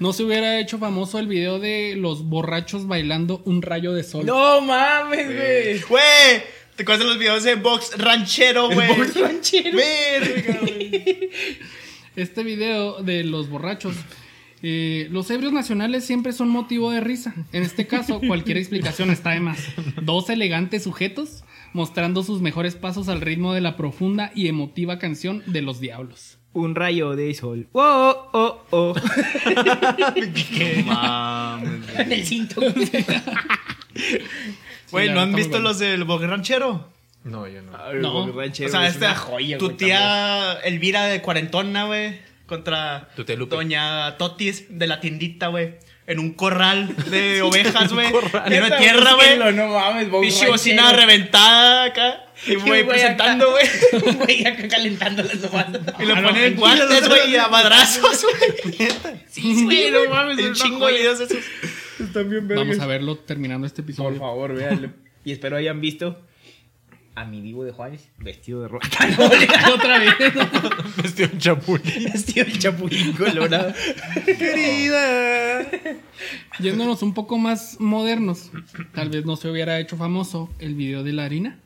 [0.00, 4.26] No se hubiera hecho famoso el video de los borrachos bailando un rayo de sol.
[4.26, 5.80] No mames, güey.
[5.82, 6.42] Güey,
[6.76, 8.88] ¿te acuerdas de los videos de Box Ranchero, güey?
[8.88, 9.76] Box ranchero.
[9.76, 11.30] Verga, güey.
[12.16, 13.96] Este video de los borrachos.
[14.62, 17.34] eh, los ebrios nacionales siempre son motivo de risa.
[17.52, 19.58] En este caso, cualquier explicación está de más.
[20.02, 21.42] Dos elegantes sujetos
[21.72, 26.38] mostrando sus mejores pasos al ritmo de la profunda y emotiva canción de los diablos.
[26.54, 27.66] Un rayo de sol.
[27.72, 28.94] Oh, oh, oh.
[30.86, 31.98] Mames.
[31.98, 32.60] En el cinto.
[34.90, 36.88] Güey, ¿no han visto los del Box Ranchero?
[37.24, 37.92] No, yo no.
[37.94, 38.32] No.
[38.32, 38.68] ranchero.
[38.68, 43.34] O sea, es esta, joya, tu güey, tía Elvira de cuarentona, güey, contra Tu tía
[43.34, 43.56] Lupe.
[43.56, 45.74] doña Totis de la tiendita, güey,
[46.06, 48.08] en un corral de ovejas, güey,
[48.48, 49.38] lleno de tierra, güey.
[49.54, 50.52] No mames, ranchero.
[50.52, 52.20] bocina reventada acá.
[52.46, 53.64] Y güey, un güey presentando, güey.
[53.64, 55.66] acá- Un güey acá calentándolas nomás.
[56.00, 58.88] Y lo Ah, ponen en guantes, güey, y a madrazos, güey.
[59.30, 60.38] Sí, güey, no mames.
[60.38, 61.38] Es chingo de videos esos.
[62.00, 64.18] Están bien Vamos a verlo terminando este Por episodio.
[64.18, 64.90] favor, véanlo.
[65.24, 66.20] Y espero hayan visto
[67.16, 68.88] a mi vivo de Juárez vestido de roja.
[69.74, 70.14] Otra vez.
[71.02, 72.04] Vestido en chapulín.
[72.12, 73.72] vestido el chapulín colorado.
[74.24, 75.66] Querida.
[76.60, 78.50] Yéndonos un poco más modernos,
[78.94, 81.58] tal vez no se hubiera hecho famoso el video de la harina.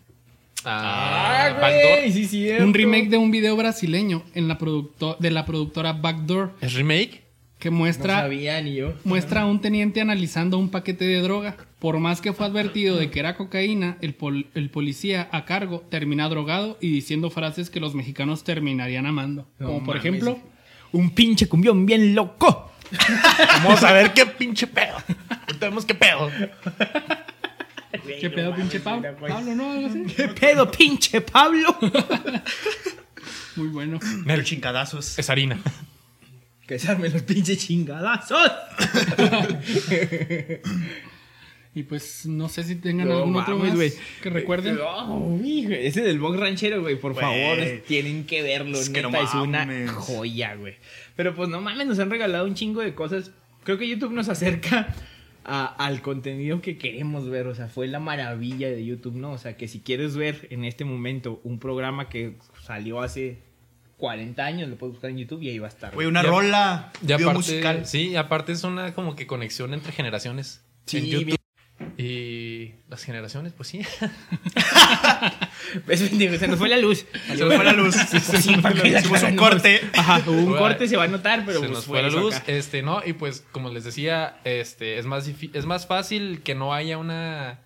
[0.64, 2.12] Ah, Backdoor.
[2.12, 2.51] sí, sí.
[2.51, 7.22] Un remake de un video brasileño en la producto- de la productora Backdoor ¿Es remake?
[7.59, 8.94] Que No muestra, sabía ni yo.
[9.04, 11.56] muestra a un teniente analizando un paquete de droga.
[11.78, 15.84] Por más que fue advertido de que era cocaína, el, pol- el policía a cargo
[15.90, 19.48] termina drogado y diciendo frases que los mexicanos terminarían amando.
[19.59, 20.04] No Como por mames.
[20.04, 20.38] ejemplo,
[20.92, 22.70] Un pinche cumbión bien loco.
[23.64, 24.96] Vamos a ver qué pinche pedo.
[25.61, 26.30] Tenemos qué pedo.
[28.20, 29.14] ¿qué pedo pinche Pablo?
[29.26, 29.70] Pablo, ¿no?
[29.72, 30.04] Algo así.
[30.16, 31.76] ¿Qué pedo, pinche Pablo?
[33.56, 33.98] Muy bueno.
[34.26, 35.18] Pero chingadazos.
[35.18, 35.59] Es harina.
[36.68, 38.38] Que se armen los pinches chingadazos.
[41.74, 43.92] Y pues no sé si tengan No algún otro más güey.
[44.22, 44.76] que recuerden.
[44.76, 48.76] No, hijo, ese del box ranchero, güey, por favor, tienen que verlo.
[48.78, 50.74] Es que neta, no es una joya, güey.
[51.14, 53.30] Pero pues no mames, nos han regalado un chingo de cosas.
[53.62, 54.92] Creo que YouTube nos acerca
[55.44, 57.46] a- al contenido que queremos ver.
[57.46, 59.30] O sea, fue la maravilla de YouTube, ¿no?
[59.32, 63.38] O sea, que si quieres ver en este momento un programa que salió hace
[63.99, 65.94] 40 años, lo puedes buscar en YouTube y ahí va a estar.
[65.94, 66.92] Güey, una Ya- rola.
[67.07, 67.86] Y aparte, musical.
[67.86, 70.62] sí, aparte es una como que conexión entre generaciones.
[70.86, 71.38] Sí, en YouTube.
[71.96, 73.82] Y las generaciones, pues sí.
[75.86, 77.07] Se nos fue la luz.
[77.26, 77.96] Se nos fue la luz.
[78.11, 78.53] Pues sí,
[78.99, 79.80] Hicimos un corte.
[79.96, 82.11] Ajá, hubo un Bueno, corte, se va a notar, pero se pues nos fue la
[82.11, 82.53] luz, acá.
[82.53, 83.03] este, ¿no?
[83.05, 87.61] Y pues, como les decía, este, es más es más fácil que no haya una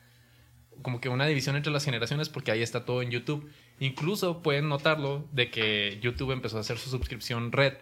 [0.82, 3.48] como que una división entre las generaciones porque ahí está todo en YouTube.
[3.82, 7.74] Incluso pueden notarlo de que YouTube empezó a hacer su suscripción Red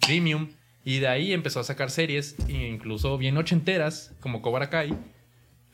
[0.00, 0.48] Premium
[0.82, 4.96] y de ahí empezó a sacar series incluso bien ochenteras como Cobra Kai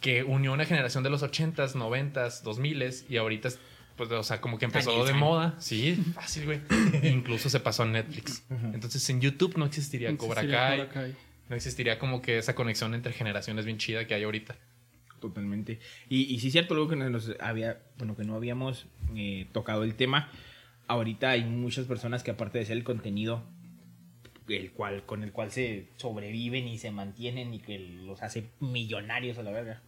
[0.01, 3.61] que unió una generación de los 80s, 90s, 2000s y ahorita es,
[3.95, 5.21] pues o sea, como que empezó Daniel de San.
[5.21, 6.61] moda, sí, fácil, güey.
[7.05, 8.43] Incluso se pasó a Netflix.
[8.75, 10.17] Entonces en YouTube no Existiría Kai.
[10.17, 11.15] Cobra Kai.
[11.49, 14.57] No existiría como que esa conexión entre generaciones bien chida que hay ahorita.
[15.21, 15.81] Totalmente.
[16.09, 19.47] Y, y sí es cierto, algo que no nos había, bueno, que no habíamos eh,
[19.53, 20.31] tocado el tema.
[20.87, 23.45] Ahorita hay muchas personas que aparte de ser el contenido
[24.57, 29.39] el cual, con el cual se sobreviven y se mantienen y que los hace millonarios
[29.39, 29.83] a la verga.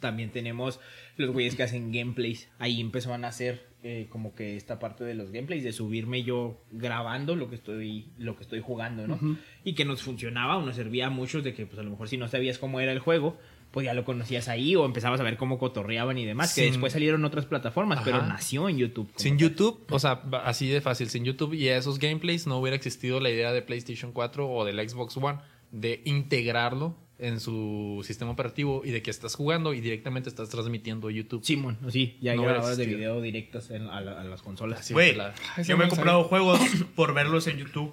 [0.00, 0.80] También tenemos
[1.16, 2.48] los güeyes que hacen gameplays.
[2.58, 6.60] Ahí empezaron a hacer eh, como que esta parte de los gameplays, de subirme yo
[6.72, 9.38] grabando lo que estoy, lo que estoy jugando, ¿no?
[9.64, 12.08] Y que nos funcionaba o nos servía a muchos de que pues a lo mejor
[12.08, 13.38] si no sabías cómo era el juego,
[13.72, 16.92] pues ya lo conocías ahí o empezabas a ver cómo cotorreaban y demás, que después
[16.92, 19.10] salieron otras plataformas, pero nació en YouTube.
[19.16, 19.48] Sin tal.
[19.48, 23.30] YouTube, o sea, así de fácil, sin YouTube y esos gameplays no hubiera existido la
[23.30, 25.38] idea de PlayStation 4 o del Xbox One
[25.72, 31.08] de integrarlo en su sistema operativo y de que estás jugando y directamente estás transmitiendo
[31.08, 31.44] YouTube.
[31.44, 34.80] Simón, sí, ya hay No grabadoras de video directas en- a, la- a las consolas.
[34.80, 36.60] Así Güey, la- Ay, yo me he comprado juegos
[36.96, 37.92] por verlos en YouTube.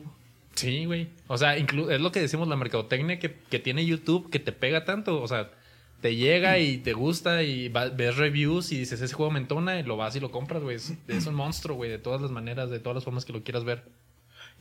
[0.56, 1.08] Sí, güey.
[1.28, 4.84] O sea, es lo que decimos la mercadotecnia que, que tiene YouTube que te pega
[4.84, 5.22] tanto.
[5.22, 5.52] O sea,
[6.02, 9.80] te llega y te gusta y va- ves reviews y dices, ese juego me entona
[9.80, 10.78] y lo vas y lo compras, güey.
[10.78, 13.44] Es, es un monstruo, güey, de todas las maneras, de todas las formas que lo
[13.44, 13.84] quieras ver.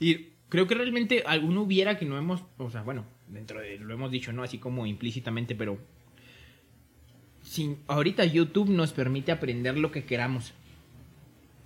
[0.00, 3.94] Y creo que realmente alguno hubiera que no hemos, o sea, bueno, dentro de lo
[3.94, 4.42] hemos dicho, ¿no?
[4.42, 5.78] Así como implícitamente, pero
[7.42, 10.52] sin, ahorita YouTube nos permite aprender lo que queramos.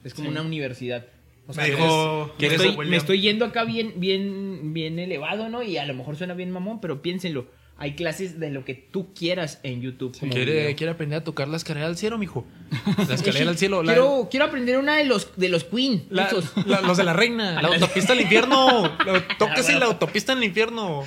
[0.05, 0.32] Es como Sí.
[0.32, 1.07] una universidad.
[1.47, 5.62] O sea, Me dijo que estoy- me estoy yendo acá bien, bien, bien elevado, ¿no?
[5.62, 7.47] Y a lo mejor suena bien mamón, pero piénsenlo.
[7.82, 10.16] Hay clases de lo que tú quieras en YouTube.
[10.30, 12.46] ¿Quiere, quiere aprender a tocar la escalera al cielo, mijo?
[13.09, 13.82] La escalera al cielo.
[13.82, 16.04] la- Quiero, quiero aprender una de los, de los Queen.
[16.09, 16.44] la- esos.
[16.64, 17.60] la- los de la reina.
[17.62, 18.84] La autopista al infierno.
[19.04, 21.02] La- Tóquese la autopista en el infierno.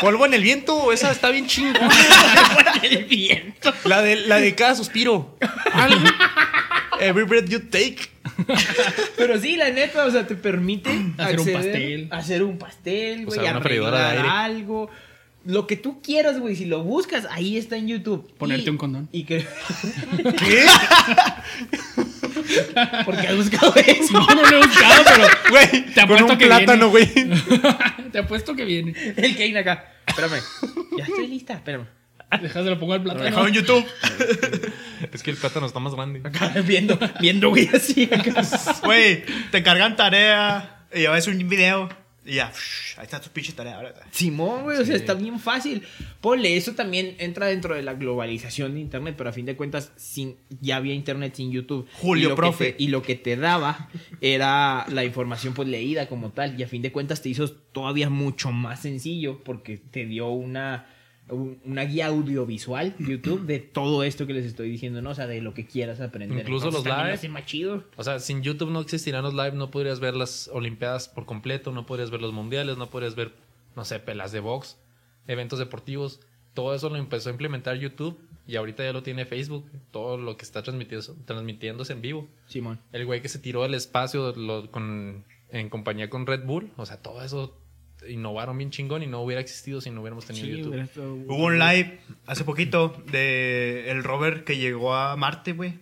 [0.00, 0.90] Polvo en el viento.
[0.92, 1.88] Esa está bien chingona.
[2.82, 3.72] el viento.
[3.84, 5.36] La de, la de cada suspiro.
[7.00, 7.98] Every breath you take.
[9.16, 12.08] Pero sí, la neta, o sea, te permite Hacer un pastel.
[12.10, 14.28] Hacer un pastel, güey, una de arreglar aire.
[14.28, 14.90] algo.
[15.48, 18.30] Lo que tú quieras, güey, si lo buscas, ahí está en YouTube.
[18.36, 19.08] Ponerte Y- un condón.
[19.12, 19.38] Y que...
[20.38, 20.66] ¿Qué?
[23.06, 24.12] ¿Por qué has buscado eso?
[24.12, 27.08] No, no lo he buscado, pero Güey, Te con apuesto un que plátano, güey.
[28.12, 28.92] te apuesto que viene.
[29.16, 29.90] El Kane acá.
[30.06, 30.38] Espérame.
[30.98, 31.86] Ya estoy lista, espérame.
[32.42, 33.46] Déjaselo pongo al plátano.
[33.48, 33.86] en YouTube.
[35.12, 36.20] Es que el plátano está más grande.
[36.24, 38.10] Acá viendo, viendo, güey, así.
[38.84, 41.88] Güey, te cargan tarea y ya ves un video
[42.26, 42.52] y ya,
[42.96, 43.76] ahí está tu pinche tarea.
[43.76, 43.94] ahora.
[44.10, 45.82] Simón, güey, o sea, está bien fácil.
[46.20, 49.92] Ponle, eso también entra dentro de la globalización de Internet, pero a fin de cuentas
[49.96, 51.88] sin, ya había Internet sin YouTube.
[51.94, 52.72] Julio, y profe.
[52.72, 53.88] Te- y lo que te daba
[54.20, 58.10] era la información pues leída como tal, y a fin de cuentas te hizo todavía
[58.10, 60.97] mucho más sencillo porque te dio una, un-
[61.30, 65.10] una guía audiovisual, YouTube, de todo esto que les estoy diciendo, ¿no?
[65.10, 66.38] O sea, de lo que quieras aprender.
[66.40, 67.12] Incluso Entonces, los live.
[67.12, 67.84] hace más chido.
[67.96, 71.72] O sea, sin YouTube no existirían los live, no podrías ver las Olimpiadas por completo,
[71.72, 73.32] no podrías ver los mundiales, no podrías ver,
[73.76, 74.78] no sé, pelas de box,
[75.26, 76.20] eventos deportivos.
[76.54, 79.64] Todo eso lo empezó a implementar YouTube y ahorita ya lo tiene Facebook.
[79.92, 82.28] Todo lo que está transmitiendo, transmitiéndose en vivo.
[82.46, 82.80] Simón.
[82.92, 86.72] El güey que se tiró del espacio lo- con, en compañía con Red Bull.
[86.76, 87.56] O sea, todo eso
[88.08, 90.74] innovaron bien chingón y no hubiera existido si no hubiéramos tenido Sí, YouTube.
[90.80, 95.74] estado- Hubo un live hace poquito de el rover que llegó a Marte, güey.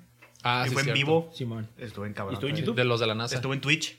[0.42, 1.30] Ah, y sí, fue en vivo.
[1.34, 1.68] Simón.
[1.76, 2.34] Estuvo en cabrón.
[2.34, 2.56] ¿Estuvo en.
[2.56, 2.76] YouTube?
[2.76, 3.34] De los de la NASA.
[3.34, 3.96] Estuvo en Twitch.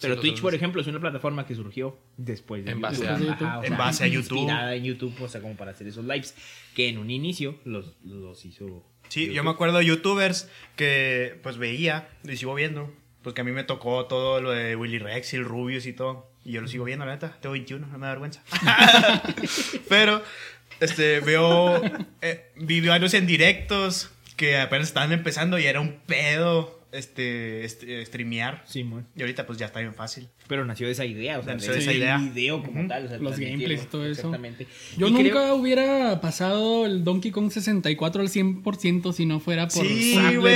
[0.00, 2.90] Pero los Twitch, por ejemplo, es una plataforma que surgió después de En YouTube.
[3.06, 4.38] base a- Ajá, o En sea, base a YouTube.
[4.38, 6.34] Inspirada en YouTube, o sea, como para hacer esos lives.
[6.74, 8.82] Que en un inicio los, los hizo.
[9.08, 9.44] Sí, yo YouTube.
[9.44, 12.90] me acuerdo de youtubers que pues veía y sigo viendo.
[13.22, 15.92] Pues que a mí me tocó todo lo de Willy Rex y el Rubius y
[15.92, 16.29] todo.
[16.44, 17.36] Y yo lo sigo viendo, la neta.
[17.40, 18.42] Tengo 21, no me da vergüenza.
[19.88, 20.22] Pero,
[20.80, 21.82] este, veo
[22.22, 28.64] eh, videos en directos que apenas estaban empezando y era un pedo, este, este streamear.
[28.66, 29.06] Simón.
[29.14, 30.28] Y ahorita pues ya está bien fácil.
[30.48, 32.16] Pero nació de esa idea, o sea, Nació de de ese esa idea.
[32.18, 33.04] video como tal.
[33.04, 34.12] O sea, Los gameplays y todo eso.
[34.12, 34.66] Exactamente.
[34.96, 39.68] Yo Y nunca creo- hubiera pasado el Donkey Kong 64 al 100% si no fuera
[39.68, 40.54] por Sí, güey.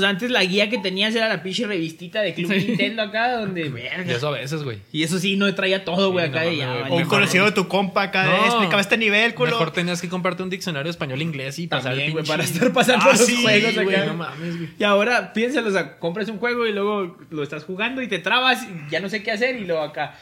[0.00, 2.66] Sea, antes la guía que tenías era la pinche revistita de Club Sí.
[2.68, 3.60] Nintendo acá, donde.
[3.66, 4.12] Y Verga.
[4.16, 4.78] eso a veces, güey.
[4.92, 6.68] Y eso sí, no traía todo, güey, Sí, acá no, de ya.
[6.68, 6.82] güey.
[6.82, 8.32] vale, O un conocido de tu compa acá, No.
[8.32, 9.50] de, explícame este nivel, culo.
[9.52, 13.06] Mejor tenías que comprarte un diccionario español-inglés y pasar También, el güey, para estar pasando
[13.06, 13.82] Ah, los sí, juegos acá.
[13.82, 14.68] güey, no mames, güey.
[14.78, 18.18] Y ahora, piénsalo, o sea, compras un juego y luego lo estás jugando y te
[18.18, 20.14] trabas y ya no sé qué hacer y luego acá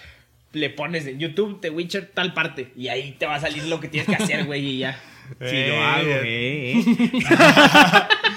[0.53, 3.81] le pones en YouTube The Witcher tal parte y ahí te va a salir lo
[3.81, 4.99] que tienes que hacer, güey, y ya.
[5.41, 6.83] Sí, Eh, lo hago, eh.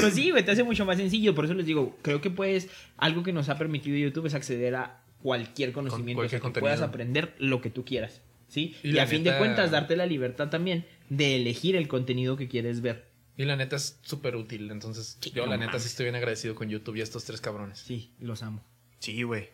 [0.00, 2.68] Pero sí, güey, te hace mucho más sencillo, por eso les digo, creo que puedes,
[2.96, 6.60] algo que nos ha permitido YouTube es acceder a cualquier conocimiento, cualquier o sea, que
[6.60, 8.76] puedas aprender lo que tú quieras, ¿sí?
[8.82, 12.80] Y a fin de cuentas, darte la libertad también de elegir el contenido que quieres
[12.80, 13.08] ver.
[13.36, 14.68] Y la neta es súper útil.
[14.72, 15.82] Entonces, Sí, yo no la neta mames.
[15.84, 17.78] sí estoy bien agradecido con YouTube y estos tres cabrones.
[17.78, 18.64] Sí, los amo.
[18.98, 19.50] Sí, güey.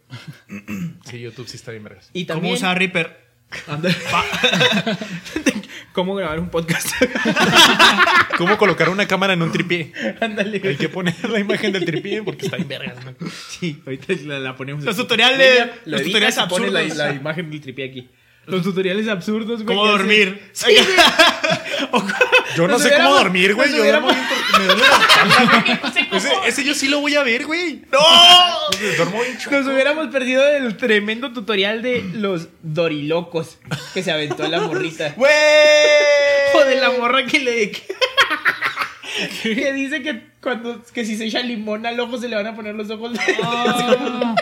[1.05, 2.09] Sí, YouTube sí está bien vergas.
[2.15, 3.24] Y ¿Cómo usa Reaper?
[5.93, 6.89] ¿Cómo grabar un podcast?
[8.39, 9.93] ¿Cómo colocar una cámara en un tripié?
[10.21, 10.61] Ándale.
[10.65, 12.97] Hay que poner la imagen del tripié porque está bien vergas.
[13.05, 13.15] ¿no?
[13.49, 14.85] Sí, ahorita la, la ponemos.
[14.85, 15.03] Los aquí.
[15.03, 18.09] tutoriales, lo los tutoriales pones la, la imagen del tripié aquí.
[18.47, 19.77] Los tutoriales absurdos, güey.
[19.77, 20.51] ¿Cómo dormir?
[20.53, 22.03] hacen- Sí, güey.
[22.57, 23.71] Yo no sé cómo dormir, güey.
[23.71, 25.95] Yo duermo hubiéramos- bien porque me duele la.
[26.17, 27.83] Ese, ese yo sí lo voy a ver, güey.
[27.91, 27.99] ¡No!
[28.97, 29.59] Duermo bien chueco.
[29.59, 33.59] Nos hubiéramos perdido del tremendo tutorial de los dorilocos
[33.95, 35.13] que se aventó la morrita.
[35.17, 35.33] ¡Güey!
[36.55, 37.73] O de la morra que le.
[39.43, 42.55] que dice que cuando que si se echa limón al ojo se le van a
[42.55, 44.35] poner los ojos de, Ah,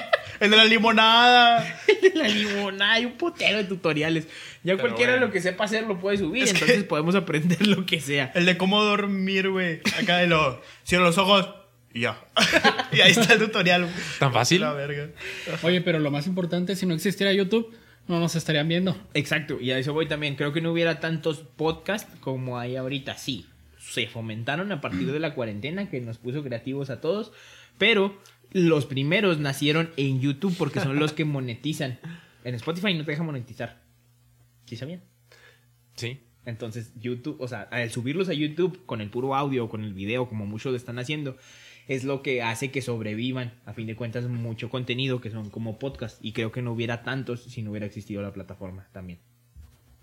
[0.43, 1.60] El de la limonada.
[2.02, 2.93] de la limonada.
[2.94, 4.27] Hay un putero de tutoriales.
[4.64, 5.27] Ya Pero cualquiera bueno.
[5.27, 6.43] lo que sepa hacer lo puede subir.
[6.44, 8.32] Es que- entonces podemos aprender lo que sea.
[8.35, 9.81] El de cómo dormir, güey.
[10.01, 10.60] Acá de lo.
[10.86, 11.48] Cierro los ojos.
[11.94, 12.19] Y ya.
[12.93, 13.89] y ahí está el tutorial.
[14.19, 14.62] ¿Tan fácil?
[14.62, 15.09] La verga.
[15.62, 17.73] Oye, pero lo más importante, si no existiera YouTube,
[18.09, 18.97] no nos estarían viendo.
[19.14, 20.35] Exacto, y a eso voy también.
[20.35, 23.16] Creo que no hubiera tantos podcasts como hay ahorita.
[23.19, 23.47] Sí,
[23.78, 27.31] se fomentaron a partir de la cuarentena que nos puso creativos a todos,
[27.78, 28.19] pero
[28.53, 31.99] los primeros nacieron en YouTube porque son los que monetizan.
[32.45, 33.83] En Spotify no te deja monetizar.
[34.66, 35.03] ¿Sí sabían?
[35.97, 36.20] Sí.
[36.45, 39.95] Entonces, YouTube, o sea, al subirlos a YouTube con el puro audio o con el
[39.95, 41.37] video, como muchos lo están haciendo,
[41.87, 45.79] es lo que hace que sobrevivan, a fin de cuentas, mucho contenido que son como
[45.79, 46.19] podcast.
[46.24, 49.20] Y creo que no hubiera tantos si no hubiera existido la plataforma también.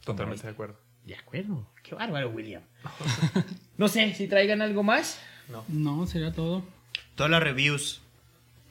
[0.05, 0.79] Totalmente de acuerdo.
[1.05, 1.67] De acuerdo.
[1.83, 2.63] Qué bárbaro, William.
[3.77, 5.19] no sé si traigan algo más.
[5.67, 6.63] No, sería todo.
[7.15, 8.01] Todas las reviews.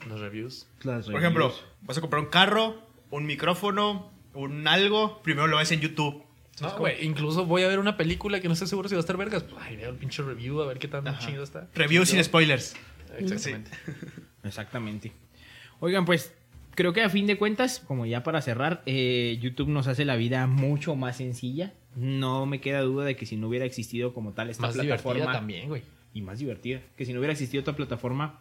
[0.06, 0.66] Los reviews.
[0.82, 2.80] Por ejemplo, vas a comprar un carro,
[3.10, 6.22] un micrófono, un algo, primero lo ves en YouTube.
[6.60, 9.02] No, güey, incluso voy a ver una película que no estoy seguro si va a
[9.02, 9.44] estar vergas.
[9.44, 11.68] Pues, ay, veo el pinche review a ver qué tan chido está.
[11.74, 12.74] Review sin spoilers.
[13.16, 13.70] Exactamente.
[14.44, 15.12] Exactamente.
[15.80, 16.34] Oigan, pues
[16.74, 20.16] creo que a fin de cuentas, como ya para cerrar, eh, YouTube nos hace la
[20.16, 21.74] vida mucho más sencilla.
[21.94, 25.14] No me queda duda de que si no hubiera existido como tal esta Más plataforma
[25.14, 25.82] divertida también, güey.
[26.14, 28.40] y más divertida, que si no hubiera existido otra plataforma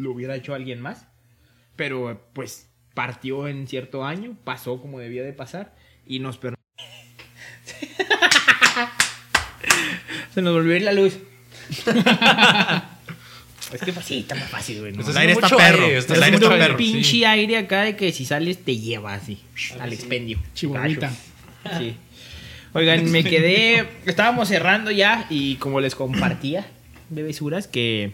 [0.00, 1.06] lo hubiera hecho alguien más.
[1.76, 5.74] Pero pues partió en cierto año, pasó como debía de pasar
[6.06, 6.60] y nos permitió
[10.34, 11.18] Se nos volvió a ir la luz.
[13.72, 14.92] es que pues, sí, está más fácil, güey.
[14.92, 15.02] ¿no?
[15.02, 15.84] Pues El aire está perro.
[15.84, 16.76] aire, está El aire está un perro.
[16.76, 19.40] pinche aire acá de que si sales te lleva así
[19.78, 20.38] al expendio.
[20.54, 21.10] Chihuahuita.
[21.78, 21.96] Sí.
[22.72, 23.88] Oigan, me quedé.
[24.06, 26.66] Estábamos cerrando ya y como les compartía,
[27.08, 28.12] bebesuras, que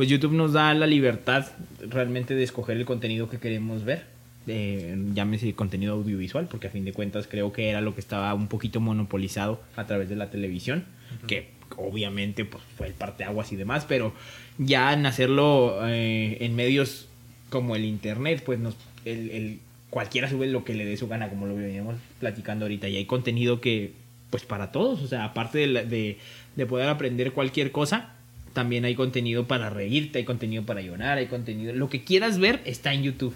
[0.00, 1.46] pues YouTube nos da la libertad
[1.90, 4.06] realmente de escoger el contenido que queremos ver.
[4.46, 8.32] Eh, llámese contenido audiovisual, porque a fin de cuentas creo que era lo que estaba
[8.32, 10.84] un poquito monopolizado a través de la televisión,
[11.26, 14.14] que obviamente pues, fue el parteaguas y demás, pero
[14.56, 17.06] ya en hacerlo eh, en medios
[17.50, 19.60] como el internet, pues nos, el, el-
[19.90, 23.04] cualquiera sube lo que le dé su gana, como lo veníamos platicando ahorita, y hay
[23.04, 23.92] contenido que,
[24.30, 26.16] pues para todos, o sea, aparte de, la- de,
[26.56, 28.14] de poder aprender cualquier cosa,
[28.52, 32.60] también hay contenido para reírte, hay contenido para llorar, hay contenido, lo que quieras ver
[32.64, 33.34] está en YouTube,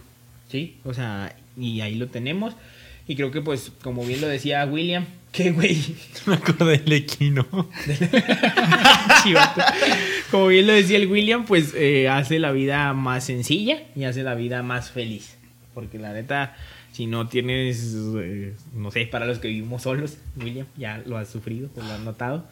[0.49, 0.77] ¿sí?
[0.85, 2.55] O sea, y ahí lo tenemos,
[3.07, 5.77] y creo que pues, como bien lo decía William, que güey,
[6.27, 7.47] Me acordé del equino.
[10.31, 14.23] Como bien lo decía el William, pues eh, hace la vida más sencilla y hace
[14.23, 15.37] la vida más feliz.
[15.75, 16.57] Porque la neta,
[16.93, 21.29] si no tienes, eh, no sé, para los que vivimos solos, William, ya lo has
[21.29, 22.47] sufrido, o lo has notado.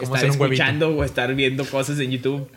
[0.00, 0.44] Como estar huevito.
[0.44, 2.50] escuchando o estar viendo cosas en YouTube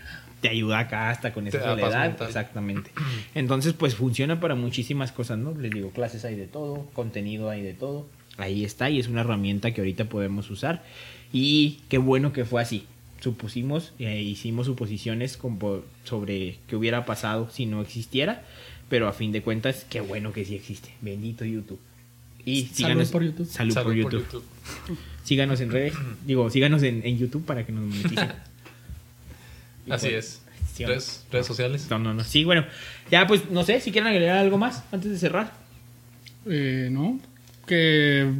[0.43, 2.21] te ayuda acá hasta con esa Te soledad.
[2.21, 2.91] Exactamente.
[3.33, 5.53] Entonces, pues funciona para muchísimas cosas, ¿no?
[5.53, 8.05] Les digo, clases hay de todo, contenido hay de todo.
[8.37, 10.83] Ahí está y es una herramienta que ahorita podemos usar.
[11.31, 12.85] Y qué bueno que fue así.
[13.21, 18.43] Supusimos, eh, hicimos suposiciones como sobre qué hubiera pasado si no existiera.
[18.89, 20.89] Pero a fin de cuentas, qué bueno que sí existe.
[20.99, 21.79] Bendito YouTube.
[22.43, 23.47] Y Salud síganos por YouTube.
[23.47, 24.43] Salud, Salud por, YouTube.
[25.23, 25.93] Síganos en redes.
[26.25, 28.31] Digo, síganos en, en YouTube para que nos moneticen.
[29.89, 30.41] Así pues, es.
[30.73, 31.87] sí, Redes, redes sociales.
[31.89, 32.23] No, no, no.
[32.23, 32.65] Sí, bueno.
[33.11, 35.53] Ya, pues, no sé si quieren agregar algo más antes de cerrar.
[36.49, 37.19] Eh, no.
[37.65, 38.31] Que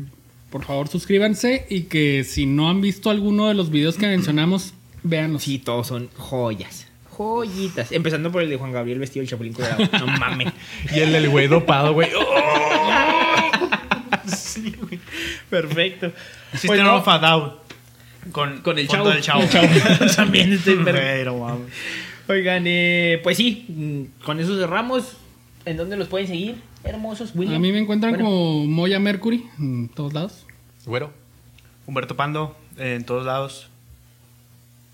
[0.49, 4.73] por favor suscríbanse y que si no han visto alguno de los videos que mencionamos,
[5.03, 5.43] véanlos.
[5.43, 6.87] Sí, todos son joyas.
[7.17, 7.91] Joyitas.
[7.91, 9.89] Empezando por el de Juan Gabriel vestido del Chapulín Colorado.
[9.99, 10.53] No mames.
[10.95, 12.09] Y el del güey dopado, güey.
[15.61, 16.07] Perfecto.
[16.53, 17.53] Hiciste Pues un no, fade out
[18.31, 19.09] con, con el chavo.
[19.09, 19.41] del chavo.
[19.43, 19.67] El chavo.
[20.15, 20.99] También estoy perfecto.
[21.01, 21.67] Pero, mames.
[22.27, 25.17] Oigan, eh, pues sí, mm, con eso cerramos.
[25.65, 26.55] ¿En dónde los pueden seguir?
[26.83, 27.55] Hermosos, William.
[27.57, 30.45] A mí me encuentran Bueno, como Moya Mercury en todos lados.
[30.85, 31.11] Güero.
[31.85, 33.67] Humberto Pando eh, en todos lados.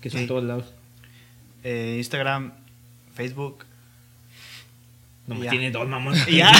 [0.00, 0.26] Que son Sí.
[0.26, 0.64] todos lados.
[1.64, 2.52] Eh, Instagram,
[3.14, 3.64] Facebook.
[5.26, 5.50] No me Ya.
[5.50, 6.14] tiene dos, mamón.
[6.28, 6.50] Ya.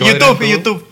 [0.00, 0.88] YouTube, YouTube.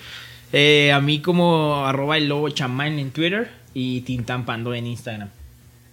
[0.53, 5.31] Eh, a mí como arroba el lobo chamán en Twitter y Tintampando en Instagram.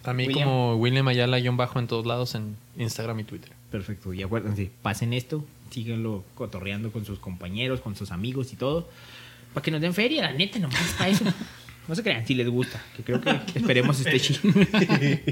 [0.04, 0.48] A mí William.
[0.48, 3.52] como William Ayala-bajo en todos lados en Instagram y Twitter.
[3.72, 8.90] Perfecto, y acuérdense, pasen esto, síganlo cotorreando con sus compañeros, con sus amigos y todo.
[9.54, 11.26] Para que nos den feria, la neta, nomás para eso.
[11.88, 14.42] No se crean, si les gusta, que creo que esperemos esté chido.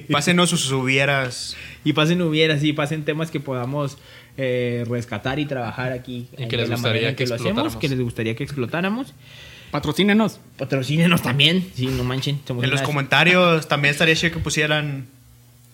[0.09, 1.55] Pásenos sus hubieras.
[1.83, 3.99] y pasen hubieras, y pasen temas que podamos
[4.37, 6.27] eh, rescatar y trabajar aquí.
[6.37, 7.75] Y que les la gustaría que lo hacemos, explotáramos.
[7.77, 9.13] que les gustaría que explotáramos.
[9.71, 10.39] Patrocínenos.
[10.57, 12.39] Patrocínenos también, sí, no manchen.
[12.47, 15.07] somos En los comentarios también estaría chido que pusieran.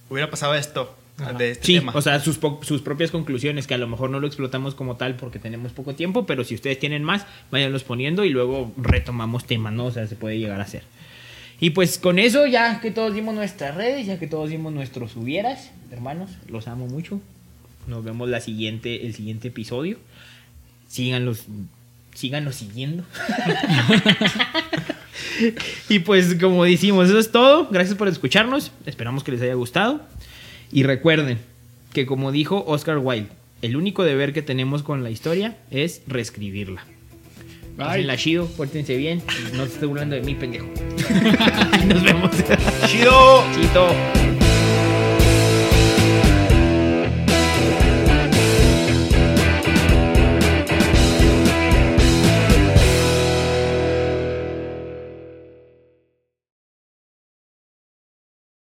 [0.10, 0.96] Hubiera pasado esto
[1.38, 1.92] de este Sí, tema.
[1.96, 5.16] o sea, sus, sus propias conclusiones, que a lo mejor no lo explotamos como tal
[5.16, 9.74] porque tenemos poco tiempo, pero si ustedes tienen más, váyanlos poniendo y luego retomamos temas,
[9.74, 9.86] ¿no?
[9.86, 10.84] O sea, se puede llegar a hacer.
[11.60, 15.16] Y pues con eso, ya que todos dimos nuestras redes, ya que todos dimos nuestros
[15.16, 17.22] hubieras, hermanos, los amo mucho.
[17.88, 20.00] Nos vemos la siguiente, el siguiente episodio.
[20.88, 21.46] Síganlos
[22.14, 23.04] síganos siguiendo.
[25.90, 27.68] y pues como decimos, eso es todo.
[27.70, 28.72] Gracias por escucharnos.
[28.86, 30.02] Esperamos que les haya gustado.
[30.72, 31.40] Y recuerden
[31.92, 33.30] que como dijo Oscar Wilde,
[33.62, 36.86] el único deber que tenemos con la historia es reescribirla.
[37.78, 39.22] Pásenla chido, pórtense bien.
[39.54, 40.68] No se esté burlando de mí, pendejo.
[41.88, 42.32] Nos vemos.
[42.88, 43.44] ¡Chido!
[43.56, 44.23] Chito.